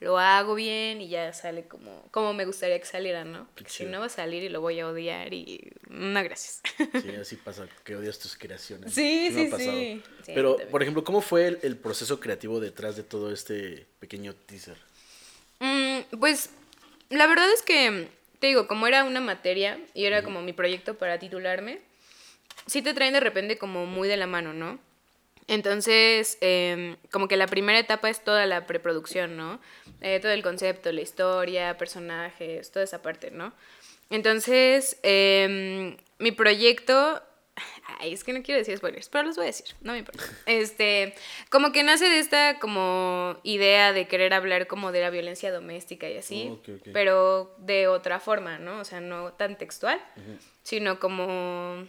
lo 0.00 0.18
hago 0.18 0.54
bien 0.54 1.00
y 1.00 1.08
ya 1.08 1.32
sale 1.32 1.66
como, 1.66 2.04
como 2.10 2.32
me 2.32 2.44
gustaría 2.44 2.78
que 2.78 2.86
saliera, 2.86 3.24
¿no? 3.24 3.48
Porque 3.54 3.70
si 3.70 3.84
no 3.84 3.98
va 3.98 4.06
a 4.06 4.10
salir 4.10 4.44
y 4.44 4.48
lo 4.48 4.60
voy 4.60 4.78
a 4.78 4.86
odiar 4.86 5.34
y 5.34 5.72
no, 5.88 6.22
gracias. 6.22 6.62
Sí, 7.02 7.10
así 7.20 7.36
pasa, 7.36 7.68
que 7.84 7.96
odias 7.96 8.18
tus 8.18 8.36
creaciones. 8.36 8.94
Sí, 8.94 9.30
sí, 9.32 9.50
sí, 9.56 10.02
Pero, 10.26 10.56
por 10.70 10.82
ejemplo, 10.82 11.02
¿cómo 11.02 11.20
fue 11.20 11.58
el, 11.62 11.76
proceso 11.76 12.20
creativo 12.20 12.60
detrás 12.60 12.96
de 12.96 13.02
todo 13.02 13.32
este 13.32 13.86
pequeño 13.98 14.34
teaser? 14.34 14.76
Mm, 15.58 16.18
pues, 16.20 16.50
la 17.10 17.26
verdad 17.26 17.50
es 17.52 17.62
que, 17.62 18.08
te 18.38 18.46
digo, 18.46 18.68
como 18.68 18.86
era 18.86 19.02
una 19.02 19.20
materia 19.20 19.80
y 19.94 20.04
era 20.04 20.22
como 20.22 20.42
mi 20.42 20.52
proyecto 20.52 20.96
para 20.96 21.18
titularme, 21.18 21.80
sí 22.66 22.82
te 22.82 22.94
traen 22.94 23.14
de 23.14 23.20
repente 23.20 23.58
como 23.58 23.86
muy 23.86 24.06
de 24.06 24.16
la 24.16 24.28
mano, 24.28 24.52
¿no? 24.52 24.78
Entonces, 25.48 26.36
em, 26.42 26.96
como 27.10 27.26
que 27.26 27.38
la 27.38 27.46
primera 27.46 27.78
etapa 27.78 28.10
es 28.10 28.22
toda 28.22 28.44
la 28.44 28.66
preproducción, 28.66 29.36
¿no? 29.36 29.60
Eh, 30.02 30.20
todo 30.20 30.32
el 30.32 30.42
concepto, 30.42 30.92
la 30.92 31.00
historia, 31.00 31.76
personajes, 31.78 32.70
toda 32.70 32.84
esa 32.84 33.00
parte, 33.00 33.30
¿no? 33.30 33.54
Entonces, 34.10 34.98
em, 35.02 35.96
mi 36.18 36.32
proyecto, 36.32 37.22
ay, 37.98 38.12
es 38.12 38.24
que 38.24 38.34
no 38.34 38.42
quiero 38.42 38.58
decir 38.58 38.76
spoilers, 38.76 39.08
pero 39.08 39.24
los 39.24 39.36
voy 39.36 39.44
a 39.44 39.46
decir, 39.46 39.74
no 39.80 39.92
me 39.92 39.98
importa. 40.00 40.22
Este, 40.44 41.14
como 41.48 41.72
que 41.72 41.82
nace 41.82 42.04
de 42.04 42.18
esta 42.18 42.58
como 42.58 43.38
idea 43.42 43.94
de 43.94 44.06
querer 44.06 44.34
hablar 44.34 44.66
como 44.66 44.92
de 44.92 45.00
la 45.00 45.08
violencia 45.08 45.50
doméstica 45.50 46.10
y 46.10 46.18
así, 46.18 46.50
oh, 46.52 46.60
pero 46.92 47.54
de 47.58 47.88
otra 47.88 48.20
forma, 48.20 48.58
¿no? 48.58 48.80
O 48.80 48.84
sea, 48.84 49.00
no 49.00 49.32
tan 49.32 49.56
textual, 49.56 49.98
sino 50.62 51.00
como, 51.00 51.86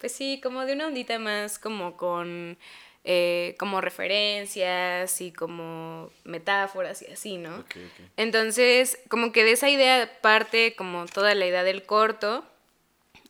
pues 0.00 0.12
sí, 0.12 0.40
como 0.40 0.64
de 0.66 0.74
una 0.74 0.86
ondita 0.86 1.18
más 1.18 1.58
como 1.58 1.96
con 1.96 2.58
eh, 3.04 3.56
como 3.58 3.80
referencias 3.80 5.20
y 5.20 5.32
como 5.32 6.10
metáforas 6.24 7.02
y 7.02 7.12
así, 7.12 7.36
¿no? 7.36 7.64
Entonces, 8.16 8.98
como 9.08 9.32
que 9.32 9.42
de 9.42 9.52
esa 9.52 9.68
idea 9.68 10.08
parte 10.20 10.74
como 10.76 11.06
toda 11.06 11.34
la 11.34 11.46
idea 11.46 11.64
del 11.64 11.82
corto 11.82 12.44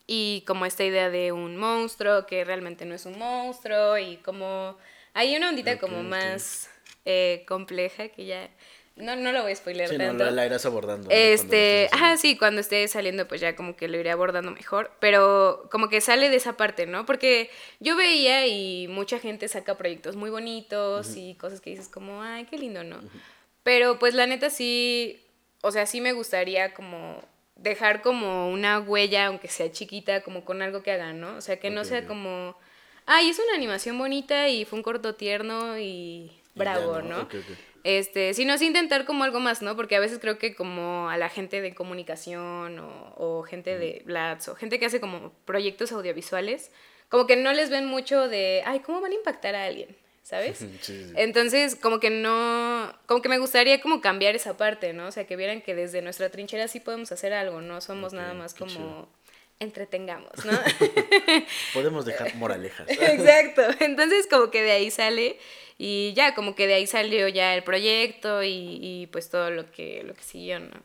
y 0.06 0.44
como 0.46 0.66
esta 0.66 0.85
idea 0.85 1.08
de 1.08 1.32
un 1.32 1.56
monstruo 1.56 2.26
que 2.26 2.44
realmente 2.44 2.85
no 2.85 2.94
es 2.94 3.06
un 3.06 3.18
monstruo 3.18 3.96
y 3.96 4.18
como 4.18 4.76
hay 5.14 5.37
una 5.37 5.48
ondita 5.48 5.78
como 5.78 6.02
más 6.02 6.68
eh, 7.06 7.44
compleja 7.48 8.08
que 8.08 8.26
ya 8.26 8.50
no, 8.96 9.16
no 9.16 9.33
lo 9.33 9.42
voy 9.42 9.52
a 9.52 9.57
spoiler 9.57 9.88
sí, 9.88 9.96
tanto. 9.96 10.24
No, 10.24 10.31
la 10.31 10.44
irás 10.44 10.66
abordando. 10.66 11.09
Este, 11.11 11.88
ajá, 11.92 12.16
sí, 12.18 12.37
cuando 12.37 12.61
esté 12.61 12.87
saliendo, 12.88 13.26
pues 13.26 13.40
ya 13.40 13.57
como 13.57 13.74
que 13.74 13.88
lo 13.88 13.98
iré 13.98 14.11
abordando 14.11 14.50
mejor. 14.50 14.90
Pero 15.00 15.66
como 15.70 15.88
que 15.88 16.00
sale 16.00 16.28
de 16.28 16.37
esa 16.37 16.57
parte, 16.57 16.87
¿no? 16.87 17.07
Porque 17.07 17.50
yo 17.81 17.96
veía 17.96 18.46
y 18.46 18.88
mucha 18.88 19.18
gente 19.18 19.48
saca 19.48 19.78
proyectos 19.78 20.16
muy 20.16 20.28
bonitos 20.28 21.16
y 21.16 21.35
cosas 21.37 21.61
que 21.61 21.70
dices 21.70 21.88
como, 21.88 22.22
ay, 22.22 22.44
qué 22.44 22.59
lindo, 22.59 22.85
¿no? 22.85 23.00
Pero 23.62 23.98
pues 23.98 24.14
la 24.14 24.26
neta 24.26 24.50
sí, 24.50 25.24
o 25.62 25.70
sea, 25.70 25.87
sí 25.87 26.00
me 26.00 26.12
gustaría 26.12 26.74
como 26.74 27.22
dejar 27.57 28.02
como 28.02 28.50
una 28.50 28.81
huella, 28.81 29.26
aunque 29.26 29.48
sea 29.48 29.72
chiquita, 29.72 30.22
como 30.22 30.44
con 30.44 30.61
algo 30.61 30.83
que 30.83 30.92
hagan, 30.92 31.20
¿no? 31.20 31.37
O 31.37 31.40
sea, 31.40 31.59
que 31.59 31.70
no 31.70 31.85
sea 31.85 32.07
como, 32.07 32.57
ay, 33.07 33.31
es 33.31 33.38
una 33.38 33.55
animación 33.55 33.96
bonita 33.96 34.48
y 34.48 34.64
fue 34.64 34.78
un 34.78 34.83
corto 34.83 35.14
tierno 35.14 35.78
y 35.78 36.31
bravo, 36.55 37.00
¿no? 37.00 37.28
Este, 37.84 38.32
sino 38.34 38.54
es 38.54 38.62
intentar 38.62 39.04
como 39.04 39.24
algo 39.24 39.40
más, 39.40 39.60
¿no? 39.60 39.74
Porque 39.74 39.96
a 39.96 40.00
veces 40.00 40.18
creo 40.20 40.38
que 40.38 40.54
como 40.54 41.10
a 41.10 41.16
la 41.16 41.28
gente 41.28 41.60
de 41.60 41.74
comunicación 41.74 42.78
o, 42.80 43.42
gente 43.42 43.76
de 43.76 44.02
Blats 44.04 44.48
o 44.48 44.54
gente 44.54 44.78
que 44.78 44.86
hace 44.86 45.00
como 45.00 45.32
proyectos 45.44 45.90
audiovisuales, 45.90 46.70
como 47.08 47.26
que 47.26 47.36
no 47.36 47.52
les 47.52 47.70
ven 47.70 47.86
mucho 47.86 48.28
de, 48.28 48.62
ay, 48.64 48.80
¿cómo 48.80 49.00
van 49.00 49.12
a 49.12 49.16
impactar 49.16 49.56
a 49.56 49.64
alguien? 49.64 49.96
¿Sabes? 50.22 50.64
Entonces, 51.16 51.74
como 51.74 51.98
que 51.98 52.10
no, 52.10 52.96
como 53.06 53.20
que 53.20 53.28
me 53.28 53.38
gustaría 53.38 53.80
como 53.80 54.00
cambiar 54.00 54.36
esa 54.36 54.56
parte, 54.56 54.92
¿no? 54.92 55.08
O 55.08 55.10
sea, 55.10 55.26
que 55.26 55.34
vieran 55.34 55.60
que 55.60 55.74
desde 55.74 56.02
nuestra 56.02 56.30
trinchera 56.30 56.68
sí 56.68 56.78
podemos 56.78 57.10
hacer 57.10 57.32
algo, 57.32 57.60
no 57.60 57.80
somos 57.80 58.12
nada 58.12 58.32
más 58.32 58.54
como 58.54 59.08
entretengamos, 59.58 60.44
¿no? 60.44 60.52
podemos 61.74 62.04
dejar 62.04 62.34
moralejas. 62.36 62.88
Exacto. 62.88 63.62
Entonces, 63.80 64.26
como 64.28 64.50
que 64.50 64.62
de 64.62 64.72
ahí 64.72 64.90
sale 64.90 65.38
y 65.84 66.12
ya, 66.14 66.36
como 66.36 66.54
que 66.54 66.68
de 66.68 66.74
ahí 66.74 66.86
salió 66.86 67.26
ya 67.26 67.56
el 67.56 67.64
proyecto 67.64 68.44
y, 68.44 68.78
y 68.80 69.08
pues 69.08 69.30
todo 69.30 69.50
lo 69.50 69.68
que, 69.72 70.04
lo 70.04 70.14
que 70.14 70.22
siguió, 70.22 70.60
¿no? 70.60 70.76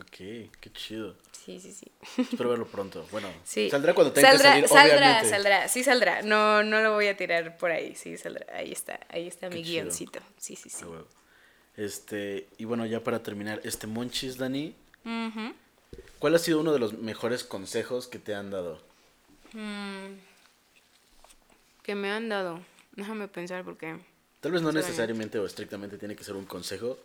Ok, 0.00 0.16
qué 0.16 0.72
chido. 0.74 1.14
Sí, 1.30 1.60
sí, 1.60 1.70
sí. 1.70 1.92
Espero 2.20 2.50
verlo 2.50 2.66
pronto. 2.66 3.06
Bueno, 3.12 3.28
saldrá 3.44 3.94
cuando 3.94 4.12
tenga 4.12 4.30
saldrá, 4.30 4.60
que 4.60 4.66
salir, 4.66 4.68
saldrá, 4.68 4.96
obviamente. 4.96 5.28
Saldrá, 5.28 5.68
sí 5.68 5.84
saldrá. 5.84 6.22
No, 6.22 6.64
no 6.64 6.80
lo 6.80 6.92
voy 6.92 7.06
a 7.06 7.16
tirar 7.16 7.56
por 7.56 7.70
ahí, 7.70 7.94
sí 7.94 8.18
saldrá. 8.18 8.44
Ahí 8.52 8.72
está, 8.72 8.98
ahí 9.10 9.28
está 9.28 9.48
mi 9.48 9.62
guioncito. 9.62 10.18
Sí, 10.38 10.56
sí, 10.56 10.70
sí. 10.70 10.86
Este, 11.76 12.48
y 12.58 12.64
bueno, 12.64 12.84
ya 12.84 12.98
para 13.04 13.22
terminar, 13.22 13.60
este 13.62 13.86
Monchis, 13.86 14.38
Dani, 14.38 14.74
¿cuál 16.18 16.34
ha 16.34 16.38
sido 16.40 16.58
uno 16.58 16.72
de 16.72 16.80
los 16.80 16.94
mejores 16.94 17.44
consejos 17.44 18.08
que 18.08 18.18
te 18.18 18.34
han 18.34 18.50
dado? 18.50 18.82
Mm, 19.52 20.14
que 21.84 21.94
me 21.94 22.10
han 22.10 22.28
dado. 22.28 22.60
Déjame 22.96 23.28
pensar 23.28 23.62
porque 23.62 24.00
Tal 24.42 24.50
vez 24.50 24.60
no 24.60 24.72
necesariamente 24.72 25.38
o 25.38 25.46
estrictamente 25.46 25.98
tiene 25.98 26.16
que 26.16 26.24
ser 26.24 26.34
un 26.34 26.46
consejo. 26.46 26.98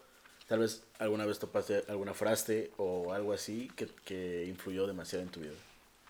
Tal 0.48 0.58
vez 0.58 0.84
alguna 0.98 1.24
vez 1.24 1.38
topaste 1.38 1.84
alguna 1.88 2.16
frase 2.16 2.72
o 2.78 3.14
algo 3.14 3.32
así 3.32 3.70
que, 3.76 3.88
que 4.04 4.46
influyó 4.48 4.88
demasiado 4.88 5.24
en 5.24 5.30
tu 5.30 5.42
vida. 5.42 5.54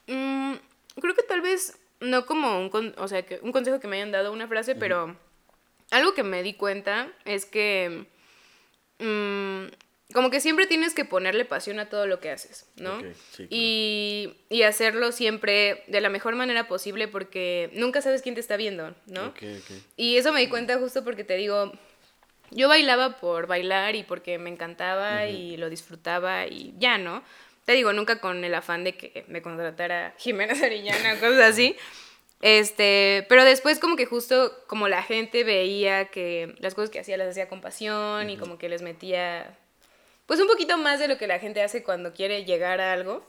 Mm, 0.08 0.54
creo 1.02 1.14
que 1.14 1.24
tal 1.24 1.42
vez 1.42 1.78
no 2.00 2.26
como 2.26 2.58
un, 2.62 2.94
o 2.98 3.08
sea, 3.10 3.24
que 3.24 3.42
un 3.44 3.52
consejo 3.52 3.82
que 3.82 3.90
me 3.90 3.98
hayan 3.98 4.14
dado 4.14 4.32
una 4.32 4.48
frase, 4.48 4.74
pero 4.76 5.18
algo 5.92 6.14
que 6.14 6.24
me 6.24 6.44
di 6.44 6.54
cuenta 6.54 7.12
es 7.26 7.46
que 7.46 8.08
mm, 9.00 9.66
como 10.14 10.30
que 10.30 10.40
siempre 10.40 10.68
tienes 10.68 10.94
que 10.94 11.06
ponerle 11.06 11.44
pasión 11.44 11.80
a 11.80 11.90
todo 11.90 12.08
lo 12.08 12.20
que 12.20 12.32
haces, 12.32 12.66
¿no? 12.78 13.02
y, 13.50 14.34
y, 14.50 14.62
hacerlo 14.64 15.12
siempre 15.12 15.84
de 15.88 16.00
la 16.00 16.10
mejor 16.10 16.36
manera 16.36 16.68
posible 16.68 17.08
porque 17.08 17.70
nunca 17.74 18.02
sabes 18.02 18.22
quién 18.22 18.36
te 18.36 18.42
está 18.42 18.56
viendo, 18.56 18.96
¿no? 19.06 19.34
y 19.98 20.18
eso 20.18 20.32
me 20.32 20.40
di 20.40 20.48
cuenta 20.48 20.80
justo 20.80 21.04
porque 21.04 21.24
te 21.26 21.36
digo, 21.36 21.74
yo 22.52 22.70
bailaba 22.70 23.18
por 23.18 23.48
bailar 23.48 23.96
y 23.96 24.04
porque 24.04 24.38
me 24.38 24.50
encantaba 24.50 25.28
y 25.28 25.58
lo 25.58 25.70
disfrutaba 25.70 26.48
y 26.48 26.74
ya, 26.78 26.98
¿no? 26.98 27.24
Te 27.66 27.74
digo, 27.74 27.92
nunca 27.92 28.22
con 28.22 28.46
el 28.46 28.56
afán 28.56 28.86
de 28.86 28.96
que 28.96 29.26
me 29.28 29.42
contratara 29.42 30.16
Jimena 30.18 30.56
Sarillana 30.56 31.16
o 31.16 31.20
cosas 31.20 31.52
así. 31.52 31.76
Este, 32.40 33.26
pero 33.30 33.44
después 33.44 33.80
como 33.80 33.96
que 33.96 34.06
justo 34.06 34.54
como 34.68 34.88
la 34.88 35.02
gente 35.02 35.44
veía 35.44 36.06
que 36.06 36.56
las 36.60 36.76
cosas 36.76 36.92
que 36.92 37.00
hacía 37.00 37.18
las 37.18 37.30
hacía 37.30 37.50
con 37.50 37.62
pasión 37.62 38.30
y 38.30 38.38
como 38.38 38.58
que 38.58 38.70
les 38.70 38.84
metía 38.84 39.58
pues 40.28 40.40
un 40.40 40.48
poquito 40.48 40.78
más 40.78 41.00
de 41.00 41.08
lo 41.08 41.18
que 41.18 41.26
la 41.26 41.40
gente 41.40 41.64
hace 41.64 41.84
cuando 41.84 42.14
quiere 42.14 42.46
llegar 42.46 42.80
a 42.82 42.94
algo. 42.94 43.26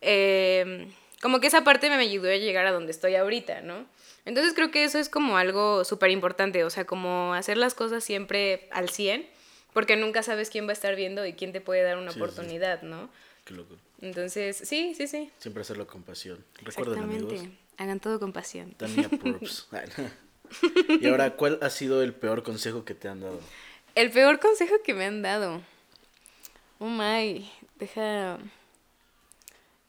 Em, 0.00 0.90
como 1.22 1.38
que 1.38 1.46
esa 1.46 1.62
parte 1.62 1.88
me 1.90 1.96
ayudó 1.96 2.30
a 2.30 2.36
llegar 2.36 2.66
a 2.66 2.72
donde 2.72 2.90
estoy 2.90 3.14
ahorita, 3.14 3.60
¿no? 3.60 3.86
Entonces 4.24 4.54
creo 4.54 4.70
que 4.70 4.84
eso 4.84 4.98
es 4.98 5.08
como 5.08 5.36
algo 5.36 5.84
súper 5.84 6.10
importante, 6.10 6.64
o 6.64 6.70
sea, 6.70 6.86
como 6.86 7.34
hacer 7.34 7.56
las 7.56 7.74
cosas 7.74 8.02
siempre 8.02 8.68
al 8.70 8.88
100, 8.88 9.28
porque 9.72 9.96
nunca 9.96 10.22
sabes 10.22 10.50
quién 10.50 10.66
va 10.66 10.70
a 10.70 10.72
estar 10.72 10.96
viendo 10.96 11.26
y 11.26 11.34
quién 11.34 11.52
te 11.52 11.60
puede 11.60 11.82
dar 11.82 11.98
una 11.98 12.10
oportunidad, 12.10 12.82
¿no? 12.82 13.10
Qué 13.44 13.54
loco. 13.54 13.76
Entonces, 14.00 14.56
sí, 14.56 14.94
sí, 14.96 15.06
sí. 15.06 15.30
Siempre 15.38 15.60
hacerlo 15.60 15.86
con 15.86 16.02
pasión. 16.02 16.42
Recuerden, 16.62 17.00
amigos. 17.00 17.40
Hagan 17.76 18.00
todo 18.00 18.18
con 18.18 18.32
pasión. 18.32 18.72
Tania 18.72 19.08
Props. 19.08 19.68
Y 20.88 21.06
ahora, 21.06 21.36
¿cuál 21.36 21.60
ha 21.62 21.70
sido 21.70 22.02
el 22.02 22.12
peor 22.12 22.42
consejo 22.42 22.84
que 22.84 22.94
te 22.94 23.06
han 23.06 23.20
dado? 23.20 23.38
El 23.94 24.10
peor 24.10 24.40
consejo 24.40 24.74
que 24.84 24.94
me 24.94 25.04
han 25.04 25.22
dado. 25.22 25.62
Oh 26.80 26.88
my, 26.88 27.48
deja. 27.76 28.38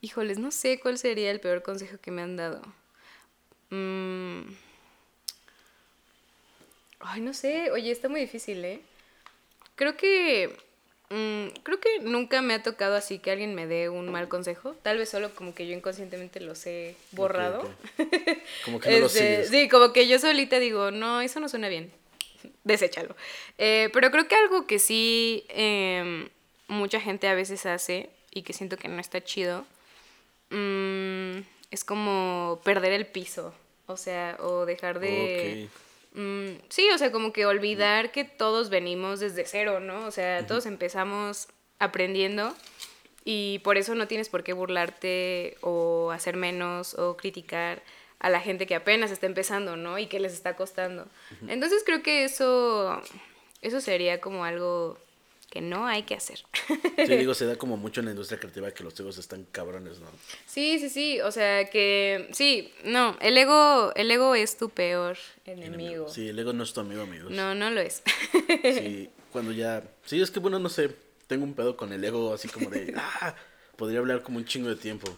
Híjoles, 0.01 0.37
no 0.39 0.51
sé 0.51 0.79
cuál 0.79 0.97
sería 0.97 1.31
el 1.31 1.39
peor 1.39 1.63
consejo 1.63 1.97
que 2.01 2.11
me 2.11 2.21
han 2.21 2.35
dado. 2.35 2.61
Mm. 3.69 4.41
Ay, 6.99 7.21
no 7.21 7.33
sé. 7.33 7.71
Oye, 7.71 7.91
está 7.91 8.09
muy 8.09 8.19
difícil, 8.21 8.63
¿eh? 8.65 8.81
Creo 9.75 9.95
que. 9.95 10.55
mm, 11.09 11.47
creo 11.63 11.79
que 11.79 11.99
nunca 12.01 12.41
me 12.41 12.53
ha 12.55 12.61
tocado 12.63 12.95
así 12.95 13.19
que 13.19 13.31
alguien 13.31 13.55
me 13.55 13.67
dé 13.67 13.89
un 13.89 14.11
mal 14.11 14.27
consejo. 14.27 14.75
Tal 14.83 14.97
vez 14.97 15.09
solo 15.09 15.33
como 15.33 15.55
que 15.55 15.67
yo 15.67 15.73
inconscientemente 15.75 16.41
los 16.41 16.65
he 16.67 16.95
borrado. 17.11 17.61
Como 18.65 18.79
que 18.79 18.89
no 18.91 18.99
lo 18.99 19.05
Este, 19.07 19.19
sigues. 19.45 19.49
sí, 19.49 19.69
como 19.69 19.93
que 19.93 20.07
yo 20.07 20.19
solita 20.19 20.59
digo, 20.59 20.91
no, 20.91 21.21
eso 21.21 21.39
no 21.39 21.47
suena 21.49 21.69
bien. 21.69 21.91
Deséchalo. 22.63 23.15
Eh, 23.57 23.89
pero 23.93 24.11
creo 24.11 24.27
que 24.27 24.35
algo 24.35 24.67
que 24.67 24.77
sí 24.79 25.45
em, 25.49 26.27
mucha 26.71 26.99
gente 26.99 27.27
a 27.27 27.33
veces 27.33 27.65
hace 27.65 28.09
y 28.31 28.43
que 28.43 28.53
siento 28.53 28.77
que 28.77 28.87
no 28.87 28.99
está 28.99 29.23
chido 29.23 29.65
mm, 30.49 31.39
es 31.69 31.83
como 31.85 32.61
perder 32.63 32.93
el 32.93 33.05
piso. 33.05 33.53
O 33.87 33.97
sea, 33.97 34.37
o 34.39 34.65
dejar 34.65 34.99
de... 34.99 35.69
Mm, 36.13 36.61
sí, 36.69 36.89
o 36.93 36.97
sea, 36.97 37.11
como 37.11 37.33
que 37.33 37.45
olvidar 37.45 38.11
que 38.11 38.23
todos 38.23 38.69
venimos 38.69 39.19
desde 39.19 39.45
cero, 39.45 39.79
¿no? 39.79 40.05
O 40.05 40.11
sea, 40.11 40.47
todos 40.47 40.65
empezamos 40.65 41.49
aprendiendo 41.77 42.55
y 43.25 43.59
por 43.59 43.77
eso 43.77 43.95
no 43.95 44.07
tienes 44.07 44.29
por 44.29 44.43
qué 44.43 44.53
burlarte 44.53 45.57
o 45.61 46.11
hacer 46.11 46.37
menos 46.37 46.93
o 46.93 47.17
criticar 47.17 47.83
a 48.19 48.29
la 48.29 48.39
gente 48.39 48.65
que 48.65 48.75
apenas 48.75 49.11
está 49.11 49.25
empezando, 49.25 49.75
¿no? 49.75 49.99
Y 49.99 50.07
que 50.07 50.19
les 50.19 50.33
está 50.33 50.55
costando. 50.55 51.07
Entonces 51.47 51.83
creo 51.85 52.01
que 52.01 52.23
eso, 52.23 53.01
eso 53.61 53.81
sería 53.81 54.21
como 54.21 54.45
algo 54.45 54.97
que 55.51 55.59
no 55.59 55.85
hay 55.85 56.03
que 56.03 56.15
hacer. 56.15 56.39
Sí, 56.95 57.15
digo, 57.17 57.33
se 57.33 57.45
da 57.45 57.57
como 57.57 57.75
mucho 57.75 57.99
en 57.99 58.05
la 58.05 58.11
industria 58.11 58.39
creativa 58.39 58.71
que 58.71 58.85
los 58.85 58.97
egos 58.97 59.17
están 59.17 59.43
cabrones, 59.51 59.99
¿no? 59.99 60.07
Sí, 60.47 60.79
sí, 60.79 60.89
sí, 60.89 61.19
o 61.19 61.29
sea 61.29 61.69
que 61.69 62.29
sí, 62.31 62.73
no, 62.85 63.17
el 63.19 63.37
ego, 63.37 63.91
el 63.95 64.09
ego 64.09 64.33
es 64.33 64.57
tu 64.57 64.69
peor 64.69 65.17
enemigo. 65.45 66.07
Sí, 66.07 66.29
el 66.29 66.39
ego 66.39 66.53
no 66.53 66.63
es 66.63 66.71
tu 66.71 66.79
amigo, 66.79 67.01
amigos. 67.01 67.31
No, 67.31 67.53
no 67.53 67.69
lo 67.69 67.81
es. 67.81 68.01
Sí, 68.63 69.09
cuando 69.33 69.51
ya... 69.51 69.83
Sí, 70.05 70.21
es 70.21 70.31
que 70.31 70.39
bueno, 70.39 70.57
no 70.57 70.69
sé, 70.69 70.95
tengo 71.27 71.43
un 71.43 71.53
pedo 71.53 71.75
con 71.75 71.91
el 71.91 72.01
ego 72.01 72.33
así 72.33 72.47
como 72.47 72.69
de... 72.69 72.93
ah, 72.97 73.35
podría 73.75 73.99
hablar 73.99 74.23
como 74.23 74.37
un 74.37 74.45
chingo 74.45 74.69
de 74.69 74.77
tiempo. 74.77 75.13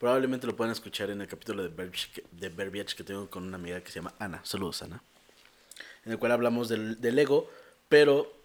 Probablemente 0.00 0.48
lo 0.48 0.56
puedan 0.56 0.72
escuchar 0.72 1.10
en 1.10 1.20
el 1.20 1.28
capítulo 1.28 1.62
de 1.62 1.68
Verbiage 1.68 2.10
que, 2.12 2.24
de 2.32 2.48
Verbiage 2.48 2.96
que 2.96 3.04
tengo 3.04 3.30
con 3.30 3.44
una 3.44 3.56
amiga 3.56 3.80
que 3.82 3.92
se 3.92 4.00
llama 4.00 4.14
Ana. 4.18 4.40
Saludos, 4.42 4.82
Ana. 4.82 5.00
En 6.04 6.10
el 6.10 6.18
cual 6.18 6.32
hablamos 6.32 6.68
del, 6.68 7.00
del 7.00 7.16
ego, 7.20 7.48
pero... 7.88 8.39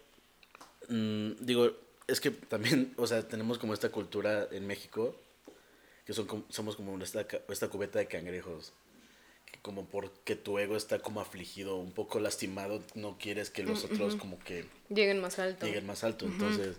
mm, 0.90 1.32
digo, 1.46 1.72
es 2.08 2.20
que 2.20 2.32
también, 2.32 2.94
o 2.98 3.08
sea, 3.08 3.28
tenemos 3.28 3.58
como 3.58 3.74
esta 3.74 3.90
cultura 3.90 4.48
en 4.52 4.68
México, 4.68 5.16
que 6.06 6.14
son, 6.14 6.26
como- 6.28 6.46
somos 6.50 6.76
como 6.76 7.02
esta, 7.04 7.26
esta 7.50 7.68
cubeta 7.70 8.00
de 8.00 8.08
cangrejos 8.08 8.74
que 9.52 9.60
como 9.62 9.86
porque 9.86 10.36
tu 10.36 10.58
ego 10.58 10.76
está 10.76 11.00
como 11.00 11.22
afligido, 11.22 11.76
un 11.78 11.92
poco 11.92 12.20
lastimado, 12.20 12.82
no 12.96 13.18
quieres 13.20 13.50
que 13.52 13.64
los 13.64 13.84
otros 13.84 14.16
como 14.16 14.40
que 14.40 14.66
Lleguen 14.90 15.22
más 15.22 15.38
alto. 15.40 15.66
lleguen 15.66 15.86
más 15.86 16.04
alto. 16.04 16.26
Entonces 16.26 16.78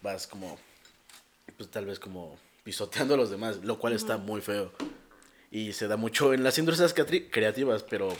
vas 0.00 0.26
como, 0.28 0.56
pues 1.56 1.70
tal 1.70 1.86
vez 1.86 1.98
como 1.98 2.38
pisoteando 2.62 3.14
a 3.14 3.16
los 3.16 3.30
demás, 3.30 3.58
lo 3.64 3.78
cual 3.78 3.94
está 3.94 4.16
muy 4.16 4.40
feo. 4.40 4.72
Y 5.50 5.72
se 5.72 5.86
da 5.88 5.96
mucho 5.96 6.32
en 6.34 6.42
las 6.44 6.56
industrias 6.58 6.94
creati- 6.96 7.28
creativas, 7.30 7.82
pero 7.82 8.16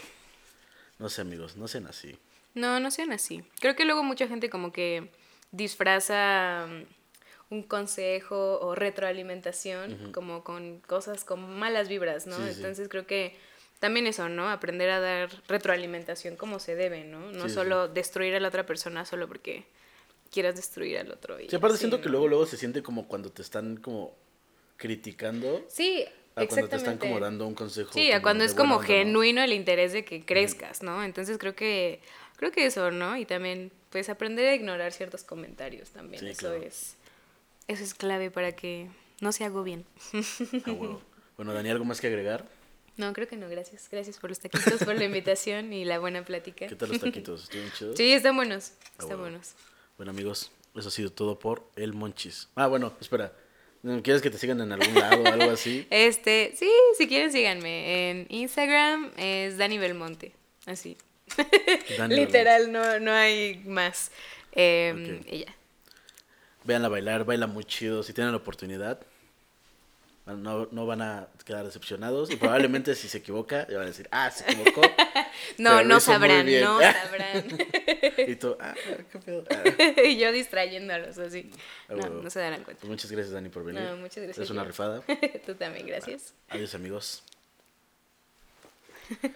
no 0.98 1.08
sé 1.08 1.20
amigos, 1.20 1.56
no 1.56 1.66
sean 1.68 1.86
así. 1.86 2.16
No, 2.54 2.78
no 2.80 2.90
sean 2.90 3.12
así. 3.12 3.42
Creo 3.60 3.74
que 3.76 3.84
luego 3.84 4.02
mucha 4.04 4.26
gente 4.28 4.50
como 4.50 4.72
que 4.72 5.08
disfraza 5.54 6.66
mm, 6.68 7.54
un 7.54 7.62
consejo 7.62 8.58
o 8.60 8.74
retroalimentación 8.74 10.12
como 10.12 10.42
con 10.44 10.80
cosas 10.80 11.24
con 11.24 11.58
malas 11.58 11.88
vibras, 11.88 12.26
¿no? 12.26 12.36
Sí, 12.36 12.42
sí. 12.42 12.50
Entonces 12.56 12.88
creo 12.88 13.06
que 13.06 13.36
también 13.78 14.06
eso, 14.06 14.28
¿no? 14.28 14.50
Aprender 14.50 14.90
a 14.90 15.00
dar 15.00 15.30
retroalimentación 15.48 16.36
como 16.36 16.58
se 16.58 16.74
debe, 16.74 17.04
¿no? 17.04 17.30
No 17.32 17.48
Sí, 17.48 17.54
solo 17.54 17.88
destruir 17.88 18.34
a 18.34 18.40
la 18.40 18.48
otra 18.48 18.66
persona 18.66 19.04
solo 19.04 19.28
porque 19.28 19.64
quieras 20.30 20.56
destruir 20.56 20.98
al 20.98 21.12
otro. 21.12 21.40
y 21.40 21.48
Sí, 21.48 21.56
aparte 21.56 21.74
así, 21.74 21.80
siento 21.80 22.00
que 22.00 22.08
luego 22.08 22.26
luego 22.28 22.46
se 22.46 22.56
siente 22.56 22.82
como 22.82 23.06
cuando 23.06 23.30
te 23.30 23.42
están 23.42 23.76
como 23.76 24.16
criticando 24.76 25.64
Sí, 25.68 26.04
a 26.34 26.46
cuando 26.46 26.68
te 26.68 26.76
están 26.76 26.98
como 26.98 27.20
dando 27.20 27.46
un 27.46 27.54
consejo. 27.54 27.92
Sí, 27.92 28.10
a 28.10 28.20
cuando 28.20 28.42
es 28.42 28.54
como 28.54 28.80
genuino 28.80 29.42
el 29.42 29.52
interés 29.52 29.92
de 29.92 30.04
que 30.04 30.24
crezcas, 30.24 30.82
¿no? 30.82 31.04
Entonces 31.04 31.38
creo 31.38 31.54
que 31.54 32.00
creo 32.44 32.52
que 32.52 32.66
eso, 32.66 32.90
¿no? 32.90 33.16
Y 33.16 33.24
también 33.24 33.72
pues 33.88 34.10
aprender 34.10 34.46
a 34.48 34.54
ignorar 34.54 34.92
ciertos 34.92 35.24
comentarios 35.24 35.90
también. 35.90 36.20
Sí, 36.20 36.28
eso 36.28 36.40
claro. 36.40 36.62
es 36.62 36.96
eso 37.68 37.82
es 37.82 37.94
clave 37.94 38.30
para 38.30 38.52
que 38.52 38.88
no 39.20 39.32
se 39.32 39.48
bien. 39.48 39.86
A 40.66 40.70
huevo. 40.72 41.00
Bueno, 41.38 41.54
Dani, 41.54 41.70
¿algo 41.70 41.86
más 41.86 42.00
que 42.02 42.08
agregar? 42.08 42.46
No, 42.98 43.12
creo 43.14 43.26
que 43.26 43.36
no, 43.36 43.48
gracias. 43.48 43.88
Gracias 43.90 44.18
por 44.18 44.28
los 44.30 44.38
taquitos, 44.40 44.84
por 44.84 44.94
la 44.94 45.04
invitación 45.04 45.72
y 45.72 45.86
la 45.86 45.98
buena 45.98 46.22
plática. 46.22 46.66
¿Qué 46.66 46.76
tal 46.76 46.90
los 46.90 47.00
taquitos? 47.00 47.44
¿Estuvieron 47.44 47.72
chidos? 47.72 47.96
Sí, 47.96 48.12
están 48.12 48.36
buenos. 48.36 48.72
Ah, 48.74 48.88
Están 48.90 49.08
huevo. 49.08 49.22
buenos. 49.22 49.54
Bueno, 49.96 50.10
amigos, 50.12 50.52
eso 50.74 50.88
ha 50.88 50.92
sido 50.92 51.10
todo 51.10 51.38
por 51.38 51.66
el 51.76 51.94
Monchis. 51.94 52.50
Ah, 52.56 52.66
bueno, 52.66 52.92
espera. 53.00 53.32
¿Quieres 54.02 54.20
que 54.20 54.30
te 54.30 54.36
sigan 54.38 54.60
en 54.60 54.70
algún 54.70 54.94
lado 54.94 55.22
o 55.22 55.26
algo 55.26 55.50
así? 55.50 55.86
Este, 55.90 56.52
sí, 56.56 56.70
si 56.98 57.08
quieren 57.08 57.32
síganme. 57.32 58.10
En 58.10 58.26
Instagram 58.28 59.12
es 59.16 59.56
Dani 59.56 59.78
Belmonte. 59.78 60.32
Así. 60.66 60.96
Literal, 62.08 62.70
no, 62.72 63.00
no 63.00 63.12
hay 63.12 63.62
más. 63.66 64.10
Eh, 64.52 65.18
Ok. 65.22 65.32
Y 65.32 65.38
ya. 65.40 65.54
Véanla 66.64 66.88
bailar, 66.88 67.24
baila 67.24 67.46
muy 67.46 67.64
chido. 67.64 68.02
Si 68.02 68.12
tienen 68.14 68.32
la 68.32 68.38
oportunidad, 68.38 68.98
no, 70.26 70.66
no 70.70 70.86
van 70.86 71.02
a 71.02 71.28
quedar 71.44 71.64
decepcionados. 71.66 72.30
Y 72.30 72.36
probablemente 72.36 72.94
si 72.94 73.08
se 73.08 73.18
equivoca, 73.18 73.66
le 73.68 73.76
van 73.76 73.84
a 73.84 73.88
decir, 73.88 74.08
ah, 74.10 74.30
se 74.30 74.50
equivocó. 74.50 74.80
No, 75.58 75.82
no 75.82 75.98
sabrán, 76.00 76.46
no 76.46 76.80
sabrán. 76.92 77.44
y 78.28 78.36
tú, 78.36 78.56
ah, 78.60 78.72
qué 79.12 79.18
pedo. 79.18 79.44
Ah. 79.50 80.00
y 80.02 80.16
yo 80.16 80.30
distrayéndolos 80.30 81.18
así. 81.18 81.50
Ah, 81.88 81.94
No, 81.94 82.30
se 82.30 82.38
darán 82.38 82.62
cuenta. 82.62 82.80
Pues 82.80 82.88
muchas 82.90 83.10
gracias, 83.10 83.32
Dani, 83.34 83.48
por 83.48 83.64
venir. 83.64 83.82
No, 83.82 83.96
muchas 83.96 84.22
gracias. 84.22 84.38
Es 84.44 84.50
una 84.50 84.62
rifada. 84.64 85.02
Tú 85.44 85.54
también, 85.56 85.86
gracias. 85.88 86.32
Adiós, 86.48 86.74
amigos. 86.76 87.24